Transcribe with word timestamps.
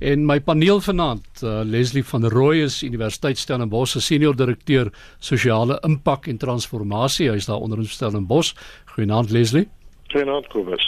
En 0.00 0.22
my 0.24 0.38
paneel 0.40 0.78
vanaand, 0.80 1.42
uh, 1.44 1.60
Leslie 1.64 2.04
van 2.08 2.24
Rooi 2.32 2.62
is 2.62 2.78
Universiteit 2.82 3.38
Stellenbosch 3.38 3.92
se 3.92 4.00
senior 4.00 4.36
direkteur 4.36 4.88
sosiale 5.18 5.76
impak 5.84 6.26
en 6.26 6.38
transformasie. 6.40 7.28
Hy 7.28 7.36
is 7.36 7.48
daar 7.50 7.60
onder 7.60 7.82
in 7.82 7.88
Stellenbosch. 7.88 8.54
Goeienaand 8.94 9.30
Leslie. 9.30 9.66
Goeienaand 10.08 10.48
Kobus. 10.48 10.86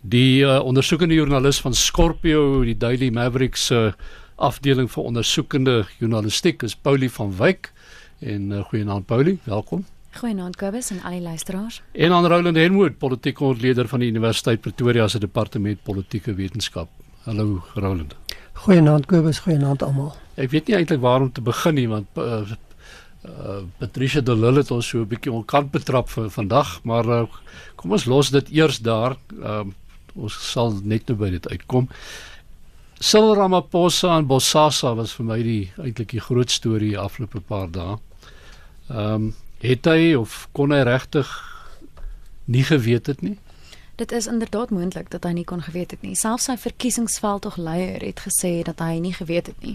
Die 0.00 0.44
uh, 0.44 0.58
ondersoekende 0.60 1.16
joernalis 1.16 1.60
van 1.64 1.74
Scorpio, 1.74 2.60
die 2.68 2.76
Daily 2.76 3.08
Maverick 3.08 3.56
se 3.56 3.80
uh, 3.86 3.92
afdeling 4.36 4.92
vir 4.92 5.08
ondersoekende 5.08 5.78
journalistiek 5.98 6.60
is 6.62 6.76
Paulie 6.76 7.10
van 7.16 7.32
Wyk. 7.40 7.72
En 8.20 8.50
uh, 8.52 8.64
goeienaand 8.68 9.08
Paulie, 9.08 9.38
welkom. 9.48 9.86
Goeienaand 10.20 10.60
Kobus 10.60 10.92
en 10.92 11.00
al 11.00 11.16
die 11.16 11.24
luisteraars. 11.24 11.80
En 11.92 12.12
aan 12.12 12.28
Roland 12.28 12.56
Henwood, 12.56 12.98
politieke 12.98 13.44
ontleder 13.44 13.88
van 13.88 14.04
die 14.04 14.12
Universiteit 14.12 14.60
Pretoria 14.60 15.08
se 15.08 15.18
departement 15.18 15.82
politieke 15.82 16.34
wetenskap. 16.34 16.92
Hallo 17.24 17.62
Roland. 17.74 18.16
Goeienaand 18.52 19.06
Kobus, 19.06 19.38
goeienaand 19.38 19.82
almal. 19.82 20.14
Ek 20.40 20.50
weet 20.50 20.68
nie 20.68 20.76
eintlik 20.76 21.00
waar 21.00 21.20
om 21.24 21.32
te 21.32 21.40
begin 21.44 21.74
nie 21.74 21.86
want 21.88 22.18
uh, 22.20 22.42
uh, 23.24 23.60
Patricia 23.78 24.20
de 24.20 24.36
Lille 24.36 24.60
het 24.60 24.70
ons 24.70 24.88
so 24.88 25.00
'n 25.00 25.08
bietjie 25.08 25.32
onkant 25.32 25.70
betrap 25.70 26.08
vir 26.08 26.30
vandag, 26.30 26.80
maar 26.84 27.06
uh, 27.08 27.26
kom 27.76 27.92
ons 27.92 28.04
los 28.04 28.30
dit 28.30 28.50
eers 28.50 28.78
daar. 28.78 29.16
Uh, 29.38 29.64
ons 30.14 30.34
sal 30.52 30.74
net 30.82 31.08
nou 31.08 31.16
by 31.18 31.30
dit 31.30 31.48
uitkom. 31.48 31.88
Cyril 33.00 33.34
Ramaphosa 33.34 34.18
en 34.18 34.26
Bosasa 34.26 34.94
was 34.94 35.12
vir 35.16 35.24
my 35.24 35.42
die 35.42 35.72
eintlik 35.80 36.10
die 36.12 36.20
groot 36.20 36.50
storie 36.50 36.98
afgelope 36.98 37.40
paar 37.40 37.70
dae. 37.70 37.96
Ehm 38.90 39.14
um, 39.14 39.34
het 39.60 39.84
hy 39.84 40.14
of 40.16 40.48
kon 40.56 40.72
hy 40.72 40.80
regtig 40.88 41.28
nie 42.48 42.64
geweet 42.64 43.06
het 43.06 43.20
nie? 43.22 43.36
Dit 44.00 44.12
is 44.12 44.26
inderdaad 44.26 44.70
moontlik 44.70 45.10
dat 45.10 45.26
hy 45.28 45.30
nie 45.36 45.44
kon 45.44 45.60
geweet 45.62 45.90
het 45.90 46.00
nie. 46.00 46.14
Selfs 46.16 46.46
sy 46.48 46.54
verkiesingsveld 46.56 47.42
tog 47.44 47.58
leier 47.60 48.00
het 48.00 48.22
gesê 48.24 48.62
dat 48.64 48.78
hy 48.80 48.94
nie 48.96 49.12
geweet 49.12 49.50
het 49.52 49.60
nie. 49.60 49.74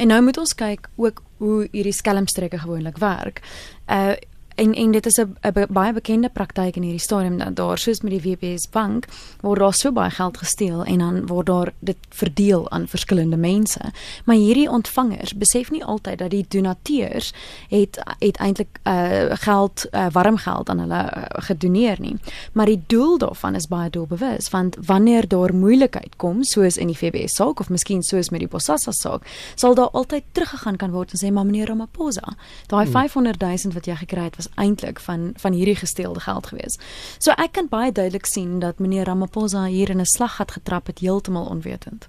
En 0.00 0.08
nou 0.08 0.22
moet 0.24 0.38
ons 0.40 0.54
kyk 0.56 0.88
ook 0.96 1.20
hoe 1.44 1.58
hierdie 1.74 1.92
skelmstreke 1.92 2.62
gewoonlik 2.64 2.96
werk. 3.04 3.42
Uh 3.84 4.16
En 4.56 4.74
en 4.74 4.90
dit 4.90 5.06
is 5.06 5.20
'n 5.20 5.66
baie 5.68 5.92
bekende 5.92 6.28
praktyk 6.28 6.76
in 6.76 6.82
hierdie 6.82 7.00
stadium 7.00 7.38
dat 7.38 7.56
daar 7.56 7.78
soos 7.78 8.00
met 8.00 8.12
die 8.12 8.20
WBS 8.20 8.68
bank 8.68 9.04
word 9.40 9.58
daar 9.58 9.74
so 9.74 9.92
baie 9.92 10.10
geld 10.10 10.38
gesteel 10.38 10.84
en 10.84 10.98
dan 10.98 11.26
word 11.26 11.46
daar 11.46 11.72
dit 11.78 11.96
verdeel 12.08 12.70
aan 12.70 12.88
verskillende 12.88 13.36
mense. 13.36 13.80
Maar 14.24 14.36
hierdie 14.36 14.70
ontvangers 14.70 15.34
besef 15.34 15.70
nie 15.70 15.84
altyd 15.84 16.18
dat 16.18 16.30
die 16.30 16.44
donateurs 16.48 17.32
het 17.68 18.00
het 18.18 18.36
eintlik 18.36 18.78
uh 18.84 19.24
geld 19.30 19.86
uh, 19.90 20.06
warm 20.12 20.36
geld 20.36 20.68
aan 20.68 20.78
hulle 20.78 21.02
uh, 21.16 21.22
gedoneer 21.28 21.96
nie. 22.00 22.16
Maar 22.52 22.66
die 22.66 22.82
doel 22.86 23.18
daarvan 23.18 23.54
is 23.54 23.66
baie 23.66 23.90
doelbewus 23.90 24.50
want 24.50 24.76
wanneer 24.80 25.28
daar 25.28 25.54
moeilikheid 25.54 26.16
kom 26.16 26.44
soos 26.44 26.76
in 26.76 26.86
die 26.86 26.98
WBS 27.00 27.34
saak 27.34 27.60
of 27.60 27.68
miskien 27.68 28.02
soos 28.02 28.30
met 28.30 28.40
die 28.40 28.48
Bosasa 28.48 28.92
saak, 28.92 29.26
sal 29.54 29.74
daar 29.74 29.90
altyd 29.90 30.22
teruggegaan 30.32 30.76
kan 30.76 30.90
word 30.90 31.10
en 31.10 31.28
sê 31.28 31.32
maar 31.32 31.44
meneer 31.44 31.66
Ramaphosa, 31.66 32.36
daai 32.66 32.86
500 32.86 33.42
hmm. 33.42 33.50
000 33.50 33.74
wat 33.74 33.86
jy 33.86 33.94
gekry 33.94 34.24
het 34.24 34.36
was 34.36 34.45
was 34.46 34.64
eintlik 34.64 35.00
van 35.00 35.32
van 35.36 35.52
hierdie 35.52 35.76
gesteelde 35.76 36.20
geld 36.20 36.46
gewees. 36.46 36.78
So 37.18 37.30
ek 37.36 37.52
kan 37.52 37.68
baie 37.68 37.92
duidelik 37.92 38.26
sien 38.26 38.58
dat 38.58 38.78
meneer 38.78 39.04
Ramaphosa 39.04 39.66
hier 39.66 39.90
in 39.90 40.00
'n 40.00 40.06
slaggat 40.06 40.50
getrap 40.50 40.86
het 40.86 40.98
heeltemal 40.98 41.46
onwetend. 41.46 42.08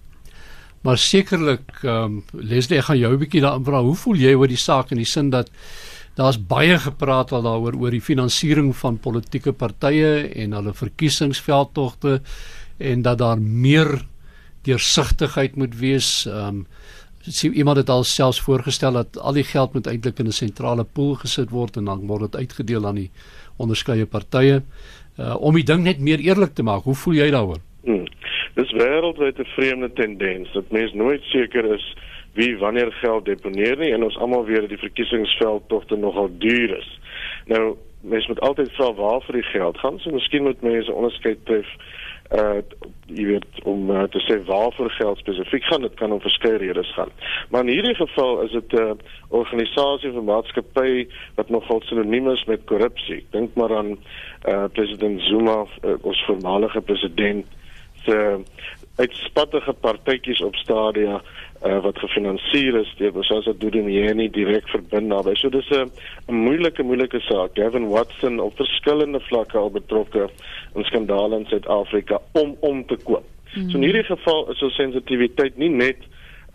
Maar 0.81 0.97
sekerlik 0.97 1.83
ehm 1.83 2.03
um, 2.03 2.23
Leslie, 2.31 2.79
ek 2.79 2.85
gaan 2.85 2.97
jou 2.97 3.13
'n 3.13 3.19
bietjie 3.19 3.41
daarin 3.41 3.63
vra. 3.63 3.81
Hoe 3.81 3.95
voel 3.95 4.16
jy 4.16 4.33
oor 4.33 4.47
die 4.47 4.57
saak 4.57 4.91
in 4.91 4.97
die 4.97 5.05
sin 5.05 5.29
dat 5.29 5.49
daar's 6.16 6.38
baie 6.38 6.79
gepraat 6.79 7.31
al 7.31 7.41
daaroor 7.41 7.75
oor 7.75 7.91
die 7.91 8.02
finansiering 8.02 8.75
van 8.75 8.97
politieke 8.97 9.53
partye 9.53 10.29
en 10.35 10.51
hulle 10.51 10.73
verkiesingsveldtogte 10.73 12.22
en 12.77 13.01
dat 13.01 13.17
daar 13.17 13.41
meer 13.41 14.05
deursigtigheid 14.61 15.55
moet 15.55 15.75
wees. 15.75 16.25
Ehm 16.25 16.47
um, 16.47 16.67
sien 17.33 17.53
iemand 17.53 17.78
het 17.78 17.89
alselfs 17.89 18.42
voorgestel 18.42 18.92
dat 18.92 19.20
al 19.20 19.33
die 19.33 19.44
geld 19.44 19.73
moet 19.73 19.88
eintlik 19.88 20.20
in 20.20 20.28
'n 20.28 20.31
sentrale 20.31 20.83
pool 20.83 21.16
gesit 21.16 21.50
word 21.50 21.78
en 21.78 21.86
dan 21.86 22.08
word 22.08 22.31
dit 22.31 22.36
uitgedeel 22.36 22.88
aan 22.88 22.95
die 22.95 23.11
onderskeie 23.58 24.06
partye 24.06 24.62
uh, 25.19 25.35
om 25.41 25.53
die 25.53 25.63
ding 25.63 25.84
net 25.84 26.00
meer 26.00 26.19
eerlik 26.19 26.53
te 26.53 26.63
maak. 26.63 26.84
Hoe 26.84 26.96
voel 26.96 27.13
jy 27.13 27.29
daaroor? 27.31 27.62
Hmm. 27.84 28.06
Dis 28.56 28.72
wêreldwyd 28.72 29.40
'n 29.40 29.53
vreemde 29.56 29.94
tendens 29.94 30.53
dat 30.53 30.72
mense 30.72 30.96
nooit 30.96 31.24
seker 31.24 31.74
is 31.74 31.96
wie 32.34 32.57
wanneer 32.57 32.91
geld 32.91 33.25
deponeer 33.25 33.78
nie 33.78 33.91
en 33.94 34.03
ons 34.03 34.18
almal 34.18 34.46
weet 34.46 34.59
dat 34.59 34.69
die 34.69 34.85
verkiesingsveld 34.85 35.63
tog 35.68 35.85
te 35.85 35.96
nogal 35.96 36.30
duur 36.38 36.78
is. 36.78 37.00
Nou 37.46 37.75
mense 38.01 38.28
moet 38.28 38.40
altyd 38.40 38.72
vra 38.72 38.94
waar 38.94 39.22
vir 39.22 39.34
die 39.34 39.50
geld 39.51 39.78
gaan. 39.78 40.00
So 40.00 40.12
miskien 40.12 40.44
moet 40.44 40.62
mense 40.62 40.94
onderskeid 40.94 41.46
tref 41.46 41.68
uh 42.35 42.59
jy 43.07 43.23
weet 43.23 43.63
om 43.63 43.89
uh, 43.89 44.03
te 44.11 44.19
sê 44.19 44.35
waarvoor 44.45 44.89
geld 44.91 45.17
spesifiek 45.17 45.63
gaan 45.63 45.81
dit 45.81 45.93
kan 45.95 46.11
om 46.11 46.19
verskeie 46.19 46.57
redes 46.59 46.93
gaan. 46.93 47.11
Maar 47.49 47.61
in 47.63 47.71
hierdie 47.71 47.95
geval 47.95 48.41
is 48.41 48.51
dit 48.51 48.73
'n 48.73 48.81
uh, 48.81 48.91
organisasie 49.27 50.11
of 50.11 50.23
maatskappy 50.23 51.07
wat 51.35 51.49
nogal 51.49 51.81
sinoniem 51.81 52.29
is 52.29 52.43
met 52.45 52.65
korrupsie. 52.65 53.25
Dink 53.31 53.55
maar 53.55 53.77
aan 53.77 53.97
uh 54.47 54.65
president 54.71 55.21
Zuma 55.21 55.65
uh, 55.83 55.93
ons 56.01 56.23
voormalige 56.25 56.81
president 56.81 57.45
se 58.03 58.44
uitspattige 58.97 59.74
partytjies 59.74 60.41
op 60.41 60.56
stadia 60.56 61.22
uh, 61.66 61.80
wat 61.85 62.00
gefinansier 62.02 62.80
is 62.81 62.90
deur 62.97 63.13
Bosasa 63.13 63.53
Dudunieni 63.58 64.30
direk 64.34 64.69
verbind 64.74 65.12
naby. 65.12 65.35
So 65.35 65.50
dis 65.50 65.69
'n 65.69 65.91
moeilike 66.34 66.84
moeilike 66.84 67.19
saak. 67.19 67.53
Gavin 67.53 67.88
Watson 67.88 68.40
op 68.40 68.56
verskillende 68.56 69.19
vlakke 69.19 69.57
al 69.57 69.72
betrokke 69.72 70.30
in 70.75 70.84
skandale 70.84 71.40
in 71.40 71.46
Suid-Afrika 71.46 72.22
om 72.31 72.56
om 72.59 72.86
te 72.86 72.97
koop. 73.03 73.25
Mm. 73.56 73.69
So 73.69 73.78
in 73.78 73.84
hierdie 73.84 74.03
geval 74.03 74.52
is 74.52 74.57
so 74.57 74.69
sensitiwiteit 74.69 75.57
nie 75.57 75.69
net 75.69 75.97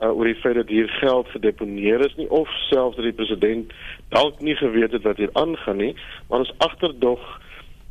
uh, 0.02 0.10
oor 0.10 0.24
die 0.24 0.40
feit 0.42 0.54
dat 0.54 0.68
hier 0.68 0.88
geld 0.88 1.28
gedeponeer 1.28 2.04
is 2.04 2.14
nie 2.16 2.30
of 2.30 2.48
selfs 2.70 2.96
dat 2.96 3.04
die 3.04 3.16
president 3.16 3.72
dalk 4.08 4.40
nie 4.40 4.56
geweet 4.56 4.92
het 4.92 5.02
wat 5.02 5.16
hier 5.16 5.32
aangaan 5.32 5.76
nie, 5.76 5.94
maar 6.28 6.38
ons 6.38 6.54
agterdog 6.58 7.40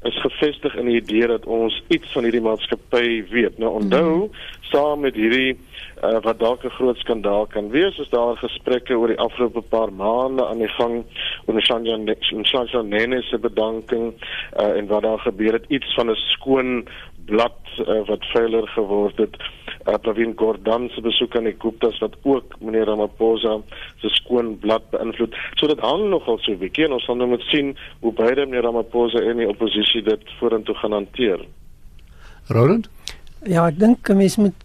is 0.04 0.22
gefestig 0.22 0.76
in 0.76 0.86
die 0.90 0.98
idee 1.02 1.28
dat 1.28 1.46
ons 1.46 1.76
iets 1.94 2.12
van 2.12 2.26
hierdie 2.26 2.42
maatskappy 2.42 3.24
weet. 3.30 3.58
Nou 3.62 3.76
onthou, 3.82 4.16
mm. 4.16 4.40
saam 4.72 5.04
met 5.06 5.16
hierdie 5.16 5.54
uh, 6.02 6.18
wat 6.26 6.40
dalk 6.40 6.64
'n 6.66 6.74
groot 6.78 6.98
skandaal 6.98 7.46
kan 7.46 7.70
wees, 7.70 7.98
is 7.98 8.10
daar 8.10 8.38
gesprekke 8.38 8.98
oor 8.98 9.08
die 9.08 9.20
afgelope 9.20 9.62
paar 9.62 9.94
maande 9.94 10.46
aan 10.48 10.58
die 10.58 10.74
gang 10.78 11.04
oor 11.46 11.56
die 11.56 11.66
Shanjan 11.66 12.10
Shanjan 12.44 12.90
Nene 12.90 13.22
se 13.22 13.38
bedanking 13.38 14.14
uh, 14.60 14.78
en 14.78 14.88
wat 14.88 15.02
daar 15.02 15.20
gebeur 15.20 15.54
het, 15.54 15.66
iets 15.68 15.94
van 15.94 16.10
'n 16.10 16.16
skoon 16.16 16.88
blad 17.26 17.58
uh, 17.80 18.02
wat 18.08 18.26
veiler 18.34 18.68
geword 18.68 19.18
het 19.18 19.36
uh, 19.88 19.98
Pravin 20.02 20.34
Gordhan 20.36 20.90
se 20.90 21.02
besoek 21.02 21.36
aan 21.36 21.50
die 21.50 21.56
Guptas 21.60 22.00
wat 22.00 22.16
ook 22.24 22.56
meneer 22.60 22.86
Ramaphosa 22.86 23.60
se 24.02 24.10
skoon 24.10 24.58
blad 24.60 24.90
beïnvloed. 24.90 25.36
So 25.60 25.68
dit 25.68 25.80
hang 25.80 26.10
nogal 26.10 26.40
so 26.40 26.52
'n 26.52 26.60
bietjie 26.64 26.86
en 26.86 26.98
ons 26.98 27.06
sal 27.06 27.16
nou 27.16 27.30
moet 27.30 27.46
sien 27.52 27.76
hoe 28.00 28.14
beide 28.14 28.46
meneer 28.46 28.64
Ramaphosa 28.64 29.20
en 29.20 29.38
die 29.38 29.50
oppositie 29.50 30.02
dit 30.02 30.36
vorentoe 30.40 30.76
gaan 30.76 30.92
hanteer. 30.92 31.46
Roland? 32.48 32.90
Ja, 33.46 33.68
ek 33.68 33.80
dink 33.80 34.10
'n 34.10 34.18
mens 34.18 34.38
moet 34.38 34.58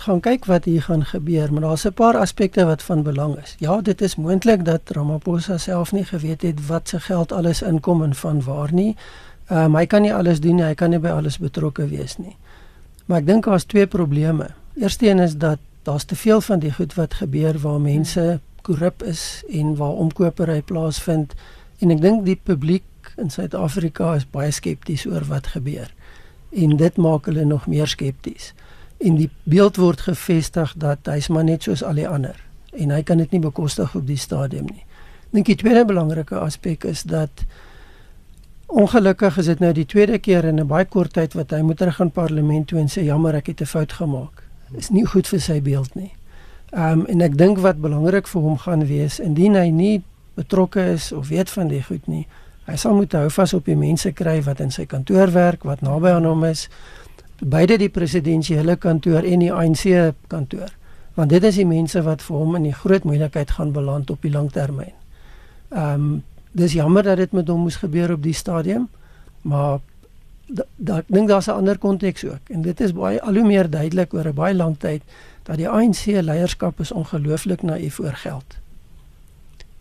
gaan 0.00 0.20
kyk 0.20 0.44
wat 0.44 0.64
hier 0.64 0.82
gaan 0.82 1.04
gebeur, 1.04 1.52
maar 1.52 1.62
daar's 1.62 1.86
'n 1.86 1.92
paar 1.92 2.16
aspekte 2.16 2.64
wat 2.64 2.82
van 2.82 3.02
belang 3.02 3.36
is. 3.36 3.56
Ja, 3.58 3.80
dit 3.80 4.00
is 4.00 4.16
moontlik 4.16 4.64
dat 4.64 4.80
Ramaphosa 4.84 5.58
self 5.58 5.92
nie 5.92 6.04
geweet 6.04 6.42
het 6.42 6.66
wat 6.66 6.88
se 6.88 7.00
geld 7.00 7.32
alles 7.32 7.62
inkom 7.62 8.02
en 8.02 8.14
van 8.14 8.42
waar 8.42 8.72
nie. 8.72 8.96
Um, 9.50 9.74
hy 9.74 9.86
kan 9.90 10.04
nie 10.06 10.14
alles 10.14 10.38
doen 10.40 10.60
nie, 10.60 10.64
hy 10.68 10.76
kan 10.78 10.92
nie 10.94 11.00
by 11.02 11.10
alles 11.10 11.40
betrokke 11.42 11.88
wees 11.90 12.18
nie. 12.20 12.36
Maar 13.10 13.24
ek 13.24 13.26
dink 13.26 13.48
daar's 13.50 13.66
twee 13.66 13.88
probleme. 13.90 14.52
Eersteen 14.78 15.18
is 15.18 15.34
dat 15.42 15.58
daar's 15.82 16.06
te 16.06 16.14
veel 16.14 16.40
van 16.40 16.60
die 16.62 16.70
goed 16.72 16.94
wat 16.94 17.16
gebeur 17.18 17.58
waar 17.58 17.80
mense 17.82 18.38
korrup 18.62 19.02
is 19.02 19.42
en 19.50 19.74
waar 19.76 19.96
omkopery 19.98 20.60
plaasvind 20.62 21.34
en 21.80 21.90
ek 21.90 22.02
dink 22.04 22.22
die 22.28 22.36
publiek 22.36 22.84
in 23.18 23.32
Suid-Afrika 23.32 24.12
is 24.14 24.28
baie 24.30 24.52
skepties 24.54 25.06
oor 25.08 25.24
wat 25.26 25.50
gebeur. 25.56 25.88
En 26.54 26.76
dit 26.76 26.96
maak 27.00 27.26
hulle 27.26 27.44
nog 27.44 27.66
meer 27.66 27.88
skepties. 27.90 28.52
En 29.00 29.16
die 29.16 29.30
beeld 29.48 29.80
word 29.80 30.04
gevestig 30.06 30.76
dat 30.76 31.08
hy's 31.10 31.30
maar 31.32 31.48
net 31.48 31.66
soos 31.66 31.82
al 31.82 31.98
die 31.98 32.08
ander 32.08 32.38
en 32.70 32.92
hy 32.94 33.00
kan 33.02 33.18
dit 33.18 33.32
nie 33.34 33.42
bekostig 33.42 33.96
op 33.98 34.06
die 34.06 34.20
stadium 34.20 34.68
nie. 34.70 34.84
Dink 35.34 35.48
die 35.50 35.58
tweede 35.58 35.82
belangrike 35.88 36.38
aspek 36.38 36.84
is 36.86 37.02
dat 37.02 37.42
Ongelukkig 38.70 39.36
is 39.38 39.48
dit 39.50 39.58
nou 39.58 39.72
die 39.74 39.86
tweede 39.86 40.18
keer 40.18 40.44
in 40.44 40.60
'n 40.60 40.66
baie 40.66 40.84
kort 40.84 41.12
tyd 41.12 41.32
wat 41.34 41.50
hy 41.50 41.60
moet 41.60 41.76
terug 41.76 42.00
aan 42.00 42.10
parlement 42.10 42.66
toe 42.66 42.78
en 42.78 42.88
sê 42.88 43.02
jammer 43.02 43.34
ek 43.34 43.46
het 43.46 43.60
'n 43.60 43.66
fout 43.66 43.92
gemaak. 43.92 44.42
Is 44.76 44.90
nie 44.90 45.04
goed 45.06 45.28
vir 45.28 45.40
sy 45.40 45.60
beeld 45.60 45.94
nie. 45.94 46.12
Ehm 46.70 47.00
um, 47.00 47.06
en 47.06 47.20
ek 47.20 47.36
dink 47.36 47.58
wat 47.58 47.80
belangrik 47.80 48.28
vir 48.28 48.42
hom 48.42 48.58
gaan 48.58 48.86
wees 48.86 49.18
indien 49.18 49.54
hy 49.54 49.70
nie 49.70 50.02
betrokke 50.34 50.80
is 50.92 51.12
of 51.12 51.28
weet 51.28 51.50
van 51.50 51.68
die 51.68 51.82
goed 51.82 52.06
nie, 52.06 52.26
hy 52.64 52.76
sal 52.76 52.94
moet 52.94 53.12
hou 53.12 53.30
vas 53.30 53.54
op 53.54 53.64
die 53.64 53.76
mense 53.76 54.12
kry 54.12 54.42
wat 54.42 54.60
in 54.60 54.70
sy 54.70 54.86
kantoor 54.86 55.32
werk, 55.32 55.64
wat 55.64 55.80
naby 55.80 56.08
aan 56.08 56.24
hom 56.24 56.44
is, 56.44 56.68
beide 57.40 57.78
die 57.78 57.88
presidensiële 57.88 58.76
kantoor 58.76 59.24
en 59.24 59.38
die 59.38 59.52
ANC 59.52 60.14
kantoor. 60.28 60.70
Want 61.14 61.30
dit 61.30 61.44
is 61.44 61.56
die 61.56 61.66
mense 61.66 62.02
wat 62.02 62.22
vir 62.22 62.36
hom 62.36 62.56
in 62.56 62.62
die 62.62 62.72
groot 62.72 63.04
moeilikheid 63.04 63.50
gaan 63.50 63.72
beland 63.72 64.10
op 64.10 64.22
die 64.22 64.32
langtermyn. 64.32 64.94
Ehm 65.70 65.94
um, 65.94 66.22
dis 66.52 66.72
jammer 66.72 67.02
dat 67.02 67.16
dit 67.16 67.32
met 67.32 67.48
hom 67.48 67.60
moes 67.60 67.76
gebeur 67.76 68.12
op 68.12 68.22
die 68.22 68.34
stadium, 68.34 68.88
maar 69.42 69.78
da, 70.46 70.64
da, 70.76 70.98
ek 70.98 71.08
dink 71.08 71.28
daar's 71.28 71.46
'n 71.46 71.62
ander 71.62 71.78
konteks 71.78 72.24
ook 72.24 72.50
en 72.50 72.62
dit 72.62 72.80
is 72.80 72.92
baie 72.92 73.22
al 73.22 73.34
hoe 73.34 73.46
meer 73.46 73.70
duidelik 73.70 74.14
oor 74.14 74.26
'n 74.26 74.34
baie 74.34 74.54
lang 74.54 74.78
tyd 74.78 75.02
dat 75.42 75.56
die 75.56 75.68
ANC 75.68 76.04
leierskap 76.06 76.80
is 76.80 76.92
ongelooflik 76.92 77.62
naïef 77.62 78.00
oor 78.00 78.14
geld. 78.14 78.58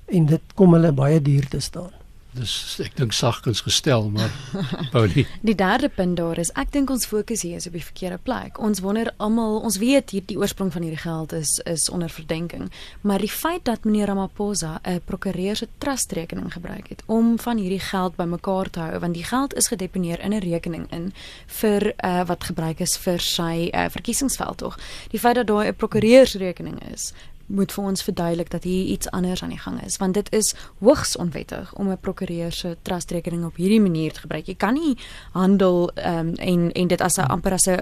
En 0.06 0.26
dit 0.26 0.42
kom 0.54 0.74
hulle 0.74 0.92
baie 0.92 1.22
duur 1.22 1.48
te 1.48 1.60
staan. 1.60 1.99
Dis 2.38 2.78
ek 2.84 2.94
dink 2.94 3.14
sagkens 3.18 3.64
gestel, 3.66 4.10
maar 4.14 4.30
Paulie. 4.94 5.26
Die 5.42 5.56
derde 5.58 5.90
punt 5.90 6.20
daar 6.20 6.38
is 6.38 6.52
ek 6.54 6.70
dink 6.76 6.92
ons 6.94 7.08
fokus 7.10 7.42
hier 7.42 7.58
is 7.58 7.66
op 7.66 7.74
die 7.74 7.82
verkeerde 7.82 8.20
plek. 8.22 8.60
Ons 8.62 8.84
wonder 8.86 9.10
almal, 9.18 9.58
ons 9.66 9.80
weet 9.82 10.14
hier 10.14 10.28
die 10.30 10.38
oorsprong 10.38 10.70
van 10.76 10.86
hierdie 10.86 11.02
geld 11.02 11.34
is 11.34 11.56
is 11.66 11.88
onder 11.90 12.12
verdenking, 12.14 12.68
maar 13.02 13.26
die 13.26 13.32
feit 13.34 13.66
dat 13.66 13.88
meneer 13.88 14.12
Ramaphosa 14.14 14.78
'n 14.84 15.02
prokureur 15.10 15.56
se 15.56 15.68
trustrekening 15.82 16.54
gebruik 16.54 16.94
het 16.94 17.02
om 17.08 17.40
van 17.40 17.58
hierdie 17.58 17.82
geld 17.82 18.16
bymekaar 18.16 18.70
te 18.70 18.80
hou, 18.80 19.00
want 19.00 19.14
die 19.14 19.26
geld 19.26 19.56
is 19.56 19.68
gedeponeer 19.68 20.20
in 20.20 20.34
'n 20.34 20.46
rekening 20.46 20.86
in 20.92 21.12
vir 21.48 21.94
uh, 21.98 22.26
wat 22.26 22.44
gebruik 22.44 22.80
is 22.80 22.98
vir 22.98 23.20
sy 23.20 23.70
uh, 23.74 23.90
verkiesingsveld 23.90 24.58
tog. 24.58 24.78
Die 25.10 25.20
feit 25.20 25.36
dat 25.36 25.48
daar 25.48 25.66
'n 25.66 25.76
prokureursrekening 25.76 26.78
is, 26.94 27.14
moet 27.50 27.72
vir 27.74 27.84
ons 27.84 28.04
verduidelik 28.06 28.50
dat 28.54 28.64
hier 28.64 28.86
iets 28.86 29.10
anders 29.10 29.44
aan 29.44 29.54
die 29.54 29.60
gang 29.60 29.80
is 29.86 29.98
want 29.98 30.14
dit 30.14 30.32
is 30.34 30.54
hoogs 30.80 31.16
onwettig 31.18 31.74
om 31.74 31.90
'n 31.90 31.98
prokureur 31.98 32.52
se 32.52 32.78
trustrekening 32.82 33.46
op 33.46 33.56
hierdie 33.56 33.82
manier 33.82 34.14
te 34.14 34.20
gebruik. 34.20 34.46
Jy 34.46 34.56
kan 34.56 34.74
nie 34.74 34.98
handel 35.32 35.92
um, 35.96 36.34
en 36.36 36.72
en 36.72 36.88
dit 36.88 37.02
as 37.02 37.18
'n 37.18 37.28
amper 37.28 37.54
as 37.54 37.68
'n 37.68 37.78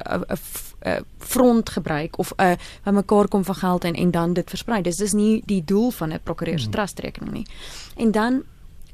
front 1.17 1.69
gebruik 1.69 2.17
of 2.17 2.33
'n 2.37 2.57
by 2.83 2.91
mekaar 2.91 3.27
kom 3.27 3.43
van 3.43 3.55
geld 3.55 3.83
en 3.83 3.93
en 3.93 4.11
dan 4.11 4.33
dit 4.33 4.49
versprei. 4.49 4.81
Dis 4.81 4.97
dis 4.97 5.13
nie 5.13 5.43
die 5.45 5.63
doel 5.63 5.91
van 5.91 6.13
'n 6.13 6.19
prokureur 6.23 6.59
se 6.59 6.63
hmm. 6.63 6.73
trustrekening 6.73 7.33
nie. 7.33 7.45
En 7.95 8.11
dan 8.11 8.43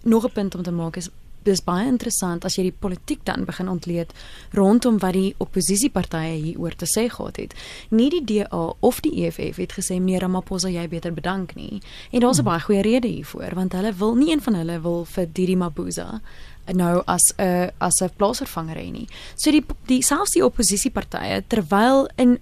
nog 0.03 0.25
'n 0.25 0.31
punt 0.31 0.55
om 0.55 0.63
te 0.63 0.71
maak 0.71 0.95
is 0.95 1.09
dis 1.44 1.63
baie 1.63 1.88
interessant 1.88 2.45
as 2.45 2.57
jy 2.57 2.63
die 2.69 2.80
politiek 2.86 3.24
dan 3.25 3.45
begin 3.45 3.69
ontleed 3.69 4.13
rondom 4.54 5.00
wat 5.04 5.13
die 5.13 5.34
oppositiepartye 5.44 6.40
hieroor 6.40 6.75
te 6.75 6.86
sê 6.90 7.10
gehad 7.10 7.38
het. 7.38 7.54
Nie 7.90 8.10
die 8.10 8.24
DA 8.24 8.74
of 8.80 9.01
die 9.01 9.25
EFF 9.25 9.57
het 9.57 9.78
gesê 9.78 10.00
meneer 10.00 10.22
Ramaphosa 10.22 10.69
jy 10.69 10.88
beter 10.88 11.13
bedank 11.13 11.56
nie. 11.56 11.81
En 12.12 12.19
daar's 12.19 12.40
'n 12.40 12.42
hmm. 12.42 12.51
baie 12.51 12.62
goeie 12.62 12.81
rede 12.81 13.07
hiervoor 13.07 13.56
want 13.56 13.74
hulle 13.74 13.94
wil 13.94 14.16
nie 14.16 14.31
een 14.31 14.42
van 14.42 14.56
hulle 14.56 14.81
wil 14.81 15.06
vir 15.06 15.28
Didi 15.34 15.56
Mabuza 15.56 16.22
nou 16.72 17.04
as 17.06 17.34
'n 17.38 17.72
as 17.80 18.01
'n 18.01 18.10
plaasvervanger 18.18 18.78
hê 18.78 18.92
nie. 18.92 19.07
So 19.36 19.51
die 19.51 19.66
die 19.88 20.01
selfs 20.01 20.31
die 20.31 20.45
oppositiepartye 20.45 21.44
terwyl 21.48 22.07
in 22.16 22.40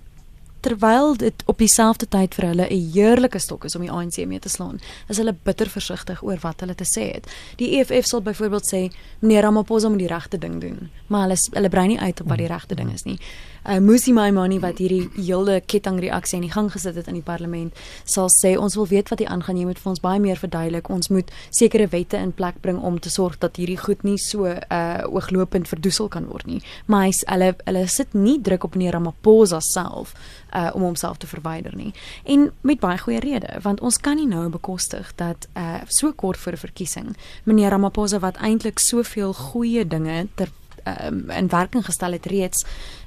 terwyl 0.62 1.16
dit 1.18 1.44
op 1.46 1.58
dieselfde 1.58 2.08
tyd 2.08 2.36
vir 2.38 2.48
hulle 2.52 2.68
'n 2.70 2.92
heerlike 2.94 3.40
stok 3.40 3.66
is 3.66 3.76
om 3.76 3.82
die 3.82 3.92
ANC 3.92 4.26
mee 4.26 4.40
te 4.40 4.50
slaan, 4.50 4.80
is 5.08 5.18
hulle 5.18 5.36
bitter 5.44 5.70
versigtig 5.70 6.24
oor 6.24 6.38
wat 6.42 6.60
hulle 6.60 6.76
te 6.76 6.86
sê 6.86 7.14
het. 7.14 7.28
Die 7.58 7.80
EFF 7.80 8.06
sal 8.06 8.22
byvoorbeeld 8.22 8.74
sê 8.74 8.92
meneer 9.20 9.42
Ramaphosa 9.42 9.90
moet 9.90 10.00
die 10.00 10.08
regte 10.08 10.38
ding 10.38 10.62
doen, 10.62 10.90
maar 11.08 11.22
hulle 11.22 11.38
hulle 11.52 11.70
brei 11.70 11.88
nie 11.88 12.00
uit 12.00 12.22
op 12.22 12.28
wat 12.28 12.38
die 12.38 12.48
regte 12.48 12.76
ding 12.76 12.94
is 12.94 13.04
nie 13.04 13.20
uh, 13.66 13.80
Musi 13.80 14.14
Maimani 14.14 14.60
wat 14.62 14.80
hierdie 14.82 15.10
hele 15.16 15.60
kettingreaksie 15.62 16.40
in 16.40 16.46
die 16.48 16.52
gang 16.54 16.70
gesit 16.72 16.96
het 16.96 17.08
in 17.12 17.20
die 17.20 17.26
parlement 17.26 17.78
sal 18.04 18.30
sê 18.34 18.56
ons 18.60 18.76
wil 18.80 18.88
weet 18.88 19.12
wat 19.12 19.20
hier 19.20 19.30
aangaan. 19.32 19.58
Jy 19.60 19.68
moet 19.70 19.82
vir 19.82 19.92
ons 19.92 20.02
baie 20.04 20.20
meer 20.22 20.40
verduidelik. 20.40 20.90
Ons 20.90 21.12
moet 21.14 21.32
sekere 21.50 21.88
wette 21.92 22.18
in 22.18 22.34
plek 22.36 22.62
bring 22.62 22.80
om 22.82 23.00
te 23.00 23.12
sorg 23.14 23.38
dat 23.42 23.60
hierdie 23.60 23.80
goed 23.80 24.04
nie 24.08 24.18
so 24.22 24.50
uh 24.50 25.04
ooglopend 25.12 25.70
verdoesel 25.70 26.10
kan 26.12 26.28
word 26.30 26.48
nie. 26.48 26.62
Maar 26.88 27.08
hy 27.08 27.14
hulle 27.26 27.52
hulle 27.66 27.86
sit 27.92 28.14
nie 28.18 28.38
druk 28.42 28.66
op 28.68 28.76
meneer 28.76 28.98
Ramaphosa 28.98 29.62
self 29.66 30.14
uh 30.54 30.70
om 30.76 30.86
homself 30.90 31.22
te 31.22 31.30
verwyder 31.30 31.76
nie. 31.76 31.92
En 32.24 32.50
met 32.62 32.80
baie 32.80 33.00
goeie 33.02 33.20
rede 33.24 33.60
want 33.64 33.82
ons 33.82 33.98
kan 33.98 34.18
nie 34.20 34.28
nou 34.28 34.48
bekostig 34.50 35.14
dat 35.22 35.48
uh 35.56 35.82
so 35.88 36.14
kort 36.14 36.38
voor 36.38 36.54
'n 36.54 36.66
verkiesing 36.68 37.16
meneer 37.44 37.70
Ramaphosa 37.70 38.20
wat 38.20 38.38
eintlik 38.38 38.80
soveel 38.80 39.34
goeie 39.34 39.88
dinge 39.88 40.28
ter 40.36 40.50
um, 40.86 41.30
in 41.30 41.48
werking 41.52 41.86
gestel 41.86 42.18
het 42.18 42.26
reeds 42.26 42.66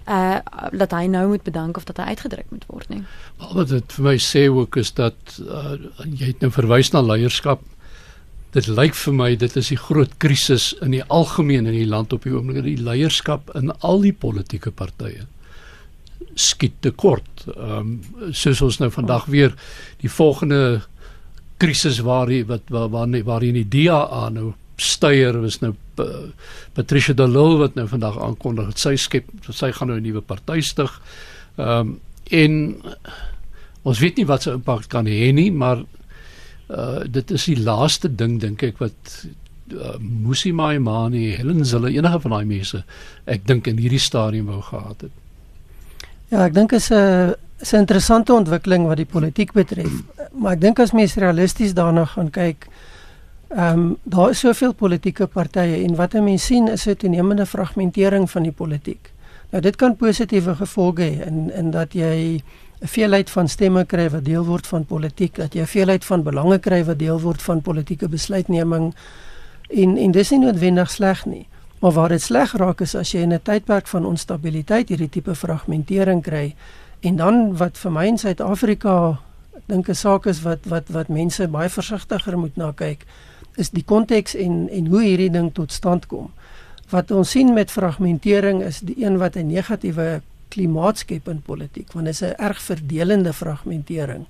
uh 0.09 0.39
dat 0.73 0.93
hy 0.93 1.07
nou 1.09 1.27
moet 1.29 1.43
bedank 1.43 1.77
of 1.77 1.85
dat 1.89 1.97
hy 1.97 2.13
uitgedruk 2.15 2.51
moet 2.51 2.65
word 2.69 2.89
nie. 2.89 3.03
Maar 3.39 3.55
wat 3.61 3.69
dit 3.69 3.93
vir 3.97 4.05
my 4.05 4.17
sê 4.21 4.49
ook 4.53 4.77
is 4.77 4.93
dat 4.93 5.39
uh, 5.41 5.77
jy 6.05 6.35
het 6.35 6.45
nou 6.45 6.51
verwys 6.53 6.93
na 6.93 7.01
leierskap. 7.03 7.63
Dit 8.55 8.69
lyk 8.69 8.95
vir 8.95 9.15
my 9.15 9.31
dit 9.37 9.57
is 9.57 9.71
die 9.73 9.81
groot 9.81 10.13
krisis 10.23 10.73
in 10.85 10.93
die 10.95 11.05
algemeen 11.09 11.67
in 11.67 11.79
die 11.79 11.89
land 11.89 12.13
op 12.13 12.27
die 12.29 12.35
oomblik 12.35 12.63
die 12.67 12.81
leierskap 12.81 13.55
in 13.59 13.73
al 13.81 14.05
die 14.05 14.13
politieke 14.13 14.71
partye 14.71 15.27
skiet 16.35 16.81
te 16.83 16.91
kort. 16.91 17.47
Ehm 17.55 17.79
um, 17.79 18.33
soos 18.33 18.61
ons 18.63 18.81
nou 18.83 18.91
vandag 18.91 19.27
weer 19.31 19.55
die 20.03 20.11
volgende 20.11 20.83
krisis 21.57 22.01
waar 22.05 22.27
die, 22.27 22.45
wat 22.47 22.69
waar 22.69 22.89
waar, 22.91 23.09
waar 23.25 23.43
in 23.43 23.55
die 23.55 23.69
DA 23.69 24.29
nou 24.31 24.53
steier 24.77 25.41
was 25.41 25.61
nou 25.63 25.75
uh, 26.03 26.31
Patricia 26.75 27.15
de 27.15 27.27
Lille 27.29 27.59
wat 27.61 27.75
nou 27.75 27.87
vandag 27.89 28.19
aankondig 28.19 28.73
dat 28.73 28.79
sy 28.79 28.97
skep 28.97 29.29
sy 29.51 29.71
gaan 29.73 29.89
nou 29.89 29.99
'n 29.99 30.03
nuwe 30.03 30.21
party 30.21 30.61
stig. 30.61 31.01
Ehm 31.57 31.79
um, 31.79 32.01
en 32.31 32.83
ons 33.83 33.99
weet 33.99 34.17
nie 34.17 34.27
wat 34.27 34.43
se 34.43 34.51
impak 34.51 34.89
kan 34.89 35.07
hê 35.07 35.33
nie, 35.33 35.51
maar 35.53 35.85
uh 36.69 37.05
dit 37.05 37.31
is 37.31 37.45
die 37.45 37.61
laaste 37.61 38.09
ding 38.09 38.41
dink 38.41 38.63
ek 38.63 38.79
wat 38.79 39.27
uh, 39.73 39.99
Musi 40.01 40.53
Maimani, 40.53 41.37
Helen 41.37 41.65
Zille 41.65 41.93
enige 41.93 42.21
van 42.21 42.31
daai 42.31 42.45
mense 42.45 42.85
ek 43.25 43.47
dink 43.47 43.67
in 43.67 43.79
hierdie 43.79 44.01
stadium 44.01 44.47
wou 44.47 44.63
gehad 44.63 45.01
het. 45.01 45.13
Ja, 46.31 46.47
ek 46.47 46.55
dink 46.55 46.73
is 46.73 46.91
'n 46.91 47.35
is 47.61 47.73
'n 47.73 47.85
interessante 47.85 48.33
ontwikkeling 48.33 48.87
wat 48.87 48.97
die 48.97 49.07
politiek 49.07 49.53
betref. 49.53 49.93
Maar 50.33 50.53
ek 50.53 50.61
dink 50.61 50.79
as 50.79 50.93
mens 50.93 51.15
realisties 51.15 51.75
daarna 51.75 52.05
gaan 52.05 52.31
kyk, 52.31 52.67
Ehm 53.55 53.79
um, 53.79 53.97
daar 54.03 54.31
is 54.31 54.39
soveel 54.39 54.73
politieke 54.75 55.27
partye 55.27 55.85
en 55.85 55.95
wat 55.95 56.13
mense 56.13 56.47
sien 56.47 56.69
is 56.69 56.87
'n 56.87 56.97
toenemende 56.97 57.47
fragmentering 57.47 58.31
van 58.31 58.43
die 58.43 58.53
politiek. 58.53 59.13
Nou 59.51 59.63
dit 59.63 59.77
kan 59.77 59.97
positiewe 59.97 60.55
gevolge 60.55 61.03
hê 61.03 61.27
in 61.27 61.51
in 61.53 61.71
dat 61.71 61.93
jy 61.93 62.43
'n 62.81 62.87
veelheid 62.87 63.31
van 63.31 63.49
stemme 63.49 63.85
kry 63.85 64.11
wat 64.11 64.25
deel 64.25 64.45
word 64.45 64.67
van 64.67 64.85
politiek, 64.85 65.35
dat 65.35 65.55
jy 65.55 65.61
'n 65.61 65.67
veelheid 65.67 66.05
van 66.05 66.23
belange 66.23 66.59
kry 66.59 66.85
wat 66.85 66.99
deel 66.99 67.21
word 67.21 67.43
van 67.43 67.61
politieke 67.61 68.09
besluitneming 68.09 68.95
en 69.69 69.97
en 69.97 70.11
dis 70.11 70.31
nie 70.31 70.41
noodwendig 70.41 70.91
sleg 70.91 71.25
nie. 71.27 71.47
Maar 71.79 71.93
waar 71.93 72.09
dit 72.09 72.23
sleg 72.23 72.53
raak 72.53 72.81
is 72.81 72.95
as 72.95 73.13
jy 73.13 73.21
in 73.21 73.33
'n 73.33 73.43
tydperk 73.43 73.87
van 73.87 74.07
onstabiliteit 74.07 74.89
hierdie 74.89 75.09
tipe 75.09 75.35
fragmentering 75.35 76.23
kry 76.23 76.55
en 77.01 77.17
dan 77.17 77.57
wat 77.57 77.79
vir 77.79 77.93
my 77.93 78.07
in 78.07 78.19
Suid-Afrika 78.19 79.19
dink 79.67 79.89
'n 79.89 79.95
saak 79.95 80.27
is 80.27 80.43
wat 80.43 80.59
wat 80.65 80.89
wat 80.89 81.09
mense 81.09 81.49
baie 81.49 81.69
versigtiger 81.69 82.39
moet 82.39 82.57
na 82.57 82.73
kyk 82.73 83.07
is 83.57 83.71
die 83.71 83.85
konteks 83.85 84.35
en 84.35 84.69
en 84.69 84.87
hoe 84.93 85.03
hierdie 85.03 85.31
ding 85.31 85.53
tot 85.55 85.73
stand 85.73 86.07
kom. 86.07 86.31
Wat 86.91 87.11
ons 87.11 87.31
sien 87.31 87.55
met 87.55 87.73
fragmentering 87.73 88.63
is 88.63 88.81
die 88.81 88.97
een 89.05 89.19
wat 89.19 89.37
'n 89.37 89.47
negatiewe 89.47 90.23
klimaat 90.49 90.99
skep 90.99 91.29
in 91.29 91.43
politiek, 91.43 91.93
want 91.93 92.07
dit 92.07 92.15
is 92.15 92.23
'n 92.23 92.35
erg 92.39 92.61
verdelende 92.63 93.33
fragmentering. 93.33 94.27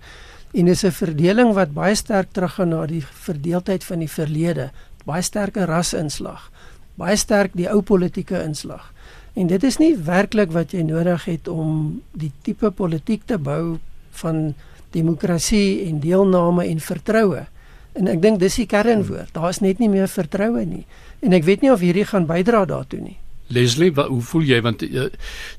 En 0.52 0.64
dis 0.64 0.84
'n 0.84 0.90
verdeling 0.90 1.54
wat 1.54 1.72
baie 1.72 1.94
sterk 1.94 2.28
teruggaan 2.32 2.68
na 2.68 2.86
die 2.86 3.04
verdeeldheid 3.04 3.84
van 3.84 3.98
die 3.98 4.10
verlede, 4.10 4.70
baie 5.04 5.22
sterke 5.22 5.64
rasinslag, 5.64 6.50
baie 6.94 7.16
sterk 7.16 7.50
die 7.54 7.70
ou 7.70 7.82
politieke 7.82 8.42
inslag. 8.42 8.92
En 9.34 9.46
dit 9.46 9.62
is 9.62 9.76
nie 9.76 9.96
werklik 9.96 10.52
wat 10.52 10.70
jy 10.72 10.82
nodig 10.82 11.24
het 11.24 11.48
om 11.48 12.02
die 12.12 12.32
tipe 12.42 12.70
politiek 12.70 13.22
te 13.26 13.38
bou 13.38 13.78
van 14.10 14.54
demokrasie 14.90 15.88
en 15.88 16.00
deelname 16.00 16.66
en 16.66 16.80
vertroue 16.80 17.46
En 17.94 18.10
ek 18.10 18.22
dink 18.22 18.40
dis 18.42 18.56
die 18.58 18.66
kernwoord. 18.66 19.30
Daar's 19.36 19.60
net 19.62 19.78
nie 19.78 19.88
meer 19.88 20.08
vertroue 20.10 20.64
nie. 20.66 20.84
En 21.22 21.32
ek 21.32 21.46
weet 21.46 21.62
nie 21.62 21.72
of 21.72 21.80
hierdie 21.84 22.06
gaan 22.08 22.26
bydra 22.26 22.64
daartoe 22.66 23.00
nie. 23.00 23.18
Leslie, 23.54 23.92
wat, 23.94 24.08
hoe 24.08 24.22
voel 24.24 24.48
jy 24.48 24.60
want 24.64 24.82
uh, 24.82 25.08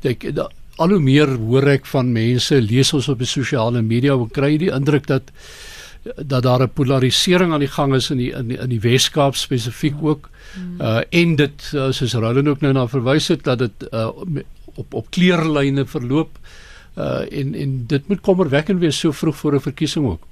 ek 0.04 0.28
da, 0.36 0.50
al 0.82 0.96
hoe 0.96 1.00
meer 1.00 1.38
hoor 1.40 1.68
ek 1.76 1.88
van 1.88 2.12
mense 2.12 2.58
lees 2.62 2.92
ons 2.98 3.08
op 3.12 3.22
die 3.22 3.30
sosiale 3.30 3.84
media 3.86 4.18
en 4.18 4.32
kry 4.34 4.56
die 4.60 4.74
indruk 4.74 5.08
dat 5.12 5.32
dat 6.22 6.44
daar 6.46 6.62
'n 6.62 6.70
polarisering 6.70 7.54
aan 7.54 7.66
die 7.66 7.72
gang 7.72 7.96
is 7.96 8.12
in 8.12 8.18
die 8.18 8.32
in 8.32 8.48
die, 8.48 8.58
in 8.58 8.70
die 8.70 8.80
Weskaap 8.80 9.36
spesifiek 9.36 9.96
ook. 10.02 10.30
Uh 10.80 11.02
en 11.10 11.36
dit 11.36 11.72
uh, 11.74 11.92
soos 11.92 12.14
Roland 12.14 12.48
ook 12.48 12.62
nou 12.62 12.74
na 12.74 12.88
verwys 12.88 13.28
het 13.28 13.44
dat 13.44 13.60
dit 13.60 13.88
uh 13.92 14.12
op 14.76 14.94
op 14.94 15.10
kleurlyne 15.10 15.86
verloop 15.86 16.38
uh 16.98 17.26
en 17.32 17.56
en 17.56 17.84
dit 17.88 18.08
moet 18.08 18.22
kommerwekkend 18.22 18.80
wees 18.80 19.00
so 19.00 19.12
vroeg 19.12 19.36
voor 19.36 19.56
'n 19.56 19.62
verkiesing 19.62 20.06
ook. 20.06 20.28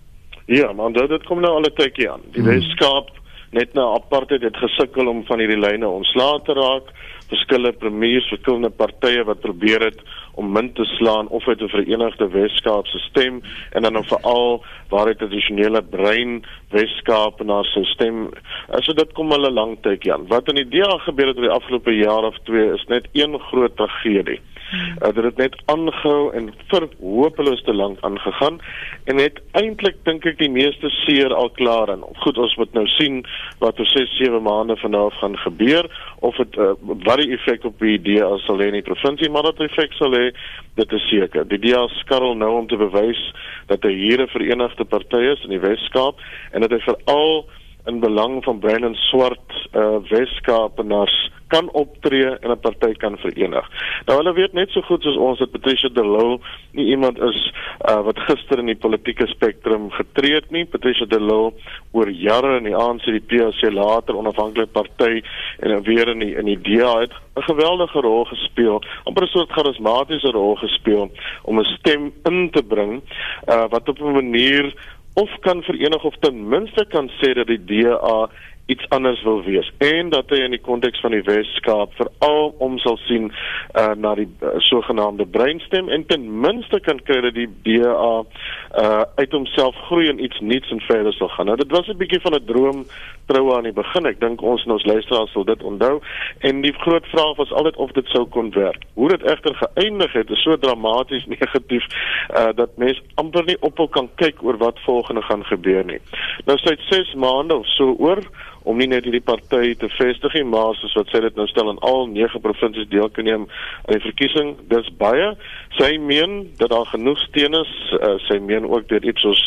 Ja, 0.46 0.74
maar 0.74 0.92
dit 0.92 1.10
dit 1.10 1.24
kom 1.24 1.40
nou 1.40 1.54
al 1.54 1.68
'n 1.70 1.74
tydjie 1.74 2.12
aan. 2.12 2.22
Die 2.32 2.42
hmm. 2.42 2.52
Weskaap 2.52 3.10
net 3.52 3.74
na 3.74 3.86
apartheid 3.94 4.42
het 4.42 4.58
gesukkel 4.58 5.08
om 5.08 5.26
van 5.26 5.40
hierdie 5.40 5.60
lyne 5.60 5.88
ontslae 5.88 6.42
te 6.42 6.54
raak. 6.54 6.90
Verskillende 7.30 7.78
premiers, 7.78 8.28
verskillende 8.28 8.70
partye 8.70 9.24
wat 9.24 9.40
probeer 9.40 9.82
het 9.82 10.02
om 10.34 10.52
min 10.52 10.72
te 10.74 10.86
slaan 10.98 11.28
of 11.28 11.48
uit 11.48 11.62
'n 11.62 11.70
verenigde 11.70 12.28
Weskaap 12.28 12.88
se 12.88 13.00
stem 13.00 13.42
en 13.72 13.82
dan 13.82 13.94
nou 13.94 14.06
veral 14.06 14.64
waar 14.90 15.06
dit 15.06 15.18
tradisionele 15.18 15.82
brein 15.82 16.46
Weskaap 16.70 17.44
na 17.44 17.64
sy 17.64 17.84
stem. 17.84 18.30
Also 18.70 18.94
dit 18.94 19.14
kom 19.14 19.34
'n 19.34 19.54
lang 19.54 19.78
tydjie 19.82 20.14
aan. 20.14 20.28
Wat 20.28 20.48
in 20.48 20.56
die 20.56 20.70
DA 20.70 20.98
gebeur 20.98 21.28
het 21.28 21.38
oor 21.38 21.50
die 21.50 21.60
afgelope 21.60 21.96
jaar 21.96 22.24
of 22.24 22.38
twee 22.44 22.74
is 22.74 22.86
net 22.88 23.08
een 23.12 23.40
groot 23.40 23.76
tragedie. 23.76 24.42
Uh, 24.74 25.12
dit 25.14 25.24
het 25.24 25.38
net 25.38 25.56
aangehou 25.66 26.34
en 26.34 26.50
vir 26.72 26.88
hopeloos 27.00 27.62
te 27.64 27.74
lank 27.74 28.00
aangegaan 28.02 28.60
en 29.06 29.18
het 29.22 29.40
eintlik 29.60 30.00
dink 30.08 30.26
ek 30.26 30.40
die 30.40 30.50
meeste 30.50 30.90
seer 31.04 31.34
al 31.34 31.50
klaar 31.58 31.92
en 31.94 32.06
goed 32.24 32.38
ons 32.38 32.56
moet 32.58 32.74
nou 32.74 32.86
sien 32.98 33.22
wat 33.62 33.80
oor 33.80 33.92
6 33.94 34.18
7 34.18 34.42
maande 34.42 34.78
vanaf 34.82 35.14
gaan 35.22 35.38
gebeur 35.46 35.90
of 36.20 36.38
dit 36.42 36.58
uh, 36.58 36.74
wat 37.06 37.22
die 37.22 37.34
effek 37.38 37.66
op 37.70 37.80
die 37.80 37.98
idee 38.00 38.26
sal 38.46 38.62
hê 38.62 38.72
in 38.72 38.80
die 38.80 38.86
provinsie 38.90 39.30
maar 39.30 39.50
dat 39.50 39.62
effek 39.68 39.94
sal 40.00 40.16
hê 40.18 40.32
dit 40.80 40.94
is 40.98 41.10
seker. 41.10 41.46
Die 41.50 41.60
DA 41.62 41.84
skarrel 42.00 42.38
nou 42.38 42.52
om 42.58 42.68
te 42.68 42.80
bewys 42.80 43.22
dat 43.70 43.84
hy 43.86 43.94
hier 43.94 44.22
'n 44.22 44.34
verenigde 44.34 44.86
party 44.86 45.22
is 45.34 45.44
in 45.44 45.54
die 45.54 45.62
Wes-Kaap 45.62 46.18
en 46.52 46.62
dat 46.62 46.72
hy 46.72 46.80
veral 46.80 47.46
in 47.86 48.00
belang 48.00 48.44
van 48.44 48.60
Brandon 48.60 48.96
Swart 48.96 49.68
uh 49.74 49.98
Wes-Kaapenaars 50.10 51.32
kan 51.54 51.70
optree 51.72 52.26
en 52.26 52.52
'n 52.52 52.60
party 52.60 52.92
kan 52.94 53.18
verenig. 53.18 53.66
Nou 54.06 54.18
hulle 54.18 54.34
weet 54.34 54.54
net 54.54 54.70
so 54.70 54.82
goed 54.82 55.04
soos 55.04 55.18
ons 55.18 55.40
dat 55.40 55.52
Patricia 55.52 55.90
de 55.90 56.06
Lille 56.16 56.40
nie 56.72 56.86
iemand 56.86 57.20
is 57.20 57.54
uh, 57.90 58.02
wat 58.08 58.20
gister 58.20 58.60
in 58.60 58.66
die 58.66 58.84
politieke 58.86 59.28
spektrum 59.28 59.92
getree 59.92 60.34
het 60.34 60.52
nie. 60.52 60.66
Patricia 60.66 61.06
de 61.06 61.20
Lille 61.20 61.54
oor 61.92 62.10
jare 62.10 62.58
in 62.58 62.64
die 62.64 62.76
ANC 62.76 63.06
die 63.06 63.22
PAC 63.22 63.62
later 63.74 64.18
onafhanklike 64.18 64.72
party 64.72 65.22
en 65.60 65.84
weer 65.84 66.08
in 66.08 66.20
die 66.20 66.36
in 66.36 66.46
die 66.46 66.62
DA 66.62 67.00
het 67.00 67.14
'n 67.36 67.42
geweldige 67.42 68.00
rol 68.02 68.26
gespeel, 68.26 68.82
amper 69.04 69.24
'n 69.24 69.28
soort 69.28 69.52
charismatiese 69.52 70.32
rol 70.32 70.56
gespeel 70.56 71.12
om 71.44 71.60
'n 71.60 71.64
stem 71.78 72.14
in 72.24 72.50
te 72.52 72.64
bring 72.64 73.02
uh, 73.48 73.66
wat 73.70 73.90
op 73.90 74.00
'n 74.00 74.12
manier 74.12 74.74
of 75.14 75.30
kan 75.42 75.64
verenig 75.64 76.04
of 76.04 76.16
ten 76.20 76.48
minste 76.50 76.86
kan 76.86 77.10
sê 77.20 77.34
dat 77.34 77.48
die 77.48 77.64
DA 77.66 78.30
iets 78.66 78.90
anders 78.90 79.24
wil 79.24 79.44
wees 79.44 79.72
en 79.78 80.10
dat 80.10 80.30
hy 80.32 80.40
in 80.46 80.54
die 80.56 80.62
konteks 80.64 81.02
van 81.04 81.12
die 81.12 81.24
Weskaap 81.28 81.92
veral 82.00 82.54
om 82.64 82.78
sal 82.80 82.96
sien 83.04 83.26
uh, 83.28 83.92
na 84.00 84.14
die 84.16 84.30
uh, 84.40 84.54
sogenaamde 84.70 85.26
breinstem 85.26 85.90
en 85.92 86.06
ten 86.08 86.24
minste 86.46 86.80
kan 86.86 87.02
kry 87.04 87.20
dat 87.26 87.36
die 87.36 87.50
DA 87.66 88.14
uh, 88.24 89.02
uit 89.20 89.36
homself 89.36 89.76
groei 89.90 90.08
en 90.08 90.24
iets 90.24 90.40
nuuts 90.40 90.72
en 90.72 90.80
verder 90.88 91.14
sal 91.14 91.32
gaan. 91.36 91.52
Nou 91.52 91.58
dit 91.60 91.76
was 91.76 91.88
'n 91.92 91.98
bietjie 91.98 92.22
van 92.24 92.36
'n 92.40 92.46
droom 92.46 92.86
troue 93.26 93.56
aan 93.56 93.68
die 93.68 93.76
begin. 93.76 94.06
Ek 94.06 94.20
dink 94.20 94.42
ons 94.42 94.64
en 94.66 94.72
ons 94.72 94.86
luisteraars 94.86 95.32
sal 95.32 95.44
dit 95.44 95.64
onthou 95.64 96.00
en 96.40 96.62
die 96.62 96.74
groot 96.74 97.06
vraag 97.12 97.36
was 97.36 97.52
altyd 97.52 97.76
of 97.76 97.92
dit 97.92 98.08
sou 98.08 98.26
kon 98.26 98.52
werk. 98.52 98.84
Hoe 98.94 99.10
dit 99.10 99.24
egter 99.24 99.56
geëindig 99.56 100.14
het 100.14 100.30
is 100.30 100.44
so 100.44 100.58
dramaties 100.58 101.26
negatief 101.36 101.84
uh, 102.32 102.56
dat 102.56 102.78
mense 102.78 103.02
amper 103.16 103.44
nie 103.44 103.60
ophou 103.60 103.90
kan 103.90 104.10
kyk 104.16 104.44
oor 104.44 104.58
wat 104.58 104.80
volgende 104.80 105.22
gaan 105.22 105.44
gebeur 105.44 105.86
nie. 105.86 106.00
Nou 106.46 106.58
sy 106.58 106.70
het 106.70 106.88
6 106.90 107.14
maande 107.14 107.56
of 107.56 107.68
so 107.68 107.96
oor 108.00 108.24
om 108.64 108.78
nie 108.80 108.88
net 108.88 109.04
hierdie 109.08 109.24
party 109.24 109.74
te 109.80 109.90
vestig 109.98 110.36
nie, 110.38 110.46
maar 110.48 110.76
soos 110.80 110.96
wat 110.98 111.12
sê 111.12 111.20
dit 111.24 111.36
nou 111.40 111.46
stel 111.52 111.72
in 111.72 111.82
al 111.86 112.08
9 112.12 112.42
provinsies 112.44 112.90
deel 112.92 113.10
kan 113.16 113.28
neem 113.28 113.46
aan 113.48 113.96
die 113.98 114.04
verkiesing. 114.06 114.54
Dis 114.72 114.90
baie. 115.00 115.34
Sy 115.80 115.98
meen 116.00 116.54
dat 116.62 116.72
daar 116.74 116.88
genoeg 116.94 117.20
steun 117.28 117.58
is. 117.60 117.74
Uh, 118.00 118.16
sy 118.30 118.40
meen 118.40 118.70
ook 118.70 118.88
deur 118.92 119.04
iets 119.04 119.26
soos 119.26 119.44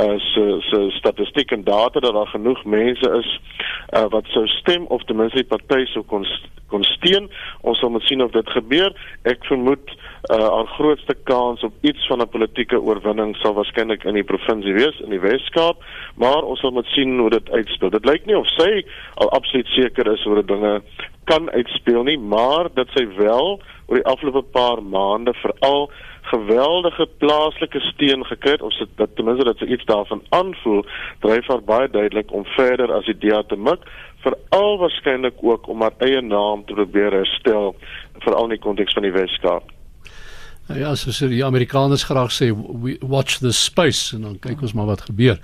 uh, 0.00 0.16
se 0.30 0.46
se 0.70 0.82
statistiek 0.98 1.52
en 1.56 1.64
data 1.66 2.00
dat 2.00 2.16
daar 2.16 2.32
genoeg 2.32 2.64
mense 2.64 3.10
is 3.20 3.30
uh, 3.92 4.06
wat 4.14 4.28
sou 4.32 4.46
stem 4.60 4.88
of 4.94 5.04
ten 5.04 5.20
minste 5.20 5.42
die 5.42 5.50
party 5.50 5.84
sou 5.92 6.04
kon 6.08 6.26
kon 6.72 6.84
steun. 6.88 7.28
Ons 7.62 7.78
sal 7.82 7.92
moet 7.92 8.06
sien 8.08 8.24
of 8.24 8.32
dit 8.34 8.50
gebeur. 8.56 8.94
Ek 9.28 9.44
vermoed 9.50 9.92
uh, 10.30 10.48
haar 10.48 10.66
grootste 10.66 11.14
kans 11.24 11.62
op 11.62 11.74
iets 11.80 12.06
van 12.06 12.20
'n 12.20 12.28
politieke 12.28 12.80
oorwinning 12.80 13.36
sal 13.36 13.54
waarskynlik 13.54 14.04
in 14.04 14.14
die 14.14 14.24
provinsie 14.24 14.72
wees 14.72 15.00
in 15.00 15.10
die 15.10 15.20
Wes-Kaap, 15.20 15.84
maar 16.16 16.42
ons 16.42 16.60
sal 16.60 16.70
moet 16.70 16.86
sien 16.86 17.18
hoe 17.18 17.30
dit 17.30 17.50
uitspeel. 17.50 17.90
Dit 17.90 18.04
lyk 18.04 18.26
nie 18.26 18.38
of 18.38 18.46
sy 18.46 18.84
al 19.14 19.30
absoluut 19.30 19.66
seker 19.66 20.12
is 20.12 20.26
oor 20.26 20.46
dinge 20.46 20.82
kan 21.24 21.50
uitspeel 21.50 22.02
nie, 22.02 22.18
maar 22.18 22.68
dat 22.74 22.88
sy 22.94 23.06
wel 23.16 23.60
oor 23.86 23.96
die 23.96 24.10
afgelope 24.10 24.42
paar 24.42 24.82
maande 24.82 25.34
veral 25.34 25.90
geweldige 26.22 27.06
plaaslike 27.18 27.80
steun 27.80 28.24
gekry 28.24 28.50
het 28.56 28.62
of 28.62 28.72
sy 28.72 28.86
dat 28.96 29.16
ten 29.16 29.24
minste 29.24 29.44
dat 29.44 29.58
sy 29.60 29.64
iets 29.64 29.84
daarvan 29.84 30.22
aanvoel, 30.28 30.84
dryf 31.20 31.46
haar 31.46 31.62
baie 31.62 31.88
duidelik 31.88 32.32
om 32.32 32.44
verder 32.56 32.92
as 32.92 33.04
die 33.04 33.18
DA 33.18 33.42
te 33.42 33.56
mik 33.56 33.84
veral 34.24 34.78
waarskynlik 34.78 35.44
ook 35.44 35.68
om 35.68 35.84
haar 35.84 35.96
eie 35.98 36.20
naam 36.20 36.64
te 36.64 36.72
probeer 36.72 37.12
herstel 37.12 37.74
veral 38.24 38.48
in 38.48 38.56
die 38.56 38.64
konteks 38.66 38.96
van 38.96 39.04
die 39.04 39.12
Weskaap. 39.12 39.73
Nou 40.68 40.78
ja, 40.80 40.94
soos 40.96 41.18
die 41.28 41.44
Amerikaners 41.44 42.06
graag 42.08 42.32
sê, 42.32 42.48
watch 43.04 43.42
the 43.42 43.52
space 43.52 44.14
en 44.16 44.24
dan 44.24 44.38
kyk 44.40 44.62
ons 44.64 44.72
maar 44.72 44.88
wat 44.88 45.04
gebeur. 45.10 45.36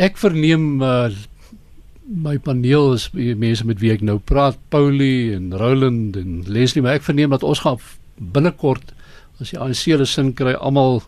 Ek 0.00 0.16
verneem 0.20 0.80
uh, 0.80 1.10
my 2.10 2.38
paneel 2.42 2.94
is 2.96 3.10
mense 3.12 3.66
met 3.66 3.80
wie 3.82 3.92
ek 3.92 4.04
nou 4.06 4.16
praat, 4.18 4.56
Paulie 4.72 5.34
en 5.34 5.50
Roland 5.52 6.16
en 6.16 6.40
Leslie, 6.48 6.82
maar 6.82 6.98
ek 6.98 7.06
verneem 7.06 7.34
dat 7.34 7.44
ons 7.46 7.60
gaan 7.66 7.78
binnekort 8.16 8.94
as 9.40 9.52
die 9.52 9.60
ANC 9.60 9.86
hulle 9.92 10.06
sin 10.08 10.32
kry 10.36 10.54
almal 10.56 11.00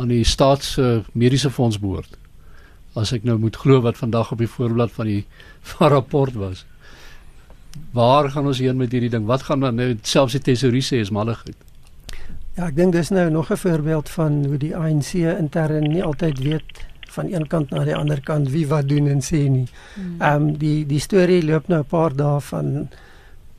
aan 0.00 0.08
die 0.12 0.24
staatse 0.24 1.02
mediese 1.12 1.52
fonds 1.52 1.78
behoort. 1.82 2.16
As 2.96 3.12
ek 3.12 3.24
nou 3.28 3.38
moet 3.40 3.56
glo 3.56 3.80
wat 3.84 4.00
vandag 4.00 4.32
op 4.32 4.40
die 4.40 4.50
voorblad 4.50 4.92
van 4.96 5.08
die 5.08 5.24
van 5.74 5.92
rapport 5.92 6.36
was. 6.40 6.64
Waar 7.92 8.30
gaan 8.32 8.48
ons 8.48 8.60
heen 8.60 8.80
met 8.80 8.92
hierdie 8.92 9.12
ding? 9.12 9.28
Wat 9.28 9.44
gaan 9.48 9.60
dan 9.64 9.76
nou 9.76 9.92
selfs 10.00 10.36
die 10.36 10.44
tesourier 10.48 10.84
sê 10.84 11.00
is 11.04 11.12
malligheid? 11.12 11.56
Ja, 12.52 12.66
ek 12.68 12.74
dink 12.76 12.92
dis 12.92 13.08
nou 13.08 13.30
nog 13.30 13.50
'n 13.50 13.56
voorbeeld 13.56 14.08
van 14.10 14.44
hoe 14.44 14.58
die 14.58 14.76
ANC 14.76 15.12
intern 15.14 15.88
nie 15.88 16.04
altyd 16.04 16.38
weet 16.38 16.84
van 17.12 17.32
een 17.32 17.46
kant 17.46 17.70
na 17.70 17.84
die 17.84 17.96
ander 17.96 18.20
kant 18.20 18.50
wie 18.50 18.66
wat 18.68 18.88
doen 18.88 19.08
en 19.08 19.20
sê 19.20 19.48
nie. 19.48 19.68
Hmm. 19.94 20.20
Ehm 20.20 20.42
um, 20.42 20.58
die 20.58 20.86
die 20.86 21.00
storie 21.00 21.42
loop 21.44 21.68
nou 21.68 21.80
'n 21.80 21.88
paar 21.88 22.16
dae 22.16 22.40
van 22.40 22.88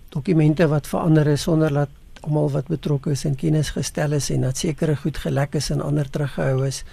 dokumente 0.09 0.67
wat 0.67 0.87
verander 0.87 1.27
is 1.27 1.41
sonder 1.41 1.73
dat 1.73 1.89
almal 2.21 2.49
wat 2.51 2.67
betrokke 2.67 3.11
is 3.11 3.25
en 3.25 3.35
kennis 3.35 3.69
gestel 3.69 4.11
is 4.11 4.29
en 4.29 4.41
dat 4.41 4.57
sekere 4.57 4.95
goed 4.95 5.17
gelek 5.17 5.55
is 5.55 5.69
en 5.69 5.81
ander 5.81 6.09
teruggehou 6.09 6.65
is. 6.67 6.83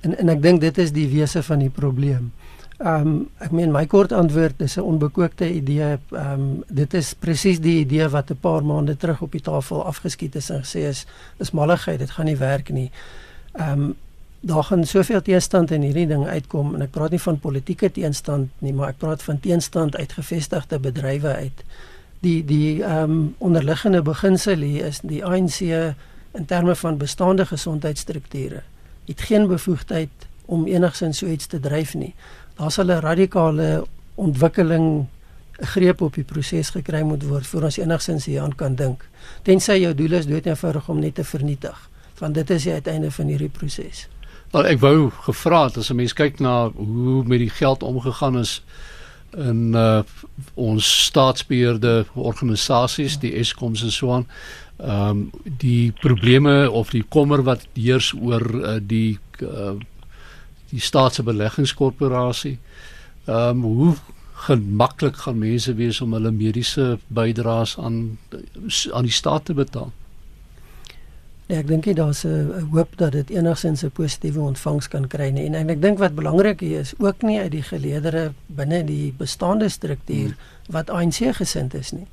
En 0.00 0.18
en 0.18 0.28
ek 0.28 0.42
dink 0.42 0.60
dit 0.60 0.78
is 0.78 0.92
die 0.92 1.08
wese 1.08 1.42
van 1.42 1.58
die 1.58 1.70
probleem. 1.70 2.32
Ehm 2.82 3.06
um, 3.06 3.28
ek 3.38 3.52
meen 3.54 3.70
my 3.70 3.84
kort 3.86 4.12
antwoord 4.12 4.60
is 4.60 4.76
'n 4.76 4.82
onbekookte 4.82 5.46
idee. 5.52 5.98
Ehm 6.10 6.40
um, 6.40 6.64
dit 6.68 6.94
is 6.94 7.14
presies 7.14 7.60
die 7.60 7.78
idee 7.78 8.08
wat 8.08 8.30
'n 8.30 8.40
paar 8.40 8.64
maande 8.64 8.96
terug 8.96 9.20
op 9.22 9.32
die 9.32 9.40
tafel 9.40 9.84
afgeskiet 9.84 10.34
is 10.34 10.50
en 10.50 10.64
gesê 10.64 10.80
is 10.88 11.06
is 11.38 11.50
malligheid, 11.50 11.98
dit 11.98 12.10
gaan 12.10 12.24
nie 12.24 12.36
werk 12.36 12.68
nie. 12.68 12.90
Ehm 13.52 13.80
um, 13.80 13.94
daar 14.40 14.64
gaan 14.64 14.84
soveel 14.84 15.22
teenstand 15.22 15.70
in 15.70 15.82
hierdie 15.82 16.06
ding 16.06 16.26
uitkom 16.26 16.74
en 16.74 16.82
ek 16.82 16.90
praat 16.90 17.10
nie 17.10 17.20
van 17.20 17.38
politieke 17.38 17.90
teenstand 17.90 18.50
nie, 18.58 18.72
maar 18.72 18.88
ek 18.88 18.98
praat 18.98 19.22
van 19.22 19.40
teenstand 19.40 19.96
uit 19.96 20.12
gevestigde 20.12 20.78
bedrywe 20.78 21.34
uit. 21.34 21.64
Die 22.20 22.44
die 22.44 22.82
ehm 22.82 23.10
um, 23.10 23.34
onderliggende 23.38 24.02
beginsel 24.02 24.58
hier 24.58 24.84
is 24.84 25.00
die 25.02 25.24
ANC 25.24 25.60
in 26.32 26.44
terme 26.46 26.74
van 26.74 26.96
bestaande 26.96 27.46
gesondheidsstrukture 27.46 28.62
het 29.06 29.20
geen 29.20 29.46
bevoegdheid 29.46 30.10
om 30.46 30.66
enigsins 30.66 31.18
so 31.18 31.26
iets 31.26 31.46
te 31.46 31.60
dryf 31.60 31.94
nie 31.94 32.14
daar 32.62 32.70
sal 32.70 32.86
'n 32.86 33.00
radikale 33.00 33.84
ontwikkeling 34.14 35.06
greep 35.52 36.00
op 36.00 36.14
die 36.14 36.24
proses 36.24 36.70
gekry 36.70 37.02
moet 37.02 37.22
word 37.22 37.46
voor 37.46 37.62
ons 37.62 37.78
enigsins 37.78 38.24
hieraan 38.24 38.54
kan 38.54 38.74
dink. 38.74 39.08
Tensy 39.42 39.78
jou 39.82 39.94
doel 39.94 40.12
is 40.12 40.26
dood 40.26 40.46
eenvoudig 40.46 40.88
om 40.88 40.98
net 40.98 41.14
te 41.14 41.24
vernietig. 41.24 41.88
Want 42.18 42.34
dit 42.34 42.50
is 42.50 42.62
die 42.62 42.72
uiteinde 42.72 43.10
van 43.10 43.26
hierdie 43.26 43.48
proses. 43.48 44.08
Wel 44.52 44.66
ek 44.66 44.80
wou 44.80 45.10
gevra 45.10 45.64
het 45.64 45.76
as 45.76 45.90
'n 45.90 45.96
mens 45.96 46.12
kyk 46.12 46.40
na 46.40 46.70
hoe 46.70 47.24
met 47.24 47.38
die 47.38 47.50
geld 47.50 47.82
omgegaan 47.82 48.38
is 48.38 48.62
in 49.36 49.72
uh, 49.74 50.02
ons 50.54 51.04
staatsbeheerde 51.04 52.06
organisasies, 52.14 53.18
die 53.18 53.34
Eskoms 53.34 53.82
en 53.82 53.92
so 53.92 54.12
aan. 54.12 54.26
Ehm 54.76 55.08
um, 55.08 55.30
die 55.58 55.92
probleme 56.00 56.70
of 56.70 56.90
die 56.90 57.04
kommer 57.08 57.42
wat 57.42 57.66
heers 57.72 58.14
oor 58.20 58.42
uh, 58.54 58.80
die 58.80 59.18
uh, 59.40 59.78
die 60.72 60.80
staatse 60.80 61.22
beleggingskorporasie. 61.22 62.58
Ehm 63.28 63.62
um, 63.62 63.62
hoe 63.62 63.94
gemaklik 64.42 65.16
gaan 65.22 65.38
mense 65.38 65.74
wees 65.78 66.00
om 66.02 66.12
hulle 66.16 66.30
mediese 66.34 66.98
bydraes 67.06 67.76
aan 67.78 68.18
aan 68.90 69.06
die 69.06 69.14
staat 69.14 69.44
te 69.44 69.54
betaal? 69.54 69.92
Ja, 71.46 71.60
ek 71.60 71.68
dink 71.68 71.86
daar's 71.96 72.24
'n 72.24 72.66
hoop 72.72 72.96
dat 72.96 73.12
dit 73.12 73.30
enigsins 73.30 73.84
'n 73.84 73.90
positiewe 73.90 74.40
ontvangs 74.40 74.88
kan 74.88 75.06
kry 75.06 75.30
nie. 75.30 75.46
En 75.46 75.68
ek 75.68 75.82
dink 75.82 75.98
wat 75.98 76.14
belangrik 76.14 76.60
hier 76.60 76.80
is 76.80 76.94
ook 76.98 77.22
nie 77.22 77.38
uit 77.38 77.50
die 77.50 77.62
geleedere 77.62 78.32
binne 78.46 78.84
die 78.84 79.14
bestaande 79.16 79.68
struktuur 79.68 80.34
hmm. 80.34 80.72
wat 80.74 80.90
ANC 80.90 81.36
gesind 81.36 81.74
is 81.74 81.92
nie 81.92 82.06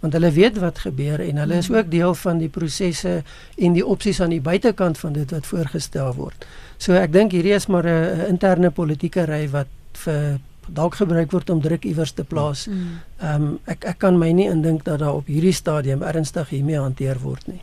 want 0.00 0.12
hulle 0.12 0.30
weet 0.30 0.58
wat 0.62 0.78
gebeur 0.78 1.20
en 1.20 1.36
hulle 1.42 1.54
is 1.58 1.70
ook 1.70 1.90
deel 1.90 2.14
van 2.14 2.38
die 2.38 2.48
prosesse 2.48 3.22
en 3.56 3.72
die 3.72 3.86
opsies 3.86 4.20
aan 4.20 4.34
die 4.34 4.40
buitekant 4.40 4.98
van 4.98 5.12
dit 5.12 5.30
wat 5.30 5.46
voorgestel 5.46 6.14
word. 6.14 6.46
So 6.78 6.94
ek 6.94 7.12
dink 7.12 7.32
hierdie 7.32 7.56
is 7.56 7.66
maar 7.66 7.86
'n 7.86 8.26
interne 8.28 8.70
politieke 8.70 9.24
ry 9.26 9.48
wat 9.50 9.66
vir 9.92 10.38
dalk 10.68 10.94
gebruik 10.94 11.32
word 11.32 11.50
om 11.50 11.60
druk 11.60 11.84
iewers 11.84 12.12
te 12.12 12.24
plaas. 12.24 12.66
Mm. 12.66 13.00
Ehm 13.20 13.42
um, 13.42 13.58
ek 13.66 13.84
ek 13.84 13.98
kan 13.98 14.18
my 14.18 14.30
nie 14.32 14.48
indink 14.48 14.84
dat 14.84 14.98
daar 14.98 15.14
op 15.14 15.26
hierdie 15.26 15.52
stadium 15.52 16.02
ernstig 16.02 16.48
hiermee 16.48 16.78
hanteer 16.78 17.18
word 17.22 17.46
nie. 17.46 17.62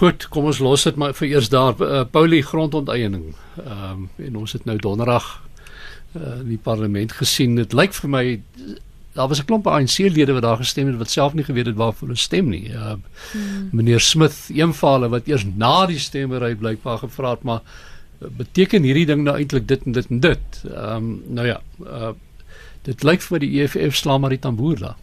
Goed, 0.00 0.28
kom 0.28 0.44
ons 0.48 0.58
los 0.58 0.84
dit 0.88 0.96
maar 0.96 1.12
vir 1.12 1.28
eers 1.28 1.48
daar 1.52 1.76
uh, 1.80 2.04
Paulie 2.10 2.42
grondonteiening. 2.42 3.34
Ehm 3.64 3.90
um, 3.90 4.08
en 4.16 4.36
ons 4.36 4.52
het 4.52 4.64
nou 4.64 4.76
donderdag 4.76 5.42
uh, 6.16 6.40
in 6.40 6.48
die 6.48 6.62
parlement 6.62 7.12
gesien. 7.12 7.56
Dit 7.56 7.72
lyk 7.72 7.92
vir 7.94 8.10
my 8.10 8.24
daar 9.12 9.28
was 9.28 9.40
'n 9.40 9.44
klomp 9.44 9.66
ANC-lede 9.66 10.32
wat 10.32 10.42
daar 10.42 10.56
gestem 10.56 10.86
het 10.86 10.96
wat 10.96 11.10
self 11.10 11.34
nie 11.34 11.44
geweet 11.44 11.66
het 11.66 11.76
waarvoor 11.76 12.08
hulle 12.08 12.18
stem 12.18 12.48
nie. 12.48 12.68
Uh, 12.68 12.92
hmm. 13.32 13.68
Meneer 13.72 14.00
Smith, 14.00 14.48
een 14.48 14.74
van 14.74 14.92
hulle 14.92 15.08
wat 15.08 15.26
eers 15.26 15.44
na 15.54 15.86
die 15.86 15.98
stemmery 15.98 16.54
blykbaar 16.54 16.98
gevra 16.98 17.30
het, 17.30 17.42
maar 17.42 17.60
beteken 18.18 18.82
hierdie 18.82 19.06
ding 19.06 19.22
nou 19.22 19.36
eintlik 19.36 19.68
dit 19.68 19.82
en 19.84 19.92
dit 19.92 20.06
en 20.10 20.20
dit. 20.20 20.62
Ehm 20.74 20.96
um, 20.96 21.22
nou 21.26 21.46
ja, 21.46 21.60
uh, 21.86 22.12
dit 22.82 23.02
lyk 23.02 23.22
vir 23.22 23.38
die 23.38 23.62
EFF 23.62 23.96
slaan 23.96 24.20
maar 24.20 24.34
die 24.34 24.38
tamboer 24.38 24.78
daar. 24.78 24.96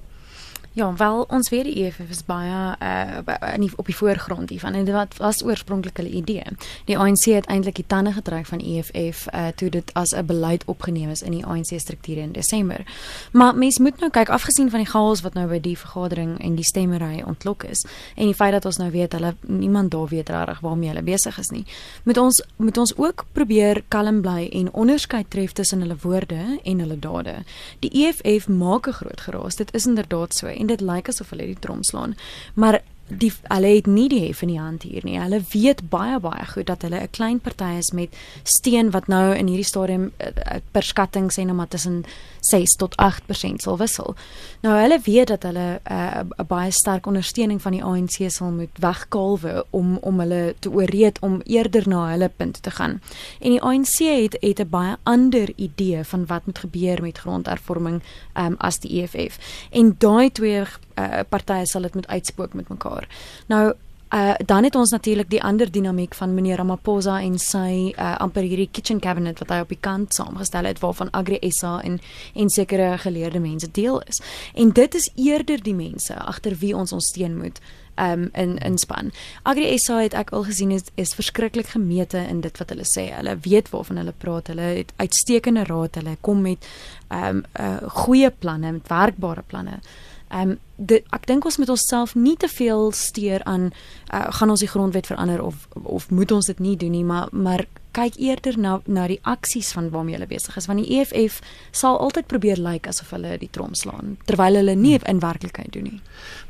Ja, 0.79 0.93
wel 0.93 1.25
ons 1.27 1.49
weet 1.49 1.63
die 1.67 1.83
EFF 1.83 2.09
is 2.09 2.21
baie 2.23 2.75
uh 2.79 3.53
in 3.53 3.65
die, 3.65 3.71
op 3.75 3.85
die 3.85 3.95
voorgrond 3.95 4.49
hiervan 4.49 4.73
en 4.73 4.85
dit 4.85 5.17
was 5.17 5.41
oorspronklik 5.43 5.97
hulle 5.97 6.09
idee. 6.09 6.43
Die 6.85 6.97
ANC 6.97 7.25
het 7.33 7.45
eintlik 7.51 7.75
die 7.75 7.87
tande 7.87 8.13
getrek 8.15 8.45
van 8.47 8.61
EFF 8.63 9.25
uh 9.27 9.47
toe 9.55 9.69
dit 9.69 9.91
as 9.93 10.15
'n 10.15 10.25
beleid 10.25 10.63
opgeneem 10.65 11.09
is 11.09 11.21
in 11.21 11.31
die 11.31 11.45
ANC 11.45 11.79
strukture 11.79 12.21
in 12.21 12.31
Desember. 12.31 12.85
Maar 13.31 13.55
mens 13.55 13.79
moet 13.79 13.99
nou 13.99 14.11
kyk 14.11 14.29
afgesien 14.29 14.69
van 14.69 14.79
die 14.79 14.87
chaos 14.89 15.21
wat 15.21 15.33
nou 15.33 15.47
by 15.47 15.59
die 15.59 15.77
vergadering 15.77 16.39
en 16.41 16.55
die 16.55 16.63
stemmery 16.63 17.23
ontlok 17.27 17.63
is 17.63 17.85
en 18.15 18.25
die 18.25 18.35
feit 18.35 18.51
dat 18.51 18.65
ons 18.65 18.77
nou 18.77 18.91
weet 18.91 19.11
hulle 19.11 19.35
niemand 19.41 19.91
daar 19.91 20.07
weet 20.07 20.29
regtig 20.29 20.59
waarmee 20.59 20.89
hulle 20.89 21.03
besig 21.03 21.39
is 21.39 21.49
nie. 21.49 21.65
Moet 22.03 22.17
ons 22.17 22.43
moet 22.55 22.77
ons 22.77 22.97
ook 22.97 23.25
probeer 23.31 23.83
kalm 23.87 24.21
bly 24.21 24.49
en 24.51 24.73
onderskei 24.73 25.25
tref 25.27 25.51
tussen 25.51 25.79
hulle 25.81 25.97
woorde 26.01 26.59
en 26.63 26.79
hulle 26.79 26.99
dade. 26.99 27.43
Die 27.79 27.91
EFF 27.91 28.47
maak 28.47 28.87
'n 28.87 28.91
groot 28.91 29.21
geraas. 29.21 29.55
Dit 29.55 29.73
is 29.73 29.85
inderdaad 29.85 30.33
so 30.33 30.47
en 30.47 30.68
dit 30.73 30.85
lyk 30.85 31.09
asof 31.11 31.33
hulle 31.33 31.49
die 31.49 31.59
trom 31.59 31.83
slaan. 31.83 32.15
Maar 32.55 32.81
die 33.09 33.31
hulle 33.47 33.67
het 33.75 33.87
nie 33.87 34.07
die 34.09 34.21
hef 34.27 34.41
in 34.41 34.51
die 34.53 34.59
hand 34.59 34.83
hier 34.83 35.03
nie. 35.03 35.19
Hulle 35.19 35.41
weet 35.51 35.89
baie 35.89 36.19
baie 36.19 36.45
goed 36.45 36.67
dat 36.67 36.81
hulle 36.81 37.01
'n 37.01 37.09
klein 37.11 37.39
party 37.39 37.77
is 37.77 37.91
met 37.91 38.09
steen 38.43 38.91
wat 38.91 39.07
nou 39.07 39.35
in 39.35 39.47
hierdie 39.47 39.65
stadium 39.65 40.11
uh, 40.19 40.59
per 40.71 40.83
skatting 40.83 41.31
sê 41.31 41.45
nou 41.45 41.55
maar 41.55 41.67
tussen 41.67 42.05
6 42.39 42.75
tot 42.75 42.95
8% 43.01 43.55
sal 43.55 43.77
wissel. 43.77 44.15
Nou 44.61 44.75
hulle 44.79 44.99
weet 45.03 45.27
dat 45.27 45.43
hulle 45.43 45.79
eh, 45.83 46.19
'n 46.21 46.33
uh, 46.39 46.45
baie 46.47 46.71
sterk 46.71 47.05
ondersteuning 47.05 47.61
van 47.61 47.71
die 47.71 47.83
ANC 47.83 48.31
sal 48.31 48.51
moet 48.51 48.77
wegkalwe 48.79 49.65
om 49.69 49.97
om 50.01 50.19
hulle 50.19 50.55
te 50.59 50.71
ooreed 50.71 51.19
om 51.19 51.41
eerder 51.43 51.87
na 51.87 52.09
hulle 52.09 52.29
punt 52.35 52.63
te 52.63 52.71
gaan. 52.71 53.01
En 53.39 53.49
die 53.49 53.61
ANC 53.61 53.97
het 53.97 54.37
het 54.39 54.59
'n 54.59 54.69
baie 54.69 54.95
ander 55.03 55.51
idee 55.55 56.03
van 56.03 56.25
wat 56.25 56.45
moet 56.45 56.59
gebeur 56.59 57.01
met 57.01 57.17
grondhervorming 57.17 58.01
um, 58.33 58.55
as 58.57 58.79
die 58.79 59.01
EFF. 59.01 59.37
En 59.71 59.95
daai 59.97 60.31
twee 60.31 60.63
uh, 60.99 61.21
partye 61.29 61.65
sal 61.65 61.87
dit 61.87 61.95
moet 61.95 62.07
uitspook 62.07 62.53
met 62.53 62.69
mekaar. 62.69 63.07
Nou 63.47 63.73
Uh 64.09 64.33
dan 64.45 64.63
het 64.63 64.75
ons 64.75 64.89
natuurlik 64.89 65.29
die 65.29 65.43
ander 65.43 65.71
dinamiek 65.71 66.13
van 66.13 66.33
meneer 66.33 66.57
Ramaphosa 66.57 67.19
en 67.21 67.35
sy 67.37 67.93
uh 67.93 68.15
amper 68.17 68.41
hierdie 68.41 68.69
kitchen 68.71 68.99
cabinet 68.99 69.37
wat 69.39 69.51
hy 69.53 69.59
op 69.61 69.69
die 69.69 69.77
kant 69.79 70.13
saamgestel 70.17 70.65
het 70.65 70.81
waarvan 70.81 71.11
Agri 71.13 71.37
SA 71.53 71.75
en 71.85 71.99
en 72.33 72.49
sekere 72.49 72.97
geleerde 72.97 73.39
mense 73.39 73.69
deel 73.71 74.01
is. 74.01 74.21
En 74.53 74.71
dit 74.73 74.95
is 74.95 75.11
eerder 75.15 75.61
die 75.63 75.75
mense 75.75 76.17
agter 76.17 76.57
wie 76.57 76.73
ons 76.75 76.91
ons 76.91 77.11
steun 77.13 77.37
moet 77.37 77.61
um 78.01 78.29
in 78.33 78.57
inspan. 78.57 79.11
Agri 79.43 79.77
SA 79.77 80.01
het 80.01 80.17
ek 80.17 80.33
al 80.33 80.43
gesien 80.43 80.71
is 80.71 80.89
is 80.95 81.13
verskriklik 81.13 81.67
gemeete 81.77 82.17
in 82.17 82.41
dit 82.41 82.57
wat 82.57 82.69
hulle 82.73 82.89
sê. 82.89 83.11
Hulle 83.13 83.37
weet 83.45 83.69
waarvan 83.69 84.01
hulle 84.01 84.17
praat. 84.17 84.47
Hulle 84.47 84.73
het 84.81 84.93
uitstekende 84.97 85.63
raad. 85.69 86.01
Hulle 86.01 86.17
kom 86.21 86.41
met 86.41 86.65
um 87.13 87.45
uh 87.59 87.77
goeie 88.03 88.31
planne, 88.31 88.71
met 88.71 88.89
werkbare 88.89 89.45
planne. 89.45 89.83
Ehm 90.29 90.49
um, 90.49 90.57
dit 90.75 91.03
ek 91.11 91.25
dink 91.27 91.43
ons 91.45 91.57
moet 91.59 91.69
onsself 91.73 92.13
nie 92.15 92.37
te 92.39 92.47
veel 92.47 92.91
steur 92.95 93.43
aan 93.43 93.71
uh, 94.13 94.27
gaan 94.37 94.53
ons 94.53 94.61
die 94.63 94.69
grondwet 94.69 95.09
verander 95.09 95.41
of 95.43 95.67
of 95.83 96.09
moet 96.09 96.31
ons 96.31 96.45
dit 96.45 96.59
nie 96.59 96.75
doen 96.77 96.93
nie, 96.95 97.03
maar 97.03 97.27
maar 97.31 97.65
kyk 97.97 98.15
eerder 98.21 98.59
na 98.61 98.75
na 98.85 99.07
die 99.09 99.19
aksies 99.27 99.71
van 99.73 99.89
waarmee 99.89 100.15
hulle 100.15 100.29
besig 100.29 100.55
is 100.61 100.69
want 100.69 100.83
die 100.83 100.99
EFF 100.99 101.39
sal 101.71 101.97
altyd 101.97 102.29
probeer 102.31 102.61
lyk 102.61 102.85
like 102.85 102.93
asof 102.93 103.09
hulle 103.15 103.33
die 103.41 103.49
trom 103.51 103.73
slaan 103.75 104.15
terwyl 104.29 104.59
hulle 104.61 104.75
nie 104.75 104.99
in 104.99 105.19
werklikheid 105.19 105.73
doen 105.73 105.89
nie. 105.89 105.99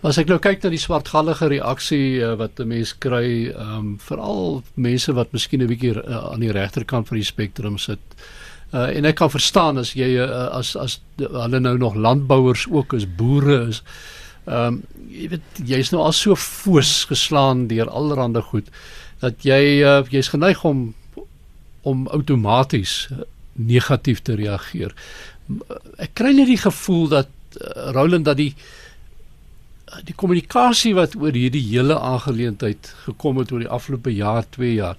As 0.04 0.20
ek 0.20 0.28
nou 0.28 0.40
kyk 0.44 0.64
na 0.64 0.74
die 0.76 0.82
swartgallige 0.84 1.48
reaksie 1.56 2.20
uh, 2.20 2.36
wat 2.36 2.60
'n 2.60 2.68
mens 2.68 2.94
kry, 3.00 3.48
ehm 3.56 3.78
um, 3.78 3.96
veral 3.98 4.62
mense 4.76 5.14
wat 5.14 5.32
miskien 5.32 5.64
'n 5.64 5.72
bietjie 5.72 5.96
uh, 5.96 6.34
aan 6.34 6.44
die 6.44 6.52
regterkant 6.52 7.08
van 7.08 7.18
die 7.18 7.26
spektrum 7.32 7.78
sit. 7.78 8.04
Uh, 8.14 8.39
en 8.72 9.06
ek 9.10 9.18
kan 9.18 9.32
verstaan 9.34 9.82
as 9.82 9.96
jy 9.98 10.12
uh, 10.22 10.48
as 10.54 10.76
as 10.78 11.00
hulle 11.18 11.60
nou 11.60 11.78
nog 11.78 11.96
landbouers 11.96 12.68
ook 12.70 12.94
is 12.94 13.08
boere 13.18 13.68
is. 13.70 13.84
Ehm 14.46 14.80
um, 14.80 14.82
jy 15.10 15.28
weet 15.32 15.62
jy's 15.66 15.90
nou 15.90 16.04
al 16.06 16.14
so 16.14 16.36
foos 16.38 17.08
geslaan 17.10 17.66
deur 17.68 17.90
allerlei 17.90 18.44
goed 18.46 18.68
dat 19.24 19.42
jy 19.44 19.82
uh, 19.82 20.04
jy's 20.14 20.30
geneig 20.30 20.62
om 20.64 20.94
om 21.82 22.08
outomaties 22.14 23.10
negatief 23.54 24.22
te 24.22 24.36
reageer. 24.36 24.94
Ek 25.98 26.14
kry 26.14 26.36
net 26.36 26.48
die 26.52 26.62
gevoel 26.62 27.08
dat 27.10 27.32
uh, 27.58 27.90
Roland 27.96 28.30
dat 28.30 28.38
die 28.38 28.54
die 30.06 30.14
kommunikasie 30.14 30.94
wat 30.94 31.16
oor 31.18 31.34
hierdie 31.34 31.64
hele 31.66 31.98
aangeleentheid 31.98 32.92
gekom 33.08 33.40
het 33.42 33.52
oor 33.52 33.64
die 33.64 33.72
afgelope 33.74 34.14
jaar, 34.14 34.46
2 34.54 34.74
jaar 34.76 34.98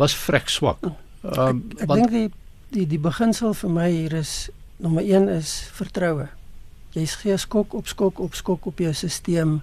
was 0.00 0.16
vrek 0.16 0.48
swak. 0.48 0.80
Ehm 1.20 1.40
um, 1.46 1.64
ek, 1.76 1.84
ek 1.84 1.96
dink 1.98 2.14
die 2.16 2.28
die 2.74 2.86
die 2.86 3.00
beginsel 3.02 3.54
vir 3.54 3.70
my 3.70 3.88
hier 3.90 4.14
is 4.20 4.50
nommer 4.80 5.02
1 5.02 5.28
is 5.28 5.54
vertroue. 5.76 6.28
Jy 6.94 7.06
gee 7.06 7.36
skok 7.38 7.74
op 7.74 7.86
skok 7.90 8.20
op 8.22 8.34
skok 8.34 8.66
op 8.66 8.78
jou 8.82 8.92
stelsel 8.94 9.60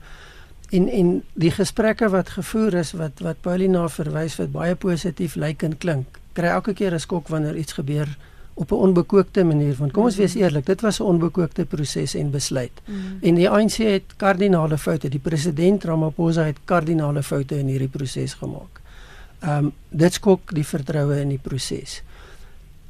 en 0.75 0.87
en 0.91 1.11
die 1.39 1.51
gesprekke 1.51 2.09
wat 2.11 2.29
gevoer 2.35 2.79
is 2.83 2.91
wat 2.99 3.23
wat 3.23 3.41
Paulina 3.41 3.87
verwys 3.87 4.35
wat 4.39 4.51
baie 4.51 4.75
positief 4.75 5.35
lyk 5.35 5.63
en 5.63 5.77
klink. 5.77 6.19
Kry 6.33 6.51
elke 6.51 6.73
keer 6.73 6.93
'n 6.93 6.99
skok 6.99 7.27
wanneer 7.27 7.55
iets 7.55 7.73
gebeur 7.73 8.07
op 8.53 8.71
'n 8.71 8.75
onbekookte 8.75 9.43
manier 9.43 9.75
want 9.79 9.93
kom 9.93 10.03
ons 10.03 10.17
wees 10.17 10.35
eerlik 10.35 10.65
dit 10.65 10.81
was 10.81 10.99
'n 10.99 11.03
onbekookte 11.03 11.65
proses 11.65 12.15
en 12.15 12.31
besluit. 12.31 12.81
Mm. 12.85 13.17
En 13.21 13.35
die 13.35 13.49
ANC 13.49 13.77
het 13.77 14.15
kardinale 14.17 14.77
foute. 14.77 15.09
Die 15.09 15.19
president 15.19 15.83
Ramaphosa 15.83 16.43
het 16.43 16.57
kardinale 16.65 17.23
foute 17.23 17.59
in 17.59 17.67
hierdie 17.67 17.87
proses 17.87 18.33
gemaak. 18.33 18.81
Ehm 19.39 19.65
um, 19.65 19.73
dit 19.89 20.13
skok 20.13 20.53
die 20.53 20.65
vertroue 20.65 21.21
in 21.21 21.29
die 21.29 21.41
proses. 21.41 22.01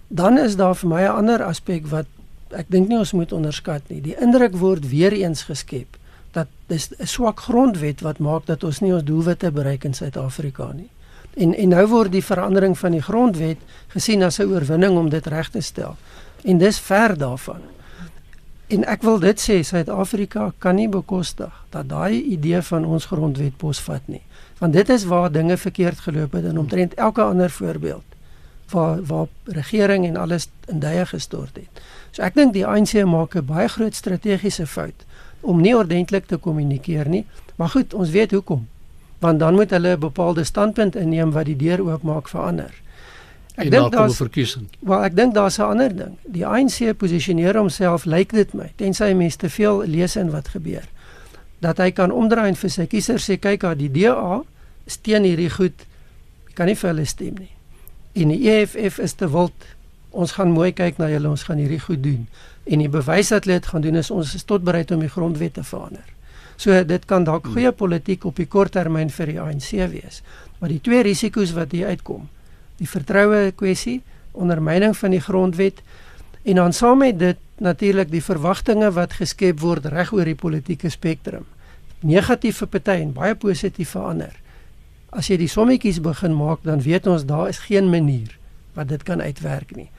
Dan 0.07 0.37
is 0.37 0.55
daar 0.55 0.75
vir 0.75 0.89
my 0.89 1.01
'n 1.01 1.15
ander 1.15 1.43
aspek 1.43 1.87
wat 1.87 2.05
ek 2.49 2.65
dink 2.69 2.87
nie 2.87 2.97
ons 2.97 3.11
moet 3.11 3.31
onderskat 3.31 3.81
nie. 3.89 4.01
Die 4.01 4.15
indruk 4.19 4.55
word 4.55 4.89
weer 4.89 5.11
eens 5.11 5.43
geskep 5.43 5.97
dat 6.31 6.47
dis 6.67 6.89
'n 6.99 7.05
swak 7.05 7.39
grondwet 7.39 8.01
wat 8.01 8.19
maak 8.19 8.45
dat 8.45 8.63
ons 8.63 8.79
nie 8.79 8.93
ons 8.93 9.03
doelwitte 9.03 9.51
bereik 9.51 9.83
in 9.83 9.93
Suid-Afrika 9.93 10.71
nie. 10.73 10.89
En 11.33 11.53
en 11.55 11.69
nou 11.69 11.87
word 11.87 12.11
die 12.11 12.23
verandering 12.23 12.77
van 12.77 12.91
die 12.91 13.01
grondwet 13.01 13.57
gesien 13.87 14.23
as 14.23 14.39
'n 14.39 14.47
oorwinning 14.47 14.97
om 14.97 15.09
dit 15.09 15.27
reg 15.27 15.49
te 15.49 15.61
stel. 15.61 15.95
En 16.43 16.57
dis 16.57 16.79
ver 16.79 17.17
daarvan. 17.17 17.61
En 18.67 18.85
ek 18.85 19.01
wil 19.01 19.19
dit 19.19 19.39
sê 19.49 19.63
Suid-Afrika 19.63 20.53
kan 20.57 20.75
nie 20.75 20.89
bekostig 20.89 21.53
dat 21.69 21.89
daai 21.89 22.21
idee 22.21 22.61
van 22.61 22.85
ons 22.85 23.05
grondwet 23.05 23.57
posvat 23.57 24.01
nie. 24.05 24.21
Want 24.57 24.73
dit 24.73 24.89
is 24.89 25.03
waar 25.03 25.31
dinge 25.31 25.57
verkeerd 25.57 25.99
geloop 25.99 26.31
het 26.31 26.45
en 26.45 26.59
omtrent 26.59 26.93
elke 26.93 27.21
ander 27.21 27.49
voorbeeld 27.49 28.16
waar 28.69 29.03
waar 29.05 29.27
regering 29.43 30.05
en 30.05 30.15
alles 30.15 30.49
in 30.65 30.79
duie 30.79 31.05
gestort 31.05 31.55
het. 31.55 31.81
So 32.11 32.21
ek 32.21 32.35
dink 32.35 32.53
die 32.53 32.65
ANC 32.65 33.03
maak 33.05 33.35
'n 33.35 33.45
baie 33.45 33.67
groot 33.67 33.95
strategiese 33.95 34.67
fout 34.67 35.05
om 35.41 35.61
nie 35.61 35.75
ordentlik 35.75 36.25
te 36.25 36.37
kommunikeer 36.37 37.09
nie. 37.09 37.25
Maar 37.55 37.69
goed, 37.69 37.93
ons 37.93 38.09
weet 38.09 38.31
hoekom. 38.31 38.67
Want 39.19 39.39
dan 39.39 39.53
moet 39.53 39.69
hulle 39.69 39.95
'n 39.95 39.99
bepaalde 39.99 40.43
standpunt 40.43 40.95
inneem 40.95 41.31
wat 41.31 41.45
die 41.45 41.55
deur 41.55 41.81
oopmaak 41.81 42.27
vir 42.27 42.41
ander. 42.41 42.73
Ek 43.55 43.71
dink 43.71 43.91
daar's 43.91 44.11
'n 44.11 44.15
verkiesing. 44.15 44.67
Wel, 44.79 45.03
ek 45.03 45.15
dink 45.15 45.33
daar's 45.33 45.57
'n 45.57 45.61
ander 45.61 45.95
ding. 45.95 46.17
Die 46.25 46.45
ANC 46.45 46.97
posisioneer 46.97 47.57
homself, 47.57 48.05
lyk 48.05 48.31
dit 48.31 48.53
my, 48.53 48.71
tensy 48.75 49.13
mense 49.13 49.37
te 49.37 49.49
veel 49.49 49.83
lees 49.85 50.15
in 50.15 50.29
wat 50.29 50.47
gebeur, 50.47 50.85
dat 51.59 51.77
hy 51.77 51.91
kan 51.91 52.11
omdraai 52.11 52.47
en 52.47 52.55
vir 52.55 52.69
sy 52.69 52.85
kiesers 52.85 53.29
sê 53.29 53.39
kyk, 53.39 53.77
die 53.77 53.91
DA 53.91 54.43
steun 54.85 55.23
hierdie 55.23 55.49
goed. 55.49 55.85
Kan 56.53 56.65
nie 56.65 56.75
vir 56.75 56.89
hulle 56.89 57.05
stem 57.05 57.33
nie 57.33 57.56
en 58.17 58.33
die 58.33 58.49
EFF 58.49 58.97
is 59.03 59.13
te 59.13 59.29
wild. 59.29 59.65
Ons 60.17 60.33
gaan 60.37 60.49
mooi 60.53 60.71
kyk 60.73 60.97
na 60.97 61.09
julle, 61.11 61.29
ons 61.29 61.43
gaan 61.45 61.59
hierdie 61.61 61.81
goed 61.83 62.01
doen. 62.01 62.23
En 62.65 62.81
die 62.81 62.89
bewys 62.89 63.29
dat 63.33 63.45
hulle 63.45 63.59
dit 63.59 63.69
gaan 63.69 63.83
doen 63.85 63.99
is 63.99 64.11
ons 64.13 64.33
is 64.35 64.45
tot 64.47 64.63
bereid 64.65 64.91
om 64.91 65.03
die 65.03 65.11
grondwet 65.11 65.57
te 65.57 65.65
verander. 65.67 66.05
So 66.57 66.73
dit 66.89 67.05
kan 67.05 67.27
dalk 67.27 67.51
goeie 67.53 67.71
politiek 67.71 68.25
op 68.25 68.39
die 68.41 68.47
kort 68.49 68.73
termyn 68.73 69.11
vir 69.13 69.29
die 69.29 69.39
ANC 69.41 69.69
wees. 69.91 70.23
Maar 70.57 70.73
die 70.73 70.81
twee 70.81 71.03
risiko's 71.05 71.53
wat 71.53 71.75
hier 71.75 71.91
uitkom, 71.93 72.25
die 72.81 72.89
vertroue 72.89 73.51
kwessie, 73.57 73.99
ondermyning 74.37 74.95
van 74.97 75.13
die 75.13 75.21
grondwet 75.21 75.83
en 76.47 76.61
dan 76.61 76.73
saam 76.73 77.03
met 77.03 77.19
dit 77.19 77.37
natuurlik 77.61 78.09
die 78.09 78.23
verwagtinge 78.23 78.89
wat 78.95 79.17
geskep 79.19 79.61
word 79.61 79.85
reg 79.93 80.13
oor 80.13 80.25
die 80.25 80.37
politieke 80.37 80.89
spektrum. 80.93 81.45
Negatief 82.05 82.61
vir 82.63 82.69
party 82.73 82.99
en 83.03 83.13
baie 83.13 83.37
positief 83.37 83.93
vir 83.93 84.09
ander 84.13 84.35
as 85.09 85.29
jy 85.29 85.37
die 85.37 85.51
sommetjies 85.51 86.01
begin 86.03 86.35
maak, 86.35 86.63
dan 86.63 86.81
weet 86.81 87.07
ons 87.07 87.25
daar 87.25 87.49
is 87.49 87.59
geen 87.67 87.89
manier 87.89 88.37
wat 88.73 88.89
dit 88.89 89.03
kan 89.03 89.21
uitwerk 89.21 89.75
nie. 89.75 89.89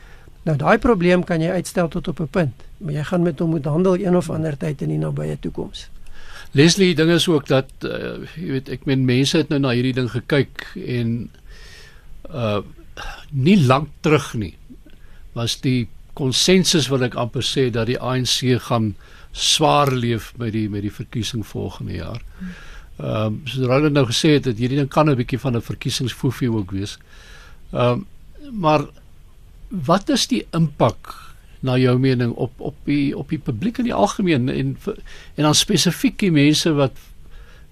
Nou 0.46 0.56
daai 0.56 0.78
probleem 0.78 1.24
kan 1.24 1.42
jy 1.42 1.50
uitstel 1.50 1.88
tot 1.88 2.08
op 2.08 2.20
'n 2.20 2.28
punt, 2.28 2.54
maar 2.78 2.92
jy 2.92 3.04
gaan 3.04 3.22
met 3.22 3.38
hom 3.38 3.50
moet 3.50 3.64
handel 3.64 3.98
een 3.98 4.16
of 4.16 4.30
ander 4.30 4.56
tyd 4.56 4.82
in 4.82 4.88
die 4.88 4.98
nabye 4.98 5.36
toekoms. 5.40 5.88
Leslie, 6.52 6.94
ding 6.94 7.10
is 7.10 7.28
ook 7.28 7.46
dat 7.46 7.68
uh, 7.84 8.24
jy 8.36 8.50
weet 8.56 8.68
ek 8.68 8.84
meen 8.84 9.04
mense 9.04 9.36
het 9.36 9.48
nou 9.48 9.60
na 9.60 9.74
hierdie 9.76 9.94
ding 9.94 10.10
gekyk 10.10 10.64
en 10.86 11.30
uh 12.32 12.60
nie 13.30 13.60
lank 13.62 13.88
terug 14.02 14.34
nie 14.34 14.56
was 15.32 15.60
die 15.62 15.86
konsensus 16.18 16.88
wil 16.90 17.04
ek 17.06 17.14
amper 17.14 17.44
sê 17.46 17.68
dat 17.70 17.86
die 17.86 17.98
ANC 18.00 18.42
gaan 18.66 18.94
swaar 19.30 19.92
leef 19.94 20.32
met 20.40 20.52
die 20.56 20.66
met 20.72 20.82
die 20.82 20.92
verkiesing 20.92 21.46
volgende 21.46 22.00
jaar. 22.00 22.22
Ehm 22.98 23.26
um, 23.26 23.40
so 23.46 23.66
Roland 23.66 23.94
nou 23.94 24.06
gesê 24.06 24.34
het 24.34 24.44
dat 24.44 24.58
hierdie 24.58 24.78
ding 24.78 24.90
kan 24.90 25.10
'n 25.10 25.16
bietjie 25.16 25.38
van 25.38 25.56
'n 25.56 25.62
verkiesingsfoefie 25.62 26.52
ook 26.52 26.70
wees. 26.70 26.98
Ehm 27.72 27.92
um, 27.92 28.06
maar 28.52 28.80
wat 29.68 30.08
is 30.08 30.26
die 30.26 30.46
impak 30.52 31.14
na 31.60 31.76
jou 31.76 31.98
mening 31.98 32.32
op 32.32 32.52
op 32.56 32.74
die 32.84 33.16
op 33.16 33.28
die 33.28 33.38
publiek 33.38 33.78
in 33.78 33.84
die 33.84 33.94
algemeen 33.94 34.48
en 34.48 34.76
en 35.34 35.42
dan 35.42 35.54
spesifiek 35.54 36.18
die 36.18 36.32
mense 36.32 36.72
wat 36.72 36.92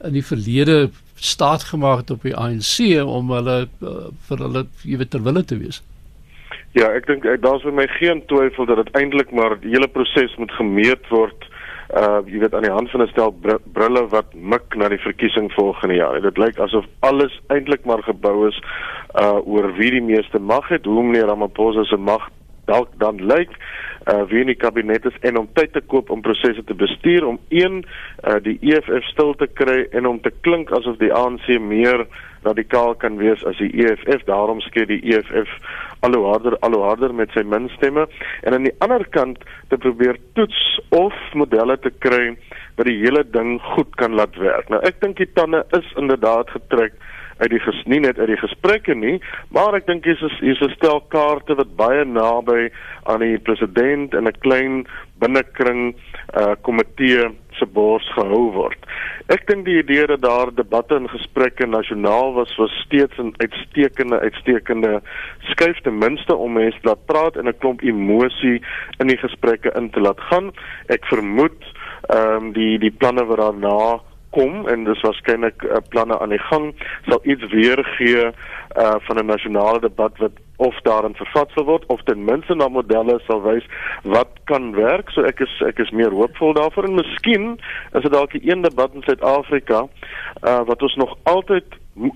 in 0.04 0.12
die 0.12 0.24
verlede 0.24 0.90
staat 1.14 1.62
gemaak 1.62 1.98
het 1.98 2.10
op 2.10 2.22
die 2.22 2.36
ANC 2.36 3.02
om 3.02 3.30
hulle 3.30 3.68
uh, 3.80 4.08
vir 4.28 4.38
hulle 4.38 4.66
jy 4.82 4.98
weet 5.00 5.10
terwille 5.10 5.44
te 5.44 5.58
wees. 5.58 5.82
Ja, 6.76 6.90
ek 6.92 7.06
dink 7.06 7.24
daar's 7.40 7.64
vir 7.64 7.72
my 7.72 7.86
geen 7.96 8.20
twyfel 8.28 8.66
dat 8.68 8.84
dit 8.84 8.96
eintlik 9.00 9.30
maar 9.32 9.56
die 9.60 9.72
hele 9.72 9.88
proses 9.88 10.34
moet 10.36 10.52
gemeet 10.52 11.08
word 11.08 11.48
uh 11.94 12.18
jy 12.27 12.40
weet 12.42 12.55
aan 12.55 12.66
die 12.66 12.72
hand 12.75 12.90
van 12.90 13.03
'n 13.03 13.09
stel 13.09 13.31
br 13.31 13.59
brille 13.72 14.07
wat 14.11 14.35
mik 14.35 14.75
na 14.75 14.88
die 14.88 14.99
verkiesing 14.99 15.53
volgende 15.53 15.94
jaar. 15.94 16.20
Dit 16.20 16.38
lyk 16.38 16.59
asof 16.59 16.85
alles 17.01 17.40
eintlik 17.49 17.85
maar 17.85 18.03
gebou 18.03 18.49
is 18.49 18.59
uh 19.14 19.38
oor 19.46 19.72
wie 19.77 19.90
die 19.90 20.03
meeste 20.03 20.38
mag 20.38 20.68
het, 20.68 20.85
hoe 20.85 21.03
meneer 21.03 21.27
Ramaphosa 21.27 21.85
se 21.85 21.96
mag 21.96 22.29
dalk 22.64 22.88
dan 22.99 23.16
lyk 23.27 23.51
uh 24.12 24.22
wie 24.31 24.40
in 24.40 24.46
die 24.46 24.59
kabinet 24.59 25.05
is 25.05 25.18
en 25.20 25.38
om 25.38 25.49
tyd 25.53 25.72
te 25.72 25.81
koop 25.81 26.11
om 26.11 26.20
prosesse 26.22 26.64
te 26.64 26.75
bestuur 26.75 27.27
om 27.27 27.38
een 27.49 27.85
uh 28.29 28.38
die 28.42 28.59
EFF 28.61 29.05
stil 29.12 29.35
te 29.35 29.46
kry 29.46 29.87
en 29.90 30.07
om 30.07 30.20
te 30.20 30.33
klink 30.40 30.70
asof 30.70 30.99
die 30.99 31.12
ANC 31.14 31.46
meer 31.61 32.07
radikaal 32.46 32.94
kan 33.02 33.18
wees 33.20 33.42
as 33.44 33.59
die 33.62 33.72
EFF 33.85 34.24
daarom 34.30 34.61
skei 34.64 34.87
die 34.88 35.02
EFF 35.12 35.50
al 36.06 36.16
hoe 36.16 36.26
harder 36.30 36.59
al 36.66 36.76
hoe 36.76 36.85
harder 36.87 37.14
met 37.14 37.32
sy 37.35 37.42
minstemme 37.42 38.06
en 38.42 38.56
aan 38.56 38.68
die 38.68 38.76
ander 38.85 39.04
kant 39.16 39.42
te 39.70 39.78
probeer 39.80 40.20
toets 40.38 40.62
of 40.90 41.16
modelle 41.35 41.78
te 41.82 41.92
kry 42.04 42.37
wat 42.76 42.88
die 42.88 42.98
hele 43.00 43.24
ding 43.32 43.56
goed 43.74 43.94
kan 43.96 44.14
laat 44.14 44.37
werk. 44.37 44.68
Nou 44.72 44.80
ek 44.85 45.00
dink 45.00 45.20
die 45.20 45.30
tande 45.38 45.64
is 45.78 45.92
inderdaad 45.96 46.50
getrek 46.54 46.98
uit 47.37 47.50
die 47.52 47.61
ges 47.61 47.82
nie 47.85 48.00
net 48.00 48.18
uit 48.18 48.30
die 48.30 48.40
gesprekke 48.40 48.94
nie, 48.96 49.16
maar 49.52 49.76
ek 49.76 49.88
dink 49.88 50.06
hier's 50.09 50.22
hier's 50.40 50.62
'n 50.64 50.72
stel 50.76 51.02
kaarte 51.12 51.56
wat 51.59 51.76
baie 51.76 52.04
naby 52.04 52.70
aan 53.04 53.20
die 53.20 53.38
president 53.38 54.14
en 54.14 54.28
'n 54.28 54.40
klein 54.40 54.87
binnekring 55.20 55.94
uh 56.37 56.54
komitee 56.62 57.28
se 57.59 57.66
bors 57.66 58.07
gehou 58.14 58.51
word. 58.53 58.79
Ek 59.33 59.47
dink 59.49 59.64
die 59.66 59.79
idee 59.81 60.07
dat 60.07 60.23
daar 60.23 60.53
debatte 60.55 60.97
en 60.97 61.09
gesprekke 61.11 61.66
nasionaal 61.66 62.35
was 62.35 62.53
was 62.61 62.73
steeds 62.85 63.19
'n 63.19 63.35
uitstekende 63.42 64.19
uitstekende 64.21 65.03
skuif 65.53 65.81
ten 65.83 65.99
minste 65.99 66.37
om 66.37 66.53
mense 66.53 66.79
laat 66.83 67.07
praat 67.07 67.37
en 67.37 67.49
'n 67.49 67.59
klomp 67.59 67.83
emosie 67.83 68.62
in 68.99 69.07
die 69.09 69.19
gesprekke 69.19 69.73
in 69.77 69.90
te 69.90 70.01
laat 70.01 70.21
gaan. 70.21 70.53
Ek 70.87 71.05
vermoed 71.07 71.61
ehm 72.09 72.37
um, 72.37 72.53
die 72.53 72.79
die 72.79 72.90
planne 72.92 73.25
wat 73.25 73.38
daarna 73.38 74.01
kom 74.37 74.66
en 74.68 74.85
dis 74.85 75.05
waarskynlik 75.07 75.64
uh, 75.64 75.81
planne 75.88 76.18
aan 76.20 76.35
die 76.35 76.42
gang 76.51 76.72
sal 77.09 77.20
iets 77.25 77.46
weergee 77.53 78.31
uh 78.77 78.96
van 79.07 79.18
'n 79.18 79.33
nasionale 79.33 79.81
debat 79.81 80.18
wat 80.18 80.37
of 80.57 80.77
daarin 80.88 81.14
vervat 81.14 81.51
sal 81.55 81.64
word 81.64 81.87
of 81.87 82.03
ten 82.03 82.25
minste 82.25 82.55
na 82.55 82.68
modelle 82.68 83.20
sal 83.27 83.42
wys 83.42 83.64
wat 84.03 84.33
kan 84.44 84.72
werk 84.77 85.11
so 85.11 85.22
ek 85.22 85.40
is 85.40 85.55
ek 85.68 85.79
is 85.85 85.90
meer 85.90 86.12
hoopvol 86.12 86.53
daarvoor 86.53 86.88
en 86.88 87.01
miskien 87.01 87.49
is 87.92 88.03
dit 88.03 88.12
dalk 88.12 88.35
'n 88.35 88.49
een 88.51 88.62
debat 88.68 88.94
in 88.94 89.03
Suid-Afrika 89.03 89.88
uh 90.42 90.62
wat 90.70 90.83
ons 90.83 90.94
nog 90.94 91.16
altyd 91.22 91.64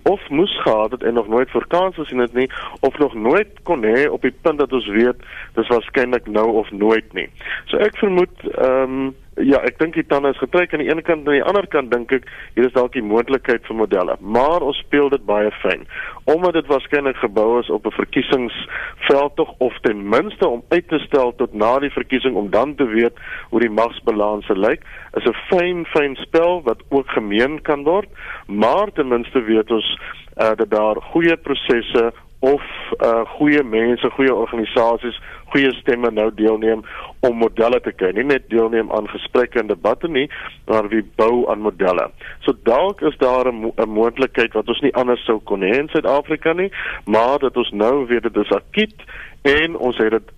of 0.03 0.29
moes 0.29 0.61
gehad 0.63 0.91
het 0.91 1.03
en 1.03 1.15
nog 1.15 1.29
nooit 1.29 1.51
vir 1.51 1.67
kans 1.67 1.95
gesien 1.95 2.19
het 2.19 2.33
nie 2.33 2.51
of 2.81 2.99
nog 2.99 3.15
nooit 3.15 3.49
kon 3.63 3.85
hê 3.85 4.09
op 4.09 4.23
die 4.23 4.35
punt 4.43 4.59
dat 4.59 4.73
ons 4.73 4.87
weet 4.87 5.17
dis 5.55 5.69
waarskynlik 5.69 6.27
nou 6.27 6.47
of 6.63 6.71
nooit 6.71 7.13
nie. 7.13 7.29
So 7.65 7.77
ek 7.77 7.97
vermoed 7.97 8.49
ehm 8.51 8.83
um, 8.83 9.15
ja, 9.45 9.61
ek 9.67 9.79
dink 9.81 9.95
die 9.95 10.07
tande 10.07 10.33
is 10.35 10.41
getrek. 10.41 10.73
Aan 10.73 10.83
die 10.83 10.91
ene 10.91 11.03
kant 11.03 11.25
en 11.25 11.33
aan 11.33 11.39
die 11.39 11.49
ander 11.53 11.67
kant 11.73 11.91
dink 11.93 12.13
ek 12.13 12.29
hier 12.55 12.69
is 12.69 12.75
dalk 12.77 12.93
die 12.97 13.05
moontlikheid 13.05 13.67
vir 13.69 13.79
modelle, 13.79 14.17
maar 14.21 14.65
ons 14.67 14.79
speel 14.85 15.11
dit 15.13 15.25
baie 15.29 15.51
fyn. 15.61 15.87
Omdat 16.31 16.59
dit 16.59 16.71
waarskynlik 16.71 17.19
gebou 17.23 17.61
is 17.61 17.71
op 17.71 17.87
'n 17.87 17.97
verkiesingsveld 17.99 19.37
tog 19.37 19.55
of 19.59 19.75
ten 19.83 20.09
minste 20.09 20.49
om 20.49 20.63
uit 20.69 20.89
te 20.89 20.99
stel 21.07 21.35
tot 21.37 21.55
na 21.55 21.79
die 21.79 21.91
verkiesing 21.91 22.35
om 22.35 22.51
dan 22.51 22.75
te 22.75 22.87
weet 22.87 23.17
hoe 23.51 23.61
die 23.61 23.71
magsbalanse 23.71 24.57
lyk, 24.59 24.83
is 25.17 25.25
'n 25.25 25.37
fyn 25.49 25.85
fyn 25.85 26.17
spel 26.17 26.63
wat 26.63 26.83
ook 26.89 27.09
gemeen 27.11 27.63
kan 27.63 27.85
word, 27.85 28.09
maar 28.47 28.93
ten 28.93 29.09
minste 29.09 29.43
weet 29.43 29.71
ons 29.71 29.99
uh, 30.37 30.55
dat 30.57 30.71
daar 30.71 30.97
goeie 31.13 31.37
prosesse 31.37 32.13
of 32.41 32.63
uh 33.05 33.25
goeie 33.37 33.63
mense, 33.65 34.11
goeie 34.17 34.35
organisasies, 34.35 35.19
goeie 35.53 35.73
stemme 35.77 36.11
nou 36.11 36.31
deelneem 36.35 36.83
om 37.27 37.37
modelle 37.37 37.81
te 37.85 37.93
kry. 37.93 38.15
Nie 38.17 38.25
net 38.25 38.49
deelneem 38.53 38.93
aan 38.97 39.09
gesprekke 39.13 39.61
en 39.61 39.69
debatte 39.69 40.09
nie, 40.09 40.27
maar 40.71 40.89
wie 40.89 41.03
bou 41.21 41.45
aan 41.53 41.61
modelle. 41.67 42.09
So 42.47 42.57
dalk 42.65 43.05
is 43.05 43.17
daar 43.21 43.53
'n 43.53 43.61
mo 43.61 43.73
moontlikheid 43.87 44.53
wat 44.53 44.69
ons 44.69 44.81
nie 44.81 44.95
anders 44.95 45.25
sou 45.25 45.41
kon 45.45 45.61
hê 45.61 45.77
in 45.79 45.89
Suid-Afrika 45.89 46.53
nie, 46.53 46.73
maar 47.05 47.39
dat 47.39 47.57
ons 47.57 47.71
nou 47.71 48.07
weet 48.07 48.23
dit 48.23 48.37
is 48.37 48.53
akut 48.53 48.97
en 49.43 49.77
ons 49.77 49.97
het 49.97 50.11
dit 50.11 50.33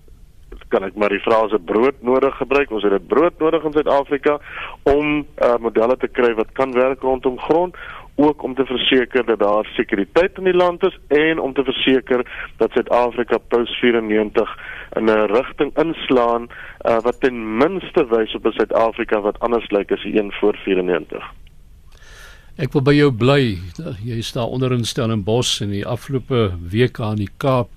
kan 0.72 0.84
ek 0.84 0.96
maar 0.96 1.12
die 1.12 1.20
frase 1.20 1.58
brood 1.58 2.00
nodig 2.00 2.36
gebruik. 2.36 2.70
Ons 2.72 2.82
het 2.82 2.94
dit 2.96 3.08
brood 3.08 3.38
nodig 3.38 3.64
in 3.64 3.72
Suid-Afrika 3.72 4.38
om 4.82 5.26
uh 5.42 5.56
modelle 5.60 5.96
te 5.96 6.08
kry 6.08 6.34
wat 6.34 6.52
kan 6.52 6.72
werk 6.72 7.02
rondom 7.02 7.38
grond 7.38 7.76
ook 8.14 8.42
om 8.42 8.54
te 8.54 8.64
verseker 8.64 9.26
dat 9.26 9.38
daar 9.38 9.66
sekuriteit 9.74 10.38
in 10.38 10.44
die 10.44 10.54
land 10.54 10.84
is 10.84 10.98
en 11.08 11.38
om 11.38 11.52
te 11.52 11.64
verseker 11.64 12.50
dat 12.56 12.70
Suid-Afrika 12.70 13.38
post 13.38 13.78
94 13.80 14.58
in 14.96 15.04
'n 15.04 15.26
rigting 15.26 15.78
inslaan 15.78 16.48
uh, 16.48 17.00
wat 17.00 17.20
ten 17.20 17.56
minste 17.56 18.06
wys 18.06 18.34
op 18.34 18.46
'n 18.46 18.52
Suid-Afrika 18.52 19.20
wat 19.20 19.40
anders 19.40 19.70
lyk 19.70 19.92
as 19.92 20.02
die 20.02 20.18
een 20.18 20.32
voor 20.32 20.56
94. 20.56 21.32
Ek 22.56 22.72
wil 22.72 22.82
by 22.82 22.92
jou 22.92 23.12
bly. 23.12 23.58
Jy 24.04 24.20
staan 24.20 24.52
onder 24.52 24.72
in 24.72 24.84
Stellenbosch 24.84 25.60
en 25.60 25.70
die 25.70 25.86
afgelope 25.86 26.52
week 26.70 27.00
aan 27.00 27.16
die 27.16 27.30
Kaap 27.36 27.68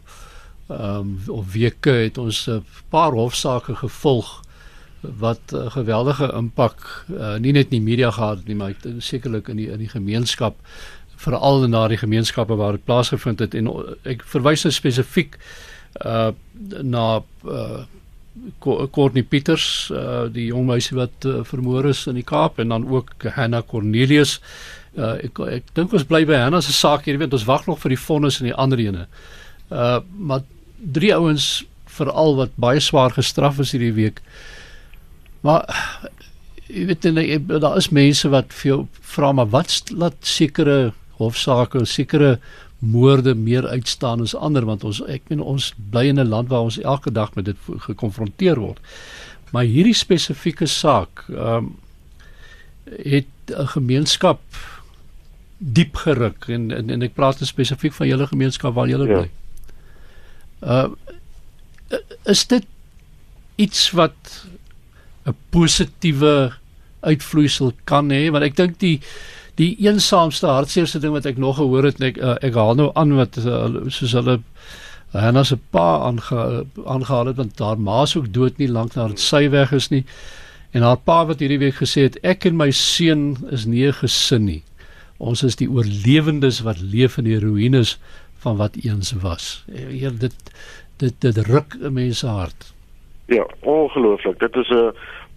ehm 0.67 0.99
um, 0.99 1.19
of 1.29 1.53
weke 1.53 1.89
het 1.89 2.17
ons 2.17 2.47
'n 2.49 2.65
paar 2.89 3.11
hofsaake 3.11 3.75
gevolg 3.75 4.41
wat 5.19 5.39
'n 5.51 5.55
uh, 5.55 5.71
geweldige 5.71 6.31
impak 6.33 7.05
uh, 7.11 7.35
nie 7.37 7.51
net 7.51 7.71
in 7.71 7.81
die 7.81 7.89
media 7.89 8.11
gehad 8.11 8.37
het 8.37 8.47
nie, 8.47 8.55
maar 8.55 8.73
sekerlik 8.97 9.47
in 9.47 9.57
die 9.57 9.69
in 9.71 9.79
die 9.79 9.89
gemeenskap 9.89 10.55
veral 11.15 11.63
in 11.63 11.71
daardie 11.71 11.97
gemeenskappe 11.97 12.55
waar 12.55 12.71
dit 12.71 12.83
plaasgevind 12.83 13.39
het. 13.39 13.53
En 13.53 13.67
uh, 13.67 13.95
ek 14.03 14.23
verwys 14.23 14.63
nou 14.63 14.73
spesifiek 14.73 15.37
uh 16.05 16.31
na 16.81 17.23
uh 17.43 17.83
Courtney 18.91 19.23
Peters 19.23 19.89
uh 19.93 20.25
die 20.31 20.45
jong 20.45 20.65
meisie 20.67 20.97
wat 20.97 21.25
uh, 21.25 21.43
vermoor 21.43 21.85
is 21.85 22.07
in 22.07 22.19
die 22.19 22.23
Kaap 22.23 22.59
en 22.59 22.67
dan 22.69 22.87
ook 22.89 23.23
Hannah 23.23 23.63
Cornelius. 23.67 24.41
Uh 24.97 25.15
ek 25.23 25.39
ek 25.39 25.71
dink 25.73 25.93
ons 25.93 26.03
bly 26.03 26.25
by 26.25 26.35
Hannah 26.35 26.61
se 26.61 26.73
saak 26.73 27.07
jy 27.07 27.17
weet 27.17 27.33
ons 27.33 27.47
wag 27.47 27.65
nog 27.67 27.79
vir 27.79 27.95
die 27.95 28.03
vonnis 28.07 28.41
en 28.41 28.49
die 28.51 28.57
ander 28.65 28.79
ene. 28.79 29.07
Uh 29.71 29.99
maar 30.17 30.43
drie 30.77 31.15
ouens 31.15 31.63
veral 31.85 32.35
wat 32.35 32.59
baie 32.59 32.79
swaar 32.79 33.15
gestraf 33.15 33.59
is 33.59 33.71
hierdie 33.71 33.95
week 33.95 34.19
uh 34.19 34.54
Maar 35.45 35.63
jy 36.65 36.85
weet 36.89 37.05
en, 37.05 37.17
daar 37.61 37.77
is 37.77 37.91
mense 37.93 38.29
wat 38.33 38.53
vir 38.59 38.71
jou 38.71 38.79
vra 39.15 39.31
maar 39.37 39.51
wat 39.53 39.91
laat 39.93 40.17
sekere 40.25 40.93
hofsaake, 41.19 41.85
sekere 41.85 42.37
moorde 42.79 43.35
meer 43.37 43.67
uitstaan 43.67 44.21
as 44.21 44.35
ander 44.35 44.65
want 44.67 44.83
ons 44.83 44.99
ek 45.09 45.29
meen 45.29 45.41
ons 45.41 45.71
bly 45.91 46.07
in 46.11 46.19
'n 46.19 46.29
land 46.29 46.49
waar 46.49 46.67
ons 46.67 46.79
elke 46.81 47.11
dag 47.11 47.33
met 47.35 47.45
dit 47.45 47.57
gekonfronteer 47.87 48.59
word. 48.59 48.79
Maar 49.51 49.63
hierdie 49.63 49.95
spesifieke 49.95 50.65
saak 50.65 51.25
ehm 51.29 51.57
um, 51.57 51.75
het 52.85 53.31
'n 53.49 53.67
gemeenskap 53.67 54.41
diep 55.57 55.95
geruk 55.95 56.45
en, 56.47 56.71
en 56.71 56.89
en 56.89 57.01
ek 57.01 57.13
praat 57.13 57.39
spesifiek 57.41 57.93
van 57.93 58.07
julle 58.07 58.27
gemeenskap 58.27 58.73
waar 58.73 58.87
julle 58.87 59.07
ja. 59.07 59.17
bly. 59.17 59.29
Uh 60.61 60.89
is 62.25 62.47
dit 62.47 62.65
iets 63.55 63.91
wat 63.91 64.45
'n 65.25 65.35
positiewe 65.49 66.53
uitvloeisel 67.01 67.73
kan 67.83 68.09
hê 68.09 68.31
want 68.31 68.43
ek 68.43 68.55
dink 68.55 68.79
die 68.79 68.99
die 69.55 69.75
eensaamste 69.79 70.47
hartseerste 70.47 70.99
ding 70.99 71.13
wat 71.15 71.25
ek 71.25 71.37
nog 71.37 71.57
gehoor 71.57 71.87
het 71.87 72.01
ek 72.03 72.17
uh, 72.17 72.35
ek 72.41 72.57
haal 72.59 72.75
nou 72.75 72.91
aan 72.95 73.15
wat 73.15 73.37
uh, 73.37 73.69
soos 73.87 74.13
hulle 74.17 74.41
Hanna 75.15 75.43
se 75.47 75.55
pa 75.71 76.01
aange, 76.03 76.65
aangehaal 76.83 77.29
het 77.31 77.37
want 77.39 77.59
haar 77.59 77.79
ma 77.79 78.01
is 78.03 78.15
ook 78.17 78.33
dood 78.35 78.57
nie 78.59 78.67
lank 78.67 78.97
nadat 78.97 79.21
sy 79.23 79.45
weg 79.53 79.71
is 79.71 79.87
nie. 79.93 80.03
En 80.75 80.83
haar 80.83 80.99
pa 81.07 81.21
wat 81.29 81.39
hierdie 81.39 81.61
week 81.61 81.77
gesê 81.79 82.09
het 82.09 82.17
ek 82.23 82.49
en 82.49 82.57
my 82.59 82.67
seun 82.75 83.37
is 83.55 83.63
nie 83.65 83.85
'n 83.87 83.95
gesin 84.01 84.45
nie. 84.45 84.63
Ons 85.17 85.43
is 85.43 85.55
die 85.55 85.69
oorlewendes 85.71 86.59
wat 86.67 86.81
leef 86.81 87.17
in 87.17 87.23
die 87.23 87.39
ruïnes 87.39 87.97
van 88.43 88.57
wat 88.57 88.75
eens 88.83 89.13
was. 89.23 89.63
Hier 89.71 90.11
dit 90.11 90.35
dit 90.97 91.21
dit 91.21 91.37
ruk 91.47 91.77
'n 91.79 91.93
mens 91.93 92.19
se 92.19 92.27
hart 92.27 92.74
Ja, 93.25 93.45
ongelooflik. 93.59 94.39
Dit 94.39 94.55
is 94.55 94.69
'n 94.69 94.93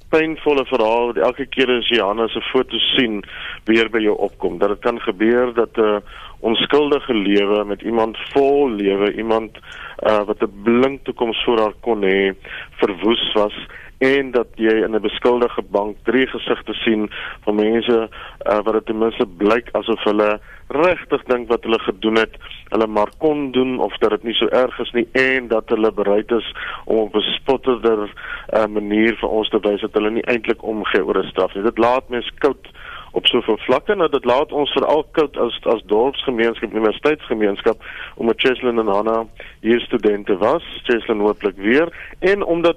pynvolle 0.08 0.64
verhaal 0.64 1.06
wat 1.06 1.16
elke 1.16 1.46
keer 1.46 1.70
as 1.78 1.88
jy 1.88 2.00
Hanna 2.00 2.28
se 2.28 2.40
foto 2.40 2.78
sien 2.78 3.22
weer 3.64 3.90
by 3.90 3.98
jou 3.98 4.16
opkom. 4.16 4.58
Dat 4.58 4.68
dit 4.68 4.78
kan 4.78 5.00
gebeur 5.00 5.54
dat 5.54 5.76
'n 5.76 5.80
uh, 5.80 5.96
onskuldige 6.40 7.14
lewe 7.14 7.64
met 7.64 7.82
iemand 7.82 8.16
vol 8.32 8.70
lewe, 8.70 9.12
iemand 9.14 9.58
uh, 10.06 10.22
wat 10.24 10.42
'n 10.42 10.62
blink 10.62 11.04
toekoms 11.04 11.44
voor 11.44 11.58
haar 11.58 11.74
kon 11.80 12.02
hê, 12.02 12.34
verwoes 12.70 13.32
was 13.32 13.54
en 13.98 14.30
dat 14.30 14.46
jy 14.54 14.74
in 14.84 14.94
'n 14.94 15.00
beskuldige 15.00 15.62
bank 15.70 15.96
drie 16.04 16.26
gesigte 16.26 16.72
sien 16.72 17.10
van 17.44 17.54
mense 17.54 18.08
uh, 18.08 18.58
wat 18.62 18.72
dit 18.72 18.86
ten 18.86 18.98
minste 18.98 19.26
blyk 19.26 19.68
asof 19.72 20.04
hulle 20.04 20.40
regtig 20.68 21.22
dink 21.24 21.48
wat 21.48 21.62
hulle 21.62 21.78
gedoen 21.78 22.14
het, 22.14 22.34
hulle 22.68 22.86
maar 22.86 23.10
kon 23.18 23.50
doen 23.50 23.80
of 23.80 23.96
dat 23.98 24.10
dit 24.10 24.22
nie 24.22 24.34
so 24.34 24.46
erg 24.46 24.78
is 24.78 24.90
nie 24.92 25.08
en 25.12 25.48
dat 25.48 25.68
hulle 25.68 25.92
bereid 25.92 26.30
is 26.30 26.54
om 26.84 26.96
op 26.96 27.14
'n 27.14 27.20
spotterder 27.20 28.12
uh, 28.56 28.66
manier 28.66 29.16
vir 29.16 29.28
ons 29.28 29.48
te 29.48 29.60
wys 29.60 29.80
dat 29.80 29.92
hulle 29.92 30.10
nie 30.10 30.26
eintlik 30.26 30.62
omgee 30.62 31.04
oor 31.04 31.18
'n 31.18 31.28
straf 31.28 31.54
nie. 31.54 31.62
Dit 31.62 31.78
laat 31.78 32.08
mense 32.08 32.32
koud 32.38 32.68
op 33.12 33.26
soveel 33.26 33.58
vlakke 33.58 33.94
nou 33.94 34.08
dit 34.12 34.24
laat 34.24 34.52
ons 34.52 34.72
veral 34.76 35.04
koud 35.16 35.36
as 35.36 35.58
as 35.72 35.82
dorpsgemeenskap 35.92 36.74
universiteitsgemeenskap 36.74 37.84
omdat 38.16 38.40
Cheslin 38.40 38.78
en 38.78 38.92
Hanna 38.92 39.26
hier 39.60 39.80
studente 39.80 40.36
was 40.36 40.64
Cheslin 40.84 41.24
hooplik 41.24 41.56
weer 41.56 41.88
en 42.18 42.44
omdat 42.44 42.76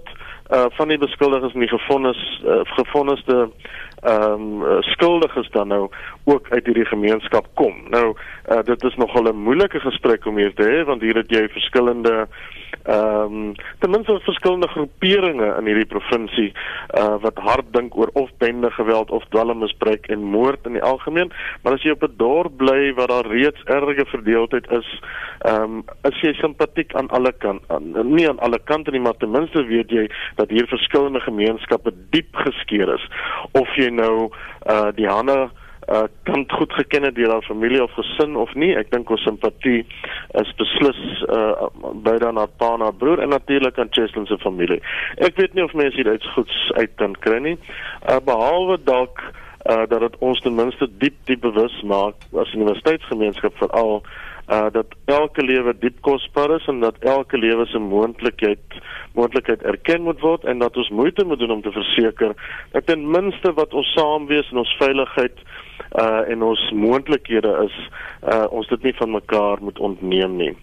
uh, 0.51 0.65
van 0.77 0.87
die 0.87 0.97
beskuldiges 0.97 1.53
nie 1.53 1.69
gevonnis 1.71 2.19
uh, 2.43 2.61
gevonnisde 2.75 3.49
ehm 4.01 4.61
um, 4.63 4.81
skuldiges 4.81 5.49
dan 5.49 5.67
nou 5.67 5.89
ook 6.23 6.47
uit 6.49 6.65
hierdie 6.65 6.85
gemeenskap 6.85 7.45
kom. 7.53 7.75
Nou 7.89 8.15
uh, 8.49 8.63
dit 8.63 8.83
is 8.83 8.95
nogal 8.95 9.23
'n 9.23 9.43
moeilike 9.43 9.79
gesprek 9.79 10.25
om 10.25 10.37
hier 10.37 10.53
te 10.53 10.63
hê 10.63 10.85
want 10.85 11.01
hier 11.01 11.15
het 11.15 11.29
jy 11.29 11.47
verskillende 11.49 12.27
ehm 12.83 13.33
um, 13.33 13.53
ten 13.79 13.89
minste 13.89 14.19
verskillende 14.19 14.67
groeperinge 14.67 15.55
in 15.59 15.65
hierdie 15.65 15.85
provinsie 15.85 16.53
uh, 16.97 17.15
wat 17.21 17.37
hard 17.37 17.67
dink 17.75 17.97
oor 17.97 18.09
of 18.13 18.29
bende 18.37 18.71
geweld 18.71 19.11
of 19.11 19.25
dwelmmisbruik 19.29 20.07
en 20.07 20.23
moord 20.23 20.65
in 20.65 20.73
die 20.73 20.83
algemeen, 20.83 21.31
maar 21.61 21.73
as 21.73 21.83
jy 21.83 21.91
op 21.91 22.03
'n 22.03 22.17
dorp 22.17 22.57
bly 22.57 22.93
waar 22.93 23.07
daar 23.07 23.27
reeds 23.27 23.63
erge 23.63 24.05
verdeeldheid 24.05 24.71
is, 24.71 24.89
ehm 25.45 25.63
um, 25.63 25.83
is 26.09 26.21
jy 26.21 26.33
simpatiek 26.33 26.93
aan 26.93 27.09
alle 27.09 27.31
kante, 27.37 27.79
nie 28.03 28.29
aan 28.29 28.39
alle 28.39 28.59
kante 28.63 28.91
nie, 28.91 28.99
maar 29.01 29.17
ten 29.17 29.31
minste 29.31 29.63
weet 29.63 29.89
jy 29.89 30.09
dat 30.35 30.49
hier 30.49 30.67
verskillende 30.67 31.19
gemeenskappe 31.19 31.93
diep 32.09 32.35
geskeur 32.35 32.93
is 32.93 33.05
of 33.51 33.75
jy 33.75 33.90
nou 33.91 34.29
uh 34.69 34.89
die 34.95 35.07
hande 35.07 35.49
uh 35.89 36.03
kan 36.23 36.45
goed 36.47 36.73
geken 36.73 37.03
het 37.03 37.15
deur 37.15 37.31
haar 37.31 37.47
familie 37.47 37.83
of 37.83 37.91
gesin 37.91 38.35
of 38.35 38.53
nie. 38.53 38.71
Ek 38.77 38.91
dink 38.91 39.09
ons 39.09 39.23
simpatie 39.25 39.85
is 40.41 40.53
beslis 40.59 41.01
uh 41.27 41.69
by 42.05 42.17
dan 42.23 42.37
haar 42.37 42.51
pa 42.57 42.73
en 42.77 42.85
haar 42.85 42.97
broer 43.03 43.21
en 43.23 43.33
natuurlik 43.33 43.79
aan 43.79 43.91
Cheslin 43.91 44.25
se 44.25 44.37
familie. 44.37 44.81
Ek 45.17 45.35
weet 45.35 45.53
nie 45.53 45.63
of 45.63 45.73
mense 45.73 45.97
dit 45.97 46.07
uit 46.07 46.31
goeds 46.35 46.71
uit 46.77 46.97
kan 47.01 47.15
kry 47.19 47.39
nie. 47.39 47.57
Uh 48.09 48.19
behalwe 48.25 48.79
dalk 48.83 49.23
uh 49.69 49.85
dat 49.87 49.99
dit 50.07 50.19
ons 50.19 50.41
ten 50.41 50.55
minste 50.55 50.89
diep 50.97 51.17
diep 51.25 51.41
bewus 51.41 51.81
maak 51.85 52.27
as 52.33 52.53
universiteitsgemeenskap 52.57 53.57
veral 53.61 54.01
uh 54.01 54.29
dat 54.51 54.85
elke 55.05 55.43
lewe 55.43 55.73
diep 55.79 56.01
kosbaar 56.01 56.55
is 56.55 56.65
en 56.67 56.79
dat 56.79 56.95
elke 56.99 57.37
lewe 57.37 57.65
se 57.65 57.79
moontlikheid 57.79 58.79
moontlikheid 59.13 59.61
erken 59.63 60.01
moet 60.01 60.19
word 60.19 60.43
en 60.43 60.59
dat 60.59 60.77
ons 60.77 60.89
moeite 60.89 61.23
moet 61.25 61.39
doen 61.39 61.51
om 61.51 61.61
te 61.61 61.71
verseker 61.71 62.35
dat 62.71 62.85
ten 62.85 63.09
minste 63.11 63.53
wat 63.53 63.73
ons 63.73 63.93
saam 63.95 64.27
wees 64.27 64.51
en 64.51 64.63
ons 64.63 64.75
veiligheid 64.79 65.39
uh 65.99 66.27
en 66.31 66.43
ons 66.43 66.65
moontlikhede 66.71 67.53
is 67.63 67.77
uh 68.33 68.45
ons 68.49 68.67
dit 68.67 68.83
nie 68.83 68.95
van 68.99 69.11
mekaar 69.11 69.63
moet 69.63 69.79
ontneem 69.79 70.35
nie. 70.35 70.53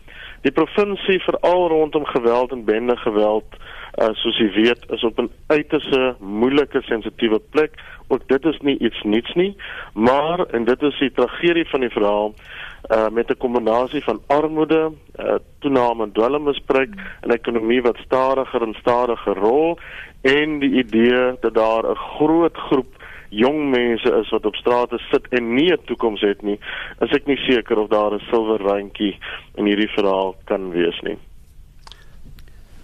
Die 0.44 0.52
provinsie 0.52 1.18
veral 1.24 1.68
rondom 1.68 2.04
geweld 2.06 2.52
en 2.52 2.64
bende 2.64 2.96
geweld 2.96 3.56
uh 3.98 4.12
soos 4.20 4.38
jy 4.38 4.50
weet 4.54 4.84
is 4.94 5.04
op 5.04 5.18
'n 5.20 5.30
uiters 5.46 5.88
moeilike 6.20 6.82
sensitiewe 6.82 7.40
plek. 7.50 7.80
Ook 8.08 8.28
dit 8.28 8.44
is 8.44 8.58
nie 8.60 8.78
iets 8.78 9.02
niets 9.02 9.34
nie, 9.34 9.56
maar 9.92 10.46
en 10.46 10.64
dit 10.64 10.82
is 10.82 10.98
die 10.98 11.12
tragedie 11.12 11.68
van 11.68 11.80
die 11.80 11.92
verhaal 11.92 12.34
uh 12.90 13.08
met 13.08 13.30
'n 13.30 13.36
kombinasie 13.36 14.04
van 14.04 14.20
armoede, 14.26 14.92
uh 15.16 15.34
toename 15.58 16.04
in 16.04 16.12
dwelmmisbruik 16.12 16.90
en 17.20 17.30
ekonomie 17.30 17.82
wat 17.82 17.96
stadiger 17.96 18.62
en 18.62 18.74
stadiger 18.74 19.36
rol 19.36 19.78
en 20.20 20.58
die 20.58 20.72
idee 20.84 21.36
dat 21.40 21.54
daar 21.54 21.90
'n 21.90 21.96
groot 21.96 22.56
groep 22.56 22.96
jong 23.28 23.70
mense 23.70 24.10
is 24.20 24.30
wat 24.30 24.46
op 24.46 24.54
strate 24.54 24.98
sit 25.10 25.28
en 25.28 25.54
nie 25.54 25.72
'n 25.72 25.84
toekoms 25.84 26.20
het 26.20 26.42
nie, 26.42 26.58
is 27.00 27.10
ek 27.10 27.26
nie 27.26 27.36
seker 27.36 27.78
of 27.78 27.88
daar 27.88 28.14
'n 28.14 28.22
silwer 28.30 28.60
randjie 28.60 29.18
in 29.54 29.64
hierdie 29.64 29.92
verhaal 29.94 30.36
kan 30.44 30.70
wees 30.70 31.00
nie. 31.00 31.18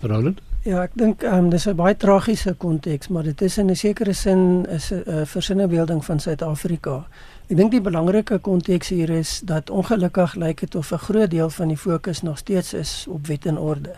Roland? 0.00 0.53
Ja, 0.64 0.78
ek 0.86 0.94
dink 0.96 1.20
ehm 1.20 1.44
um, 1.44 1.48
dis 1.52 1.66
'n 1.68 1.76
baie 1.76 1.96
tragiese 1.96 2.54
konteks, 2.56 3.08
maar 3.08 3.22
dit 3.22 3.42
is 3.42 3.58
in 3.58 3.70
'n 3.70 3.76
sekere 3.76 4.12
sin 4.12 4.62
'n 4.62 4.78
uh, 5.06 5.24
versinnebeelding 5.24 6.04
van 6.04 6.20
Suid-Afrika. 6.20 7.06
Ek 7.48 7.56
dink 7.56 7.70
die 7.70 7.80
belangrike 7.80 8.38
konteks 8.38 8.88
hier 8.88 9.10
is 9.10 9.42
dat 9.44 9.70
ongelukkig 9.70 10.34
lyk 10.34 10.60
dit 10.60 10.74
of 10.74 10.92
'n 10.92 10.98
groot 10.98 11.30
deel 11.30 11.50
van 11.50 11.68
die 11.68 11.76
fokus 11.76 12.22
nog 12.22 12.38
steeds 12.38 12.72
is 12.72 13.06
op 13.08 13.26
wet 13.26 13.46
en 13.46 13.58
orde. 13.58 13.92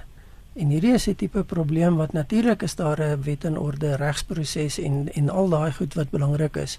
En 0.53 0.69
hierdie 0.69 0.93
is 0.93 1.07
'n 1.07 1.15
tipe 1.15 1.45
probleem 1.45 1.97
wat 1.97 2.13
natuurlik 2.13 2.63
is 2.63 2.75
daar 2.75 3.01
'n 3.01 3.23
wet 3.23 3.45
en 3.45 3.59
orde 3.59 3.97
regsproses 3.97 4.79
en 4.79 5.09
en 5.15 5.29
al 5.29 5.49
daai 5.49 5.73
goed 5.73 5.95
wat 5.95 6.11
belangrik 6.11 6.57
is. 6.57 6.79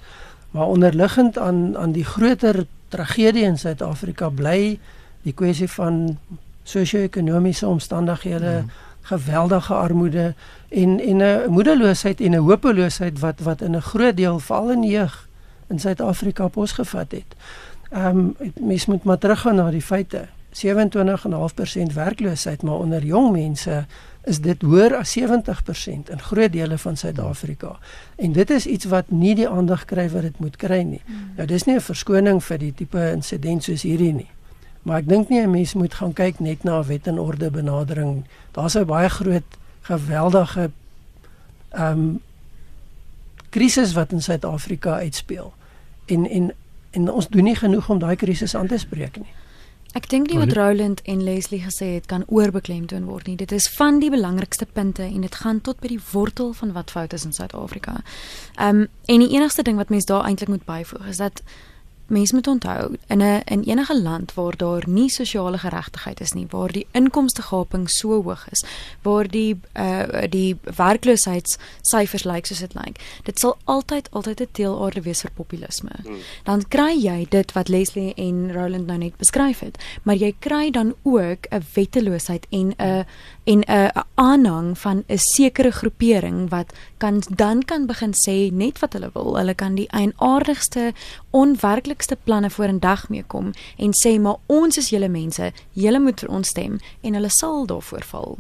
Maar 0.52 0.68
onderliggend 0.68 1.38
aan 1.38 1.78
aan 1.78 1.92
die 1.92 2.06
groter 2.06 2.66
tragedie 2.88 3.44
in 3.44 3.58
Suid-Afrika 3.58 4.30
bly 4.30 4.80
die 5.22 5.34
kwessie 5.34 5.70
van 5.70 6.18
sosio-ekonomiese 6.64 7.68
omstandighede, 7.68 8.52
hmm. 8.52 8.70
Geweldige 9.08 9.74
armoede 9.74 10.34
en 10.70 11.00
en 11.00 11.18
'n 11.18 11.50
moedeloosheid 11.50 12.22
en 12.22 12.32
'n 12.32 12.48
hopeloosheid 12.50 13.20
wat 13.20 13.40
wat 13.40 13.62
in 13.62 13.76
'n 13.76 13.82
groot 13.82 14.18
deel 14.18 14.40
veral 14.40 14.72
in 14.72 14.84
jeug 14.84 15.28
in 15.68 15.80
Suid-Afrika 15.80 16.48
posgevat 16.48 17.12
het. 17.12 17.32
Ehm 17.90 18.18
um, 18.18 18.36
mens 18.60 18.86
moet 18.86 19.04
maar 19.04 19.18
teruggaan 19.18 19.56
na 19.56 19.70
die 19.70 19.82
feite. 19.82 20.28
27,5% 20.58 21.94
werkloosheid, 21.94 22.62
maar 22.62 22.74
onder 22.74 23.04
jong 23.04 23.32
mense 23.32 23.86
is 24.24 24.40
dit 24.42 24.62
hoër 24.62 24.96
as 24.96 25.20
70% 25.20 26.10
in 26.10 26.20
groot 26.20 26.52
dele 26.52 26.78
van 26.78 26.98
Suid-Afrika. 26.98 27.78
En 28.16 28.32
dit 28.32 28.50
is 28.50 28.66
iets 28.66 28.86
wat 28.86 29.10
nie 29.10 29.36
die 29.36 29.50
aandag 29.50 29.86
kry 29.86 30.10
wat 30.10 30.22
dit 30.22 30.40
moet 30.40 30.56
kry 30.56 30.82
nie. 30.82 31.02
Hmm. 31.06 31.32
Nou 31.36 31.48
dis 31.48 31.64
nie 31.64 31.76
'n 31.76 31.82
verskoning 31.82 32.44
vir 32.44 32.58
die 32.58 32.74
tipe 32.74 33.12
insident 33.12 33.64
soos 33.64 33.82
hierdie 33.82 34.14
nie. 34.14 34.30
Maar 34.88 35.02
ek 35.04 35.08
dink 35.12 35.30
nie 35.30 35.42
'n 35.42 35.52
mens 35.52 35.74
moet 35.74 35.94
gaan 35.94 36.14
kyk 36.14 36.40
net 36.40 36.64
na 36.64 36.84
wet 36.84 37.08
en 37.08 37.20
orde 37.20 37.52
benadering. 37.52 38.24
Daar's 38.52 38.76
'n 38.76 38.86
baie 38.86 39.10
groot 39.10 39.50
geweldige 39.82 40.72
ehm 41.70 41.92
um, 41.92 42.22
krisis 43.50 43.94
wat 43.94 44.12
in 44.12 44.22
Suid-Afrika 44.22 44.94
uitspeel. 44.94 45.54
En 46.06 46.30
en 46.30 46.54
en 46.92 47.12
ons 47.12 47.28
doen 47.28 47.44
nie 47.44 47.56
genoeg 47.56 47.90
om 47.90 48.00
daai 48.00 48.16
krisis 48.16 48.56
aan 48.56 48.68
te 48.68 48.78
spreek 48.78 49.18
nie. 49.18 49.34
Ek 49.92 50.10
dink 50.10 50.30
nie 50.30 50.38
wat 50.38 50.54
Roland 50.54 51.02
en 51.02 51.24
Leslie 51.24 51.62
gesê 51.64 51.86
het 51.94 52.06
kan 52.06 52.24
oorbeklemtoon 52.28 53.06
word 53.06 53.28
nie. 53.28 53.36
Dit 53.36 53.52
is 53.52 53.70
van 53.70 54.00
die 54.00 54.10
belangrikste 54.10 54.66
punte 54.66 55.04
en 55.04 55.22
dit 55.22 55.36
gaan 55.36 55.62
tot 55.62 55.80
by 55.80 55.88
die 55.88 56.02
wortel 56.12 56.54
van 56.54 56.72
wat 56.72 56.92
fout 56.92 57.14
is 57.14 57.26
in 57.26 57.34
Suid-Afrika. 57.34 58.02
Ehm 58.56 58.76
um, 58.76 58.88
en 59.06 59.20
die 59.20 59.30
enigste 59.36 59.64
ding 59.64 59.78
wat 59.78 59.90
mense 59.90 60.06
daar 60.06 60.24
eintlik 60.24 60.50
moet 60.50 60.66
byvoeg 60.66 61.08
is 61.08 61.18
dat 61.18 61.42
Mens 62.08 62.32
moet 62.32 62.48
onthou 62.48 62.96
in 63.08 63.22
'n 63.22 63.42
in 63.46 63.64
enige 63.64 64.02
land 64.02 64.34
waar 64.34 64.58
daar 64.58 64.84
nie 64.88 65.10
sosiale 65.10 65.58
geregtigheid 65.58 66.20
is 66.20 66.34
nie, 66.34 66.48
waar 66.50 66.72
die 66.72 66.88
inkomstegaping 66.92 67.90
so 67.90 68.22
hoog 68.22 68.48
is, 68.52 68.64
waar 69.02 69.28
die 69.28 69.60
uh 69.76 70.24
die 70.30 70.58
werkloosheidssyfers 70.76 72.24
lyk 72.24 72.46
soos 72.46 72.60
dit 72.60 72.74
lyk. 72.74 73.20
Dit 73.24 73.40
sal 73.40 73.58
altyd 73.64 74.12
altyd 74.12 74.42
'n 74.42 74.48
teelaarde 74.52 75.02
wees 75.02 75.22
vir 75.22 75.32
populisme. 75.32 75.96
Hmm. 76.04 76.18
Dan 76.44 76.68
kry 76.68 76.96
jy 76.96 77.26
dit 77.30 77.52
wat 77.52 77.68
Leslie 77.68 78.14
en 78.14 78.54
Roland 78.54 78.86
nou 78.86 78.98
net 78.98 79.18
beskryf 79.18 79.60
het, 79.60 79.84
maar 80.04 80.16
jy 80.16 80.36
kry 80.40 80.72
dan 80.72 80.96
ook 81.04 81.48
'n 81.50 81.66
wetteloosheid 81.74 82.48
en 82.50 82.74
'n 82.78 83.06
en 83.48 83.62
'n 83.66 83.92
aanhang 84.14 84.78
van 84.78 85.04
'n 85.08 85.18
sekere 85.18 85.72
groepering 85.72 86.50
wat 86.50 86.74
kan 86.98 87.24
dan 87.36 87.64
kan 87.64 87.86
begin 87.86 88.14
sê 88.14 88.52
net 88.52 88.80
wat 88.80 88.94
hulle 88.94 89.10
wil. 89.14 89.38
Hulle 89.38 89.54
kan 89.54 89.76
die 89.76 89.88
eienaardigste 89.90 90.94
onwerklikste 91.30 92.18
planne 92.24 92.50
voor 92.50 92.66
in 92.66 92.80
dag 92.80 93.10
mee 93.10 93.24
kom 93.24 93.52
en 93.78 93.92
sê 94.06 94.20
maar 94.20 94.36
ons 94.46 94.78
is 94.78 94.90
julle 94.90 95.10
mense, 95.10 95.52
julle 95.72 96.00
moet 96.00 96.20
vir 96.20 96.30
ons 96.30 96.48
stem 96.48 96.80
en 97.02 97.14
hulle 97.14 97.30
sal 97.30 97.66
daarvoor 97.66 98.04
val. 98.04 98.38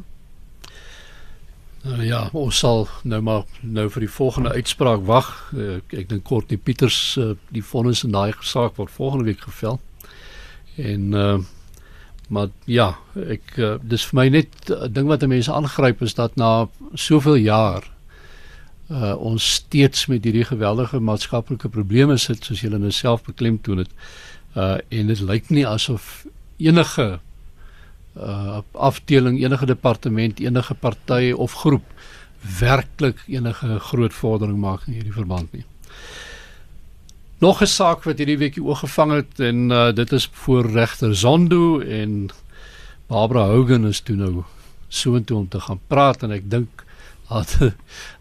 Nou 1.81 2.03
ja, 2.03 2.29
ons 2.33 2.57
sal 2.57 2.87
nou 3.03 3.21
maar 3.21 3.43
nou 3.61 3.89
vir 3.89 3.99
die 3.99 4.11
volgende 4.11 4.49
uitspraak 4.49 5.05
wag. 5.05 5.53
Ek, 5.55 5.93
ek 5.93 6.09
dink 6.09 6.23
kort 6.23 6.49
die 6.49 6.57
Pieters 6.57 7.17
eh, 7.17 7.31
die 7.49 7.63
vonnis 7.63 8.03
in 8.03 8.11
daai 8.11 8.33
saak 8.41 8.75
word 8.75 8.91
volgende 8.91 9.23
week 9.23 9.39
gevel. 9.39 9.79
En 10.75 11.13
uh 11.13 11.37
maar 12.27 12.49
ja, 12.65 12.97
ek 13.15 13.55
uh, 13.57 13.75
dis 13.81 14.05
vir 14.09 14.17
my 14.19 14.27
net 14.29 14.51
'n 14.69 14.73
uh, 14.73 14.87
ding 14.91 15.07
wat 15.07 15.27
mense 15.27 15.51
aangryp 15.51 16.01
is 16.01 16.13
dat 16.13 16.35
na 16.35 16.67
soveel 16.93 17.35
jaar 17.35 17.83
uh 18.87 19.15
ons 19.19 19.43
steeds 19.53 20.05
met 20.07 20.23
hierdie 20.23 20.47
geweldige 20.47 20.99
maatskaplike 20.99 21.69
probleme 21.69 22.17
sit 22.17 22.43
soos 22.43 22.61
julle 22.61 22.79
nou 22.79 22.91
self 22.91 23.23
beklemtoon 23.23 23.77
het. 23.83 23.91
Uh 24.55 24.77
en 24.89 25.07
dit 25.07 25.19
lyk 25.19 25.49
nie 25.49 25.67
asof 25.67 26.25
enige 26.57 27.19
uh 28.15 28.61
afdeling, 28.71 29.41
enige 29.43 29.65
departement, 29.65 30.39
enige 30.39 30.73
party 30.73 31.33
of 31.35 31.53
groep 31.53 31.83
werklik 32.59 33.19
enige 33.27 33.79
groot 33.79 34.13
vordering 34.13 34.57
maak 34.57 34.87
in 34.87 34.93
hierdie 34.93 35.13
verband 35.13 35.51
nie. 35.51 35.65
Nog 37.39 37.61
'n 37.61 37.67
saak 37.67 38.03
wat 38.03 38.17
hierdie 38.17 38.37
week 38.37 38.57
oog 38.57 38.79
gevang 38.79 39.11
het 39.11 39.39
en 39.39 39.69
uh 39.69 39.93
dit 39.93 40.11
is 40.11 40.29
voor 40.31 40.65
regter 40.71 41.15
Zondo 41.15 41.79
en 41.79 42.29
Barbara 43.07 43.45
Hogan 43.45 43.85
is 43.87 43.99
toe 43.99 44.15
nou 44.15 44.43
so 44.87 45.13
intoe 45.13 45.37
om 45.37 45.47
te 45.47 45.59
gaan 45.59 45.79
praat 45.87 46.23
en 46.23 46.31
ek 46.31 46.49
dink 46.49 46.85
As 47.27 47.57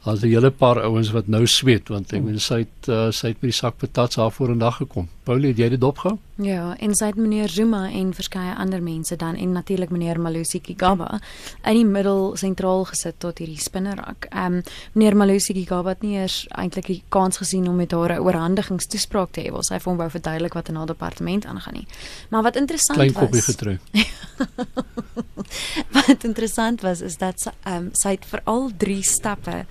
as 0.06 0.22
'n 0.22 0.28
hele 0.28 0.50
paar 0.50 0.82
ouens 0.82 1.10
wat 1.10 1.26
nou 1.26 1.46
sweet 1.46 1.88
want 1.88 2.12
ek 2.12 2.22
meen 2.22 2.40
sy 2.40 2.64
het 2.64 2.88
uh, 2.88 3.10
sy 3.10 3.28
het 3.28 3.42
met 3.42 3.50
die 3.50 3.60
sak 3.60 3.78
patats 3.78 4.16
haar 4.16 4.32
voor 4.32 4.50
in 4.50 4.58
dag 4.58 4.76
gekom. 4.76 5.08
Paulie, 5.26 5.50
het 5.50 5.58
jy 5.58 5.68
dit 5.68 5.80
dopgehou? 5.80 6.18
Ja, 6.38 6.76
en 6.78 6.94
sy 6.94 7.06
het 7.06 7.16
meneer 7.18 7.48
Zuma 7.48 7.90
en 7.90 8.12
verskeie 8.14 8.54
ander 8.54 8.82
mense 8.82 9.16
dan 9.16 9.34
en 9.34 9.52
natuurlik 9.52 9.90
meneer 9.90 10.20
Malusi 10.20 10.60
Gigaba 10.62 11.18
in 11.64 11.74
die 11.74 11.84
middel 11.84 12.36
sentraal 12.36 12.84
gesit 12.84 13.18
tot 13.18 13.38
hierdie 13.42 13.60
spinnerak. 13.60 14.28
Ehm 14.30 14.60
um, 14.60 14.62
meneer 14.92 15.16
Malusi 15.16 15.54
Gigaba 15.54 15.96
het 15.96 16.02
nie 16.02 16.14
eers 16.18 16.46
eintlik 16.54 16.86
die 16.86 17.02
kans 17.08 17.36
gesien 17.42 17.68
om 17.68 17.76
met 17.76 17.90
haar 17.90 18.14
'n 18.14 18.22
oorhandigingstoespraak 18.22 19.32
te 19.32 19.40
hê 19.40 19.50
waar 19.50 19.64
sy 19.64 19.78
vir 19.78 19.90
hom 19.90 19.98
wou 19.98 20.10
verduidelik 20.10 20.54
wat 20.54 20.68
in 20.68 20.76
haar 20.76 20.86
departement 20.86 21.46
aangaan 21.46 21.74
nie. 21.74 21.86
Maar 22.30 22.42
wat 22.42 22.56
interessant 22.56 22.98
Klein 22.98 23.12
was 23.12 23.18
Klein 23.18 23.30
koppie 23.30 23.42
getrou. 23.42 23.78
wat 26.06 26.24
interessant 26.24 26.80
was 26.80 27.00
is 27.00 27.16
dat 27.16 27.40
sy 27.40 27.50
ehm 27.64 27.76
um, 27.76 27.90
sy 27.92 28.10
het 28.10 28.24
vir 28.24 28.40
al 28.44 28.70
drie 28.76 29.02
stappe 29.02 29.66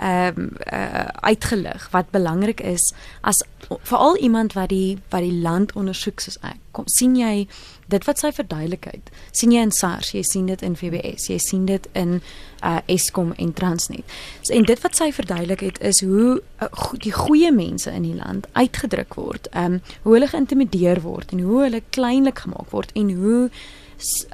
ehm 0.00 0.38
um, 0.38 0.50
uh, 0.72 1.08
uitgelig 1.20 1.88
wat 1.90 2.10
belangrik 2.10 2.60
is 2.60 2.94
as 3.20 3.44
veral 3.82 4.16
iemand 4.16 4.52
wat 4.52 4.68
die 4.68 4.98
wat 5.08 5.20
die 5.20 5.40
land 5.42 5.72
ondersoek 5.72 6.20
soos 6.20 6.38
ek. 6.40 6.56
Kom 6.72 6.86
sien 6.88 7.16
jy 7.18 7.48
dit 7.90 8.04
wat 8.06 8.18
sy 8.18 8.30
verduidelikheid. 8.32 9.10
sien 9.32 9.52
jy 9.52 9.60
in 9.60 9.72
SARS, 9.74 10.12
jy 10.14 10.22
sien 10.22 10.46
dit 10.46 10.62
in 10.62 10.76
FBS, 10.76 11.26
jy 11.28 11.38
sien 11.38 11.66
dit 11.66 11.88
in 11.92 12.20
uh 12.64 12.78
Eskom 12.86 13.32
en 13.36 13.52
Transnet. 13.52 14.04
So, 14.42 14.54
en 14.54 14.64
dit 14.64 14.80
wat 14.80 14.96
sy 14.96 15.10
verduidelik 15.12 15.60
het 15.60 15.80
is 15.80 16.00
hoe 16.00 16.40
uh, 16.62 16.68
go 16.70 16.96
die 16.96 17.12
goeie 17.12 17.52
mense 17.52 17.90
in 17.90 18.02
die 18.02 18.16
land 18.16 18.48
uitgedruk 18.52 19.14
word. 19.14 19.50
Ehm 19.52 19.80
um, 19.80 19.82
hoe 20.02 20.16
hulle 20.16 20.32
geïntimideer 20.32 21.02
word 21.04 21.32
en 21.32 21.44
hoe 21.44 21.62
hulle 21.66 21.82
kleinlik 21.90 22.46
gemaak 22.46 22.70
word 22.70 22.92
en 22.94 23.12
hoe 23.20 23.50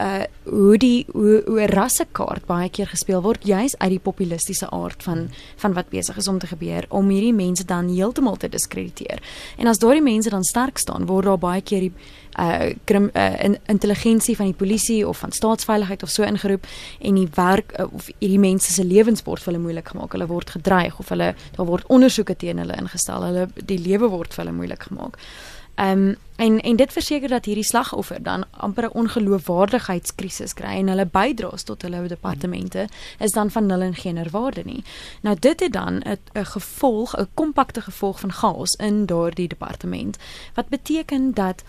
uh 0.00 0.24
hoe 0.46 0.76
die 0.78 1.06
hoe, 1.10 1.42
hoe 1.46 1.66
rassekaart 1.66 2.44
baie 2.46 2.68
keer 2.70 2.86
gespeel 2.86 3.22
word 3.22 3.42
juis 3.44 3.74
uit 3.78 3.90
die 3.90 4.02
populistiese 4.02 4.68
aard 4.70 5.02
van 5.02 5.26
van 5.56 5.74
wat 5.74 5.88
besig 5.90 6.16
is 6.16 6.28
om 6.28 6.38
te 6.38 6.46
gebeur 6.46 6.86
om 6.88 7.08
hierdie 7.10 7.34
mense 7.34 7.64
dan 7.64 7.88
heeltemal 7.90 8.36
te 8.36 8.48
diskrediteer. 8.48 9.22
En 9.58 9.66
as 9.66 9.82
daardie 9.82 10.02
mense 10.02 10.30
dan 10.30 10.44
sterk 10.44 10.78
staan, 10.78 11.06
word 11.06 11.26
daar 11.26 11.42
baie 11.42 11.62
keer 11.62 11.88
die 11.88 11.92
uh 12.38 12.70
krim 12.84 13.10
uh, 13.14 13.44
in, 13.44 13.58
intelligensie 13.66 14.36
van 14.36 14.52
die 14.52 14.54
polisie 14.54 15.08
of 15.08 15.18
van 15.18 15.32
staatsveiligheid 15.32 16.02
of 16.02 16.10
so 16.10 16.22
ingeroep 16.22 16.66
en 17.00 17.14
die 17.14 17.28
werk 17.34 17.72
uh, 17.78 17.86
of 17.90 18.10
hierdie 18.18 18.38
mense 18.38 18.72
se 18.72 18.84
lewens 18.84 19.24
word 19.26 19.42
vir 19.42 19.52
hulle 19.52 19.64
moeilik 19.64 19.88
gemaak. 19.88 20.12
Hulle 20.12 20.30
word 20.30 20.50
gedreig 20.50 20.98
of 20.98 21.08
hulle 21.08 21.34
daar 21.56 21.66
word 21.66 21.88
ondersoeke 21.88 22.36
teen 22.36 22.62
hulle 22.62 22.76
ingestel. 22.76 23.24
Hulle 23.24 23.48
die 23.56 23.80
lewe 23.82 24.10
word 24.12 24.34
vir 24.34 24.44
hulle 24.44 24.56
moeilik 24.56 24.88
gemaak. 24.90 25.18
Ehm 25.76 26.08
um, 26.08 26.16
en 26.36 26.60
en 26.60 26.76
dit 26.76 26.92
verseker 26.92 27.28
dat 27.28 27.44
hierdie 27.44 27.64
slagoffer 27.64 28.22
dan 28.22 28.44
amper 28.50 28.84
'n 28.84 28.92
ongeloofwaardigheidskrisis 28.92 30.54
kry 30.54 30.76
en 30.76 30.88
hulle 30.88 31.06
bydraes 31.06 31.62
tot 31.62 31.82
hulle 31.82 32.06
departemente 32.06 32.88
is 33.18 33.32
dan 33.32 33.50
van 33.50 33.66
nul 33.66 33.80
en 33.80 33.94
geen 33.94 34.30
waarde 34.30 34.62
nie. 34.64 34.84
Nou 35.22 35.36
dit 35.38 35.60
het 35.60 35.72
dan 35.72 36.02
'n 36.04 36.44
gevolg, 36.44 37.16
'n 37.16 37.28
kompakte 37.34 37.80
gevolg 37.80 38.20
van 38.20 38.32
chaos 38.32 38.74
in 38.74 39.06
daardie 39.06 39.48
departement 39.48 40.16
wat 40.54 40.68
beteken 40.68 41.34
dat 41.34 41.62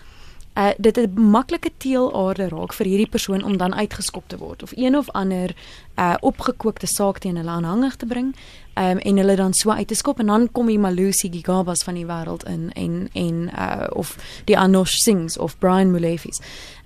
uh, 0.58 0.68
dit 0.76 0.96
'n 0.96 1.20
maklike 1.20 1.70
teelaarde 1.76 2.48
raak 2.48 2.72
vir 2.72 2.86
hierdie 2.86 3.08
persoon 3.08 3.42
om 3.42 3.56
dan 3.56 3.74
uitgeskop 3.74 4.28
te 4.28 4.38
word 4.38 4.62
of 4.62 4.72
een 4.74 4.96
of 4.96 5.10
ander 5.10 5.54
uh, 5.96 6.14
opgekookte 6.20 6.86
saak 6.86 7.18
teen 7.18 7.36
hulle 7.36 7.50
aanhangig 7.50 7.96
te 7.96 8.06
bring 8.06 8.36
um, 8.78 8.98
en 8.98 9.16
hulle 9.16 9.36
dan 9.36 9.54
so 9.54 9.70
uit 9.70 9.88
te 9.88 9.94
skop 9.94 10.18
en 10.18 10.26
dan 10.26 10.48
kom 10.52 10.66
die 10.66 10.78
Malusi 10.78 11.30
Gigabas 11.32 11.82
van 11.82 11.94
die 11.94 12.06
wêreld 12.06 12.46
in 12.48 12.70
en 12.72 13.08
en 13.12 13.50
uh, 13.54 13.86
of 13.90 14.16
die 14.44 14.58
Anosh 14.58 14.96
Singhs 15.02 15.38
of 15.38 15.58
Brian 15.58 15.90
Mulefis. 15.90 16.40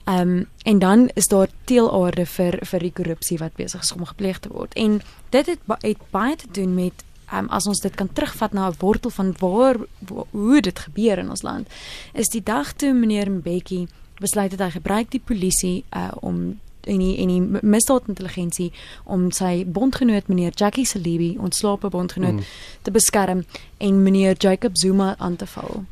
Ehm 0.05 0.29
um, 0.29 0.47
en 0.63 0.79
dan 0.79 1.09
is 1.15 1.29
daar 1.29 1.49
teelaarde 1.65 2.27
vir 2.27 2.59
vir 2.67 2.81
die 2.81 2.93
korrupsie 2.93 3.39
wat 3.39 3.55
besig 3.55 3.81
is 3.81 3.93
om 3.93 4.05
gepleeg 4.05 4.39
te 4.39 4.49
word. 4.49 4.75
En 4.75 5.01
dit 5.31 5.47
het, 5.47 5.59
het 5.81 5.99
baie 6.11 6.37
te 6.37 6.47
doen 6.51 6.75
met 6.75 7.05
um, 7.33 7.49
as 7.49 7.67
ons 7.67 7.81
dit 7.81 7.95
kan 7.95 8.13
terugvat 8.13 8.53
na 8.53 8.69
'n 8.69 8.75
wortel 8.79 9.11
van 9.11 9.35
waar 9.39 9.77
hoe 10.31 10.61
dit 10.61 10.79
gebeur 10.79 11.19
in 11.19 11.31
ons 11.31 11.43
land 11.43 11.69
is 12.13 12.29
die 12.29 12.43
dag 12.43 12.73
toe 12.73 12.93
meneer 12.93 13.31
Mbeki 13.31 13.89
besluit 14.19 14.51
het 14.51 14.61
hy 14.61 14.71
gebruik 14.71 15.11
die 15.11 15.23
polisie 15.25 15.85
uh, 15.91 16.09
om 16.21 16.61
en 16.87 16.99
die 16.99 17.17
en 17.23 17.29
die 17.29 17.61
misdaadintelligensie 17.63 18.73
om 19.05 19.31
sy 19.31 19.65
bondgenoot 19.65 20.29
meneer 20.29 20.53
Jackie 20.55 20.87
Salibi 20.87 21.37
ontslape 21.39 21.89
bondgenoot 21.89 22.41
mm. 22.41 22.53
te 22.83 22.91
beskerm 22.91 23.45
en 23.79 24.03
meneer 24.03 24.37
Jacob 24.39 24.79
Zuma 24.79 25.15
aan 25.19 25.37
te 25.37 25.47
val. 25.47 25.85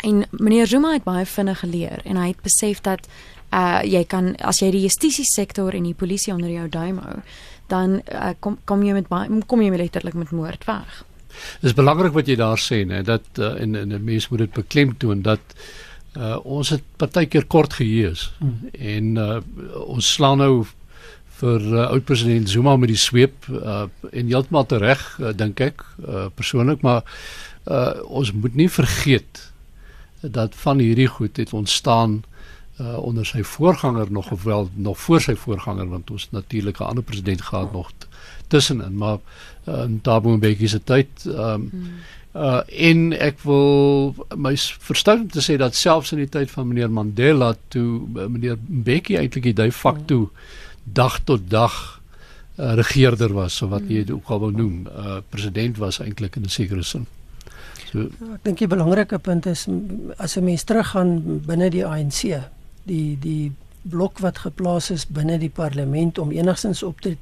En 0.00 0.24
meneer 0.30 0.66
Zuma 0.66 0.92
het 0.92 1.04
baie 1.04 1.26
vinnig 1.26 1.58
geleer 1.58 2.00
en 2.04 2.16
hy 2.16 2.30
het 2.32 2.42
besef 2.42 2.80
dat 2.80 3.08
uh 3.50 3.80
jy 3.82 4.04
kan 4.06 4.34
as 4.46 4.60
jy 4.62 4.70
die 4.70 4.84
justisie 4.86 5.26
sektor 5.26 5.74
en 5.74 5.88
die 5.88 5.94
polisie 5.94 6.32
onder 6.32 6.50
jou 6.50 6.68
duim 6.68 6.98
hou, 7.02 7.16
dan 7.66 8.00
uh, 8.12 8.32
kom 8.40 8.58
kom 8.64 8.82
jy 8.86 8.94
met 8.94 9.08
kom 9.46 9.62
jy 9.62 9.70
letterlik 9.74 10.14
met 10.14 10.30
moord 10.30 10.64
weg. 10.68 11.04
Dis 11.62 11.74
belangrik 11.74 12.14
wat 12.14 12.30
jy 12.30 12.36
daar 12.38 12.58
sê 12.58 12.82
nê 12.86 13.02
dat 13.06 13.26
uh, 13.38 13.54
en 13.62 13.74
en 13.74 13.92
'n 13.92 14.04
mens 14.04 14.28
moet 14.28 14.38
dit 14.38 14.52
beklemtoon 14.52 15.22
dat 15.22 15.40
uh, 16.16 16.36
ons 16.44 16.68
het 16.68 16.82
partykeer 16.96 17.46
kort 17.46 17.78
geheue 17.78 18.14
hmm. 18.38 18.70
en 18.72 19.16
uh, 19.16 19.40
ons 19.86 20.12
slaan 20.14 20.38
nou 20.42 20.64
vir 21.40 21.68
uh, 21.72 21.86
oud 21.90 22.04
president 22.04 22.48
Zuma 22.50 22.76
met 22.76 22.92
die 22.92 23.00
sweep 23.00 23.46
uh, 23.48 23.86
en 24.10 24.32
heeltemal 24.32 24.66
reg 24.82 25.04
uh, 25.20 25.32
dink 25.36 25.60
ek 25.60 25.84
uh, 26.06 26.26
persoonlik 26.34 26.82
maar 26.86 27.04
uh, 27.66 28.00
ons 28.06 28.32
moet 28.32 28.54
nie 28.54 28.68
vergeet 28.68 29.46
dat 30.20 30.54
van 30.64 30.82
hierdie 30.82 31.08
goed 31.08 31.40
het 31.40 31.52
ontstaan 31.56 32.20
uh, 32.80 32.98
onder 33.00 33.26
sy 33.26 33.42
voorganger 33.42 34.12
nog 34.12 34.30
of 34.30 34.42
wel 34.44 34.68
nog 34.74 34.98
voor 34.98 35.20
sy 35.20 35.34
voorganger 35.34 35.88
want 35.88 36.10
ons 36.10 36.28
natuurlik 36.30 36.80
'n 36.80 36.90
ander 36.92 37.04
president 37.04 37.42
gehad 37.42 37.72
nog 37.72 37.92
tussenin 38.48 38.96
maar 38.96 39.18
uh, 39.68 39.82
in 39.84 40.00
Thabo 40.00 40.36
Mbeki 40.36 40.68
se 40.68 40.82
tyd 40.84 41.08
um, 41.26 41.68
hmm. 41.70 41.92
Uh, 42.32 42.60
en 42.66 43.12
ek 43.12 43.40
wil 43.46 44.14
my 44.36 44.54
verstaan 44.86 45.26
om 45.26 45.30
te 45.30 45.42
sê 45.44 45.56
dat 45.60 45.74
selfs 45.74 46.12
in 46.14 46.22
die 46.22 46.30
tyd 46.30 46.50
van 46.50 46.68
meneer 46.68 46.90
Mandela 46.90 47.54
toe 47.68 48.02
uh, 48.16 48.26
meneer 48.26 48.58
Mbeki 48.68 49.18
eintlik 49.20 49.50
die 49.50 49.56
de 49.62 49.70
facto 49.72 50.30
dag 50.84 51.20
tot 51.24 51.48
dag 51.50 51.76
uh, 52.56 52.74
regerder 52.74 53.32
was 53.34 53.56
so 53.60 53.70
wat 53.72 53.88
jy 53.88 54.04
dit 54.04 54.14
ook 54.14 54.30
al 54.30 54.44
wou 54.44 54.52
noem. 54.52 54.86
Uh, 54.86 55.18
president 55.28 55.78
was 55.78 56.00
eintlik 56.00 56.36
in 56.36 56.44
'n 56.44 56.52
sekere 56.52 56.82
sin. 56.82 57.06
So, 57.90 57.98
ja, 57.98 58.34
ek 58.34 58.44
dink 58.44 58.58
die 58.58 58.70
belangrike 58.70 59.18
punt 59.18 59.46
is 59.46 59.66
as 60.16 60.36
'n 60.36 60.44
mens 60.44 60.64
teruggaan 60.64 61.42
binne 61.46 61.70
die 61.70 61.86
ANC 61.86 62.22
die 62.84 63.18
die 63.20 63.52
blok 63.82 64.18
wat 64.18 64.38
geplaas 64.38 64.90
is 64.90 65.06
binne 65.08 65.38
die 65.40 65.50
parlement 65.50 66.18
om 66.18 66.30
enigstens 66.30 66.82
op 66.82 67.00
te 67.00 67.16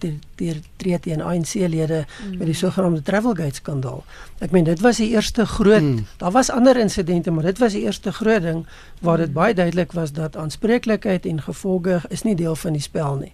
tree 0.76 0.98
teen 1.00 1.22
ANC-lede 1.22 2.04
mm. 2.04 2.38
met 2.38 2.46
die 2.50 2.54
sogenaamde 2.54 3.02
Travelgate 3.02 3.60
skandaal. 3.60 4.02
Ek 4.42 4.50
meen 4.50 4.66
dit 4.66 4.80
was 4.82 4.98
die 4.98 5.10
eerste 5.14 5.46
groot 5.46 5.82
mm. 5.82 6.06
daar 6.18 6.34
was 6.34 6.50
ander 6.50 6.76
insidente 6.76 7.30
maar 7.30 7.46
dit 7.46 7.58
was 7.58 7.72
die 7.78 7.84
eerste 7.86 8.12
groot 8.12 8.42
ding 8.42 8.66
waar 9.00 9.16
dit 9.22 9.28
mm. 9.28 9.38
baie 9.38 9.54
duidelik 9.54 9.92
was 9.92 10.12
dat 10.12 10.36
aanspreeklikheid 10.36 11.26
en 11.26 11.42
gevolge 11.42 12.00
is 12.08 12.22
nie 12.26 12.36
deel 12.36 12.56
van 12.56 12.74
die 12.74 12.82
spel 12.82 13.16
nie. 13.22 13.32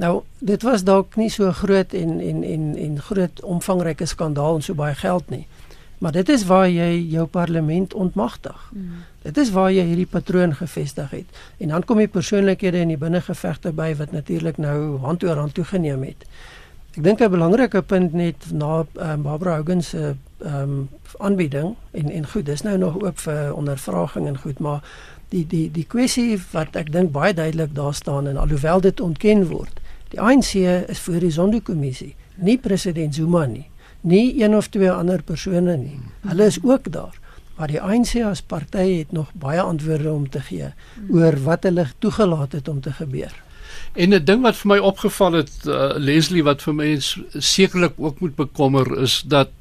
Nou 0.00 0.22
dit 0.38 0.62
was 0.62 0.84
dalk 0.84 1.16
nie 1.16 1.30
so 1.30 1.52
groot 1.52 1.92
en 1.92 2.20
en 2.20 2.44
en 2.44 2.76
en 2.76 3.00
groot 3.00 3.42
omvangryke 3.42 4.06
skandaal 4.06 4.60
en 4.60 4.62
so 4.62 4.74
baie 4.74 4.94
geld 4.94 5.30
nie. 5.30 5.46
Maar 6.00 6.12
dit 6.12 6.28
is 6.28 6.46
waar 6.48 6.68
jy 6.68 7.06
jou 7.12 7.26
parlement 7.26 7.94
ontmagtig. 7.94 8.70
Mm. 8.72 9.02
Dit 9.22 9.36
is 9.36 9.50
waar 9.52 9.68
jy 9.72 9.84
hierdie 9.84 10.08
patroon 10.08 10.54
gevestig 10.56 11.10
het. 11.10 11.40
En 11.58 11.68
dan 11.68 11.84
kom 11.84 11.98
die 12.00 12.08
persoonlikhede 12.08 12.80
in 12.80 12.94
die 12.94 13.00
binnengevegte 13.00 13.72
by 13.76 13.92
wat 13.98 14.12
natuurlik 14.16 14.56
nou 14.56 14.98
hand 15.04 15.24
oor 15.24 15.36
hand 15.36 15.54
toegeneem 15.54 16.02
het. 16.08 16.24
Ek 16.96 17.04
dink 17.04 17.20
'n 17.20 17.30
belangrike 17.30 17.82
punt 17.82 18.12
net 18.12 18.50
na 18.52 18.84
um, 18.94 19.22
Barbara 19.22 19.56
Hogan 19.56 19.82
se 19.82 20.14
ehm 20.38 20.62
um, 20.62 20.88
aanbieding 21.18 21.76
en 21.90 22.10
en 22.10 22.26
goed, 22.26 22.46
dis 22.46 22.62
nou 22.62 22.78
nog 22.78 23.02
oop 23.02 23.18
vir 23.18 23.54
ondervraging 23.54 24.26
en 24.26 24.38
goed, 24.38 24.58
maar 24.58 24.82
die 25.28 25.46
die 25.46 25.70
die 25.70 25.84
kwessie 25.84 26.40
wat 26.52 26.76
ek 26.76 26.92
dink 26.92 27.12
baie 27.12 27.34
duidelik 27.34 27.74
daar 27.74 27.94
staan 27.94 28.26
en 28.26 28.36
alhoewel 28.36 28.80
dit 28.80 29.00
ontken 29.00 29.46
word, 29.46 29.80
die 30.08 30.20
ANC 30.20 30.54
is 30.88 30.98
voor 30.98 31.20
die 31.20 31.30
Zondo-kommissie, 31.30 32.14
nie 32.36 32.58
president 32.58 33.14
Zuma 33.14 33.46
nie 33.46 33.70
nie 34.00 34.42
een 34.42 34.56
of 34.56 34.68
twee 34.68 34.90
ander 34.90 35.22
persone 35.22 35.76
nie. 35.76 35.98
Hulle 36.20 36.44
is 36.44 36.58
ook 36.62 36.92
daar. 36.92 37.19
Maar 37.60 37.68
die 37.68 37.80
ANC 37.84 38.14
as 38.24 38.40
party 38.40 38.86
het 39.02 39.10
nog 39.12 39.34
baie 39.36 39.60
antwoorde 39.60 40.08
om 40.08 40.24
te 40.32 40.40
gee 40.40 40.70
oor 41.12 41.36
wat 41.44 41.66
hulle 41.68 41.84
toegelaat 42.00 42.56
het 42.56 42.68
om 42.72 42.78
te 42.80 42.92
gebeur. 42.96 43.34
En 43.92 44.14
'n 44.16 44.24
ding 44.24 44.40
wat 44.42 44.56
vir 44.56 44.68
my 44.70 44.78
opgeval 44.78 45.32
het 45.32 45.52
uh, 45.66 45.92
Leslie 45.96 46.42
wat 46.42 46.62
vir 46.62 46.74
my 46.74 46.96
sekerlik 47.36 47.92
ook 47.96 48.20
moet 48.20 48.34
bekommer 48.34 48.98
is 48.98 49.22
dat 49.26 49.52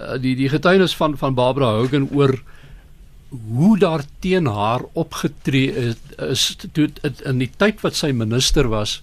uh, 0.00 0.16
die 0.16 0.36
die 0.36 0.48
getuienis 0.48 0.96
van 0.96 1.18
van 1.18 1.34
Barbara 1.34 1.68
Hogan 1.76 2.08
oor 2.12 2.42
hoe 3.28 3.78
daar 3.78 4.04
teen 4.18 4.46
haar 4.46 4.80
opgetree 4.92 5.74
is, 5.74 5.96
is 6.16 6.56
toe 6.72 6.88
in 7.24 7.38
die 7.38 7.50
tyd 7.56 7.80
wat 7.80 7.94
sy 7.94 8.10
minister 8.10 8.68
was 8.68 9.02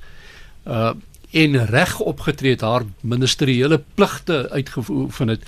uh 0.65 0.93
en 1.35 1.65
reg 1.65 1.99
opgetree 1.99 2.51
het 2.51 2.61
haar 2.61 2.83
ministeriële 3.01 3.81
pligte 3.95 4.49
uitgeoefen 4.49 5.27
het 5.27 5.43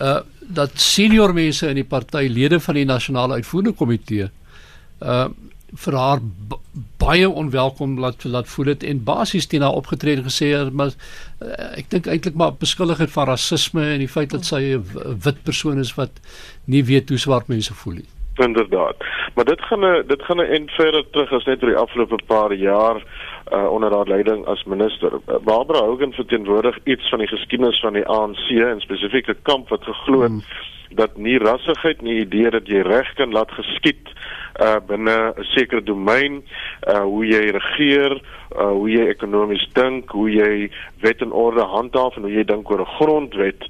uh 0.00 0.20
dat 0.48 0.78
senior 0.78 1.32
mense 1.34 1.66
in 1.66 1.74
die 1.74 1.84
party 1.84 2.28
lede 2.30 2.60
van 2.62 2.76
die 2.78 2.86
nasionale 2.86 3.40
uitvoerende 3.40 3.74
komitee 3.74 4.28
uh 5.02 5.26
vir 5.76 5.96
haar 5.98 6.20
baie 7.02 7.28
onwelkom 7.28 7.98
laat 7.98 8.24
laat 8.24 8.48
voel 8.48 8.70
dit 8.70 8.84
en 8.90 9.02
basies 9.04 9.48
teen 9.50 9.64
haar 9.66 9.74
opgetree 9.80 10.22
gesê 10.22 10.52
maar 10.70 10.92
uh, 11.42 11.78
ek 11.80 11.90
dink 11.90 12.06
eintlik 12.06 12.38
maar 12.38 12.54
beskuldig 12.60 13.02
het 13.02 13.10
van 13.10 13.26
rasisme 13.32 13.82
en 13.94 14.04
die 14.04 14.12
feit 14.16 14.30
dat 14.30 14.46
sy 14.46 14.62
'n 14.78 15.18
wit 15.26 15.42
persoon 15.42 15.82
is 15.82 15.94
wat 15.98 16.22
nie 16.64 16.84
weet 16.84 17.08
hoe 17.08 17.18
swart 17.18 17.48
mense 17.48 17.74
voel 17.74 17.98
nie 18.00 18.10
inderdaad. 18.36 18.96
Maar 19.34 19.44
dit 19.44 19.60
gaan 19.60 19.80
'n 19.80 20.04
dit 20.06 20.22
gaan 20.22 20.36
'n 20.36 20.52
en 20.56 20.68
verder 20.68 21.04
terug 21.10 21.32
as 21.32 21.44
net 21.44 21.62
oor 21.62 21.68
die 21.68 21.78
afgelope 21.78 22.18
paar 22.26 22.52
jaar 22.54 23.02
uh 23.52 23.70
onder 23.70 23.94
haar 23.94 24.08
leiding 24.08 24.46
as 24.46 24.64
minister. 24.64 25.12
Uh, 25.12 25.38
Barbara 25.44 25.78
Hogan 25.78 26.12
verteenwoordig 26.12 26.78
iets 26.84 27.08
van 27.08 27.18
die 27.18 27.28
geskiedenis 27.28 27.80
van 27.80 27.92
die 27.92 28.06
ANC 28.06 28.48
en 28.48 28.80
spesifiek 28.80 29.28
'n 29.28 29.42
kamp 29.42 29.68
wat 29.68 29.84
geglo 29.84 30.20
het 30.20 30.30
hmm. 30.30 30.42
dat 30.90 31.16
nie 31.16 31.38
rassigheid 31.38 32.02
nie 32.02 32.20
idee 32.20 32.50
dat 32.50 32.66
jy 32.66 32.80
reg 32.80 33.14
kan 33.14 33.32
laat 33.32 33.50
geskied 33.50 34.08
uh 34.60 34.78
binne 34.86 35.34
'n 35.36 35.44
sekere 35.54 35.82
domein 35.82 36.42
uh 36.88 37.02
hoe 37.02 37.26
jy 37.26 37.50
regeer 37.50 38.12
uh 38.56 38.70
hoe 38.70 38.90
jy 38.90 39.06
ekonomies 39.08 39.68
dink 39.72 40.10
hoe 40.10 40.30
jy 40.30 40.70
wet 41.00 41.20
en 41.20 41.32
orde 41.32 41.64
handhaaf 41.64 42.16
en 42.16 42.22
hoe 42.22 42.32
jy 42.32 42.44
dink 42.44 42.70
oor 42.70 42.80
'n 42.80 42.94
grondwet 42.98 43.62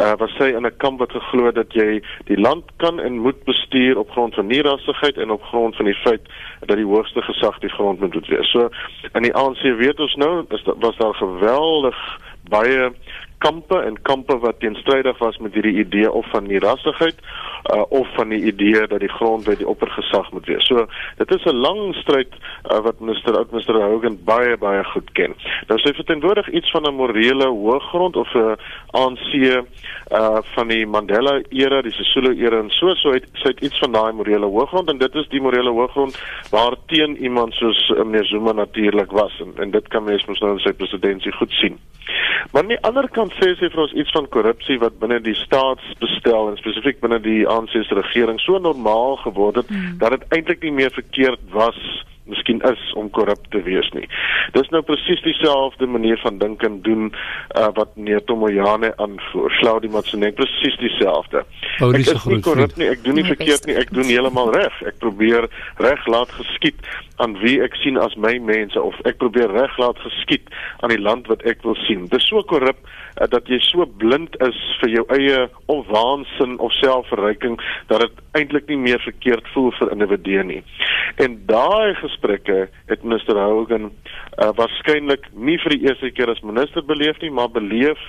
uh 0.00 0.14
was 0.18 0.34
sy 0.38 0.50
in 0.56 0.66
'n 0.66 0.76
kamp 0.76 0.98
wat 0.98 1.12
geglo 1.12 1.50
dat 1.52 1.72
jy 1.72 2.02
die 2.26 2.40
land 2.40 2.64
kan 2.76 3.00
en 3.00 3.18
moet 3.18 3.44
bestuur 3.44 3.98
op 3.98 4.10
grond 4.10 4.34
van 4.34 4.46
nie 4.46 4.62
rassigheid 4.62 5.16
en 5.16 5.30
op 5.30 5.42
grond 5.42 5.76
van 5.76 5.84
die 5.84 6.00
feit 6.02 6.22
dat 6.66 6.76
die 6.76 6.86
hoogste 6.86 7.22
gesag 7.22 7.58
die 7.58 7.74
grond 7.76 8.00
moet 8.00 8.26
wees. 8.28 8.50
So 8.50 8.68
in 9.12 9.22
die 9.22 9.34
ANC 9.34 9.62
weet 9.62 10.00
ons 10.00 10.14
nou 10.14 10.44
is 10.48 10.62
dat 10.64 10.76
was 10.78 10.96
daar 10.96 11.14
geweldig 11.14 11.96
baie 12.48 12.92
kampe 13.44 13.78
en 13.84 13.96
kampe 14.02 14.36
wat 14.38 14.60
teenstrydig 14.60 15.18
was 15.18 15.36
met 15.38 15.52
hierdie 15.52 15.78
idee 15.84 16.10
of 16.10 16.26
van 16.32 16.46
nie 16.48 16.58
rassigheid 16.58 17.16
uh, 17.74 17.82
of 17.88 18.08
van 18.16 18.32
die 18.32 18.40
idee 18.50 18.86
dat 18.86 19.00
die 19.04 19.12
grondwet 19.12 19.60
die 19.60 19.68
oppergesag 19.68 20.30
moet 20.32 20.46
wees. 20.48 20.66
So 20.68 20.86
dit 21.20 21.34
is 21.36 21.44
'n 21.44 21.60
lang 21.66 21.94
stryd 21.94 22.32
uh, 22.32 22.80
wat 22.86 23.00
minister 23.00 23.36
oud 23.36 23.50
minister 23.50 23.80
Hogan 23.82 24.18
baie 24.24 24.56
baie 24.56 24.84
goed 24.84 25.12
ken. 25.12 25.36
Nou 25.68 25.78
sy 25.78 25.92
verteenwoordig 25.94 26.48
iets 26.50 26.70
van 26.70 26.86
'n 26.88 26.94
morele 26.94 27.48
hoëgrond 27.48 28.16
of 28.16 28.34
'n 28.34 28.56
ANC 28.90 29.30
uh 29.34 30.38
van 30.54 30.68
die 30.68 30.86
Mandela 30.86 31.40
era, 31.48 31.82
die 31.82 31.92
Sisulu 31.92 32.32
era 32.44 32.58
en 32.58 32.70
so 32.70 32.94
so 32.94 33.12
het 33.12 33.28
sy 33.32 33.48
het 33.48 33.60
iets 33.60 33.78
van 33.78 33.92
daai 33.92 34.12
morele 34.12 34.46
hoëgrond 34.46 34.88
en 34.90 34.98
dit 34.98 35.14
is 35.14 35.28
die 35.28 35.40
morele 35.40 35.70
hoëgrond 35.70 36.16
waar 36.50 36.76
teen 36.86 37.16
iemand 37.16 37.52
soos 37.54 37.88
uh, 37.90 38.04
meneer 38.04 38.24
Zuma 38.24 38.52
natuurlik 38.52 39.10
was 39.10 39.40
en, 39.40 39.52
en 39.56 39.70
dit 39.70 39.88
kan 39.88 40.04
mens 40.04 40.24
mos 40.24 40.40
nou 40.40 40.52
in 40.52 40.58
sy 40.58 40.72
presidentskap 40.72 41.34
goed 41.34 41.52
sien. 41.52 41.78
Maar 42.52 42.62
aan 42.62 42.68
die 42.68 42.82
ander 42.86 43.08
kant 43.10 43.32
sê 43.38 43.54
sy 43.58 43.68
vir 43.72 43.82
ons 43.86 43.94
iets 43.98 44.12
van 44.14 44.28
korrupsie 44.28 44.78
wat 44.82 44.98
binne 45.00 45.20
die 45.24 45.36
staatsbestel 45.38 46.50
en 46.50 46.58
spesifiek 46.60 47.00
binne 47.02 47.20
die 47.24 47.42
ANC 47.48 47.74
se 47.74 47.94
regering 47.98 48.40
so 48.40 48.58
normaal 48.58 49.16
geword 49.24 49.62
het 49.62 49.70
mm. 49.70 49.98
dat 50.02 50.16
dit 50.16 50.26
eintlik 50.36 50.62
nie 50.62 50.74
meer 50.82 50.92
verkeerd 50.94 51.40
was 51.50 51.80
miskien 52.30 52.60
is 52.68 52.82
om 52.98 53.10
korrup 53.10 53.42
te 53.52 53.60
wees 53.66 53.88
nie. 53.96 54.06
Dis 54.56 54.68
nou 54.72 54.80
presies 54.86 55.20
dieselfde 55.26 55.86
manier 55.86 56.18
van 56.22 56.38
dink 56.40 56.62
en 56.66 56.80
doen 56.86 57.10
uh, 57.10 57.68
wat 57.76 57.92
meneer 57.96 58.24
Tomoyane 58.24 58.92
aanvoer. 59.02 59.52
Slou 59.60 59.76
die 59.84 59.92
Matsunek 59.92 60.36
presies 60.38 60.76
dieselfde. 60.80 61.44
Ek 61.84 62.00
is 62.00 62.28
nie 62.30 62.40
korrup 62.44 62.76
nie, 62.80 62.88
ek 62.92 63.04
doen 63.04 63.18
nie 63.18 63.26
nee, 63.26 63.34
verkeerd 63.36 63.68
nie, 63.68 63.76
ek 63.80 63.92
doen 63.94 64.08
heeltemal 64.08 64.52
reg. 64.56 64.80
Ek 64.88 65.00
probeer 65.04 65.48
reg 65.82 66.06
laat 66.10 66.32
geskied 66.38 66.80
aan 67.22 67.36
wie 67.44 67.60
ek 67.62 67.76
sien 67.78 68.00
as 68.00 68.16
my 68.18 68.34
mense 68.42 68.80
of 68.80 68.96
ek 69.08 69.20
probeer 69.20 69.52
reg 69.54 69.76
laat 69.78 70.00
geskied 70.02 70.48
aan 70.82 70.90
die 70.94 71.02
land 71.02 71.28
wat 71.30 71.44
ek 71.46 71.62
wil 71.66 71.76
sien. 71.84 72.08
Dis 72.10 72.26
so 72.30 72.42
korrup 72.50 72.80
uh, 72.80 73.28
dat 73.30 73.50
jy 73.50 73.60
so 73.62 73.86
blind 74.00 74.34
is 74.44 74.58
vir 74.80 74.96
jou 74.96 75.04
eie 75.14 75.44
of 75.70 75.86
waansin 75.92 76.56
of 76.64 76.74
selfverryking 76.80 77.60
dat 77.92 78.06
dit 78.06 78.24
eintlik 78.40 78.66
nie 78.72 78.80
meer 78.88 79.02
verkeerd 79.04 79.46
voel 79.54 79.70
vir 79.78 79.92
individue 79.94 80.42
nie. 80.48 80.62
En 81.22 81.36
daai 81.46 81.94
gesprekke 82.14 82.68
het 82.86 83.02
minister 83.02 83.38
Hogan 83.38 83.90
uh, 83.90 84.50
waarskynlik 84.56 85.26
nie 85.34 85.58
vir 85.62 85.76
die 85.76 85.88
eerste 85.88 86.10
keer 86.14 86.30
as 86.32 86.42
minister 86.46 86.84
beleef 86.86 87.18
nie, 87.20 87.30
maar 87.30 87.50
beleef 87.50 88.00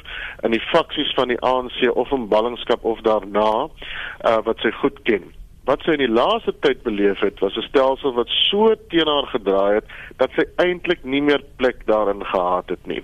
in 0.46 0.56
die 0.56 0.64
faksies 0.72 1.12
van 1.18 1.34
die 1.34 1.42
ANC 1.42 1.82
of 1.96 2.12
in 2.16 2.30
ballingskap 2.30 2.86
of 2.86 3.02
daarna 3.08 3.50
uh, 3.66 4.40
wat 4.46 4.62
sy 4.64 4.72
goed 4.82 5.02
ken 5.10 5.34
wat 5.66 5.82
sy 5.82 5.96
in 5.98 6.04
die 6.04 6.12
laaste 6.12 6.54
tyd 6.62 6.84
beleef 6.86 7.22
het 7.26 7.40
was 7.42 7.58
'n 7.58 7.66
stelsel 7.66 8.14
wat 8.14 8.30
so 8.30 8.76
teen 8.90 9.08
haar 9.08 9.28
gedraai 9.34 9.76
het 9.76 9.88
dat 10.18 10.30
sy 10.38 10.46
eintlik 10.62 11.04
nie 11.04 11.22
meer 11.22 11.42
plek 11.58 11.86
daarin 11.86 12.26
gehad 12.26 12.70
het 12.70 12.86
nie. 12.86 13.02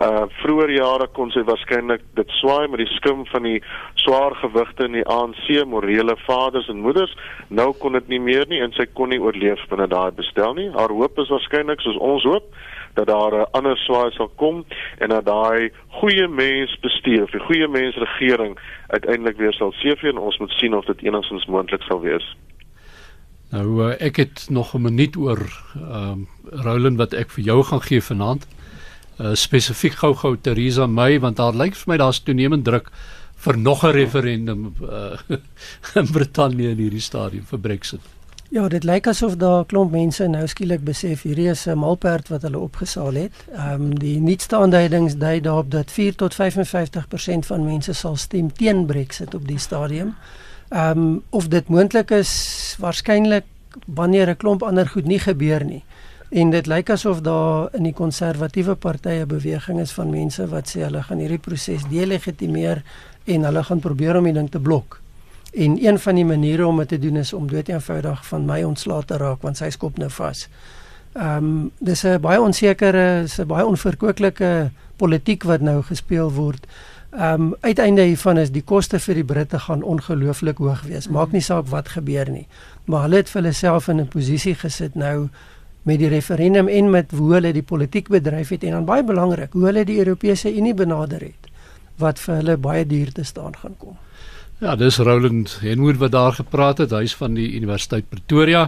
Uh 0.00 0.24
vroeër 0.42 0.70
jare 0.70 1.06
kon 1.12 1.30
sy 1.30 1.42
waarskynlik 1.44 2.02
dit 2.14 2.28
swaai 2.40 2.68
met 2.68 2.78
die 2.78 2.94
skim 2.96 3.26
van 3.26 3.42
die 3.42 3.62
swaar 3.94 4.34
gewigte 4.34 4.84
in 4.84 4.92
die 4.92 5.06
ANC 5.06 5.64
morele 5.66 6.16
vaders 6.26 6.68
en 6.68 6.80
moeders. 6.80 7.14
Nou 7.48 7.72
kon 7.72 7.92
dit 7.92 8.08
nie 8.08 8.20
meer 8.20 8.46
nie 8.48 8.60
en 8.60 8.72
sy 8.72 8.86
kon 8.94 9.08
nie 9.08 9.20
oorleef 9.20 9.68
binne 9.68 9.86
daai 9.86 10.10
bestel 10.10 10.54
nie. 10.54 10.70
Haar 10.72 10.90
hoop 10.90 11.18
is 11.18 11.28
waarskynlik 11.28 11.80
soos 11.80 11.96
ons 11.96 12.24
hoop 12.24 12.44
dat 12.94 13.06
daar 13.06 13.32
'n 13.32 13.50
ander 13.50 13.76
swaai 13.76 14.10
sal 14.10 14.30
kom 14.36 14.64
en 14.98 15.08
dat 15.08 15.24
daai 15.24 15.70
goeie 15.88 16.28
mens 16.28 16.78
bestuur 16.80 17.22
of 17.22 17.30
die 17.30 17.40
goeie 17.40 17.68
mens 17.68 17.96
regering 17.96 18.58
uiteindelik 18.86 19.36
weer 19.36 19.52
sal 19.52 19.72
seëvier 19.72 20.10
en 20.10 20.18
ons 20.18 20.38
moet 20.38 20.50
sien 20.50 20.74
of 20.74 20.84
dit 20.84 21.02
enigstens 21.02 21.46
moontlik 21.46 21.82
sal 21.82 22.00
wees. 22.00 22.36
Nou 23.50 23.90
eh, 23.90 24.06
ek 24.06 24.16
het 24.16 24.46
nog 24.50 24.74
'n 24.74 24.82
minuut 24.82 25.16
oor 25.16 25.40
ehm 25.74 26.10
um, 26.10 26.28
Roland 26.50 26.96
wat 26.96 27.12
ek 27.12 27.30
vir 27.30 27.44
jou 27.44 27.62
gaan 27.62 27.82
gee 27.82 28.02
vanaand. 28.02 28.46
Uh, 29.20 29.34
spesifiek 29.34 29.92
gou-gou 29.92 30.36
Theresa 30.40 30.86
May 30.86 31.20
want 31.20 31.36
daar 31.36 31.52
lyk 31.52 31.74
vir 31.74 31.88
my 31.92 31.96
daar's 31.96 32.22
toenemend 32.22 32.64
druk 32.64 32.90
vir 33.36 33.58
nog 33.58 33.84
'n 33.84 33.92
referendum 33.92 34.74
uh, 34.82 35.18
in 35.98 36.12
Brittanje 36.12 36.70
in 36.70 36.76
hierdie 36.76 37.00
stadium 37.00 37.44
vir 37.44 37.58
Brexit. 37.58 38.00
Ja, 38.50 38.68
dit 38.68 38.82
lyk 38.84 39.06
asof 39.06 39.36
daar 39.38 39.62
klomp 39.70 39.92
mense 39.94 40.26
nou 40.26 40.42
skielik 40.50 40.80
besef 40.82 41.20
hierdie 41.22 41.46
is 41.52 41.68
'n 41.70 41.78
malperd 41.78 42.28
wat 42.28 42.42
hulle 42.42 42.58
opgesaal 42.58 43.14
het. 43.14 43.32
Ehm 43.54 43.82
um, 43.82 43.98
die 43.98 44.20
nuutste 44.20 44.56
aanduidings 44.56 45.14
dui 45.16 45.40
daarop 45.40 45.70
dat 45.70 45.90
4 45.90 46.14
tot 46.14 46.34
55% 46.34 47.46
van 47.46 47.64
mense 47.64 47.92
sal 47.92 48.16
stem 48.16 48.52
teen 48.52 48.86
Brexit 48.86 49.34
op 49.34 49.46
die 49.46 49.58
stadium. 49.58 50.14
Ehm 50.68 50.98
um, 50.98 51.22
of 51.30 51.48
dit 51.48 51.68
moontlik 51.68 52.10
is 52.10 52.76
waarskynlik 52.78 53.44
wanneer 53.86 54.28
'n 54.28 54.36
klomp 54.36 54.62
ander 54.62 54.88
goed 54.88 55.04
nie 55.04 55.18
gebeur 55.20 55.64
nie. 55.64 55.84
En 56.30 56.50
dit 56.50 56.66
lyk 56.66 56.90
asof 56.90 57.20
daar 57.20 57.68
in 57.72 57.82
die 57.82 57.94
konservatiewe 57.94 58.74
partye 58.74 59.26
beweging 59.26 59.80
is 59.80 59.92
van 59.92 60.10
mense 60.10 60.46
wat 60.46 60.68
sê 60.68 60.80
hulle 60.80 61.02
gaan 61.02 61.18
hierdie 61.18 61.38
proses 61.38 61.82
delegitimeer 61.88 62.82
en 63.24 63.44
hulle 63.44 63.64
gaan 63.64 63.80
probeer 63.80 64.16
om 64.16 64.24
die 64.24 64.32
ding 64.32 64.50
te 64.50 64.60
blok. 64.60 64.99
En 65.50 65.84
een 65.84 65.98
van 65.98 66.14
die 66.14 66.24
maniere 66.24 66.66
om 66.66 66.76
dit 66.76 66.88
te 66.88 66.98
doen 66.98 67.16
is 67.16 67.32
om 67.32 67.48
dood 67.50 67.68
eenvoudig 67.68 68.26
van 68.26 68.44
my 68.44 68.62
ontslae 68.62 69.04
te 69.04 69.16
raak 69.16 69.42
want 69.42 69.56
sy 69.56 69.70
skop 69.70 69.98
nou 69.98 70.10
vas. 70.10 70.48
Ehm 71.12 71.44
um, 71.44 71.70
dis 71.78 72.04
'n 72.06 72.20
baie 72.20 72.40
onsekere, 72.40 73.22
is 73.22 73.38
'n 73.38 73.46
baie 73.46 73.66
onverkoeklike 73.66 74.70
politiek 74.96 75.42
wat 75.42 75.60
nou 75.60 75.82
gespeel 75.82 76.32
word. 76.32 76.66
Ehm 77.10 77.42
um, 77.42 77.54
uiteinde 77.60 78.02
hiervan 78.02 78.38
is 78.38 78.50
die 78.50 78.62
koste 78.62 78.98
vir 78.98 79.14
die 79.14 79.24
Britte 79.24 79.58
gaan 79.58 79.82
ongelooflik 79.82 80.58
hoog 80.58 80.82
wees. 80.82 81.08
Maak 81.08 81.32
nie 81.32 81.40
saak 81.40 81.66
wat 81.66 81.88
gebeur 81.88 82.30
nie. 82.30 82.46
Maar 82.84 83.02
hulle 83.02 83.16
het 83.16 83.30
vir 83.30 83.42
hulle 83.42 83.52
self 83.52 83.88
in 83.88 84.00
'n 84.00 84.08
posisie 84.08 84.54
gesit 84.54 84.94
nou 84.94 85.28
met 85.82 85.98
die 85.98 86.08
referendum 86.08 86.68
en 86.68 86.90
met 86.90 87.10
hoe 87.10 87.32
hulle 87.32 87.52
die 87.52 87.62
politiek 87.62 88.08
bedryf 88.08 88.48
het 88.48 88.64
en 88.64 88.70
dan 88.70 88.84
baie 88.84 89.04
belangrik 89.04 89.52
hoe 89.52 89.64
hulle 89.64 89.84
die 89.84 89.98
Europese 89.98 90.56
Unie 90.56 90.74
benader 90.74 91.20
het 91.20 91.50
wat 91.96 92.18
vir 92.18 92.34
hulle 92.34 92.56
baie 92.56 92.86
duur 92.86 93.12
te 93.12 93.24
staan 93.24 93.56
gaan 93.56 93.74
kom. 93.78 93.96
Ja, 94.60 94.74
dis 94.76 94.98
Roland 95.00 95.54
Henwood 95.60 95.96
wat 95.96 96.12
daar 96.12 96.34
gepraat 96.36 96.78
het, 96.78 96.90
hy's 96.92 97.14
van 97.16 97.32
die 97.32 97.46
Universiteit 97.56 98.08
Pretoria. 98.08 98.66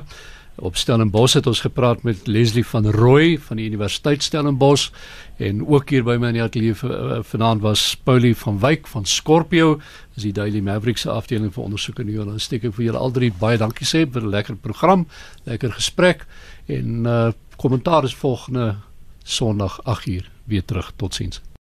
Op 0.57 0.79
Stellenbosch 0.81 1.35
het 1.37 1.47
ons 1.47 1.61
gepraat 1.61 2.01
met 2.03 2.27
Leslie 2.27 2.65
van 2.65 2.89
Rooi 2.91 3.37
van 3.39 3.61
die 3.61 3.67
Universiteit 3.69 4.25
Stellenbosch 4.25 4.89
en 5.37 5.61
ook 5.67 5.93
hier 5.93 6.07
by 6.09 6.17
my 6.17 6.33
in 6.33 6.39
die 6.39 6.45
ateljee 6.47 6.79
eh, 6.89 7.21
vanaand 7.29 7.61
was 7.61 7.85
Paulie 8.09 8.33
van 8.41 8.57
Wyk 8.65 8.89
van 8.89 9.05
Scorpio, 9.05 9.77
is 10.17 10.25
die 10.25 10.33
Daily 10.33 10.65
Mavericks 10.65 11.05
afdeling 11.05 11.53
vir 11.53 11.69
ondersoek 11.69 12.01
en 12.01 12.17
journalistiek. 12.17 12.65
Ek 12.65 12.81
vir 12.81 12.89
julle 12.89 13.05
al 13.05 13.13
drie 13.13 13.33
baie 13.45 13.61
dankie 13.61 13.85
sê 13.85 14.07
vir 14.09 14.25
'n 14.25 14.33
lekker 14.33 14.57
program, 14.65 15.05
lekker 15.45 15.77
gesprek 15.77 16.25
en 16.73 17.05
uh 17.05 17.33
kommentaar 17.61 18.05
is 18.05 18.15
volgende 18.15 18.77
Sondag 19.25 19.81
8uur 19.85 20.25
weer 20.49 20.65
terug. 20.65 20.93
Totsiens. 20.97 21.43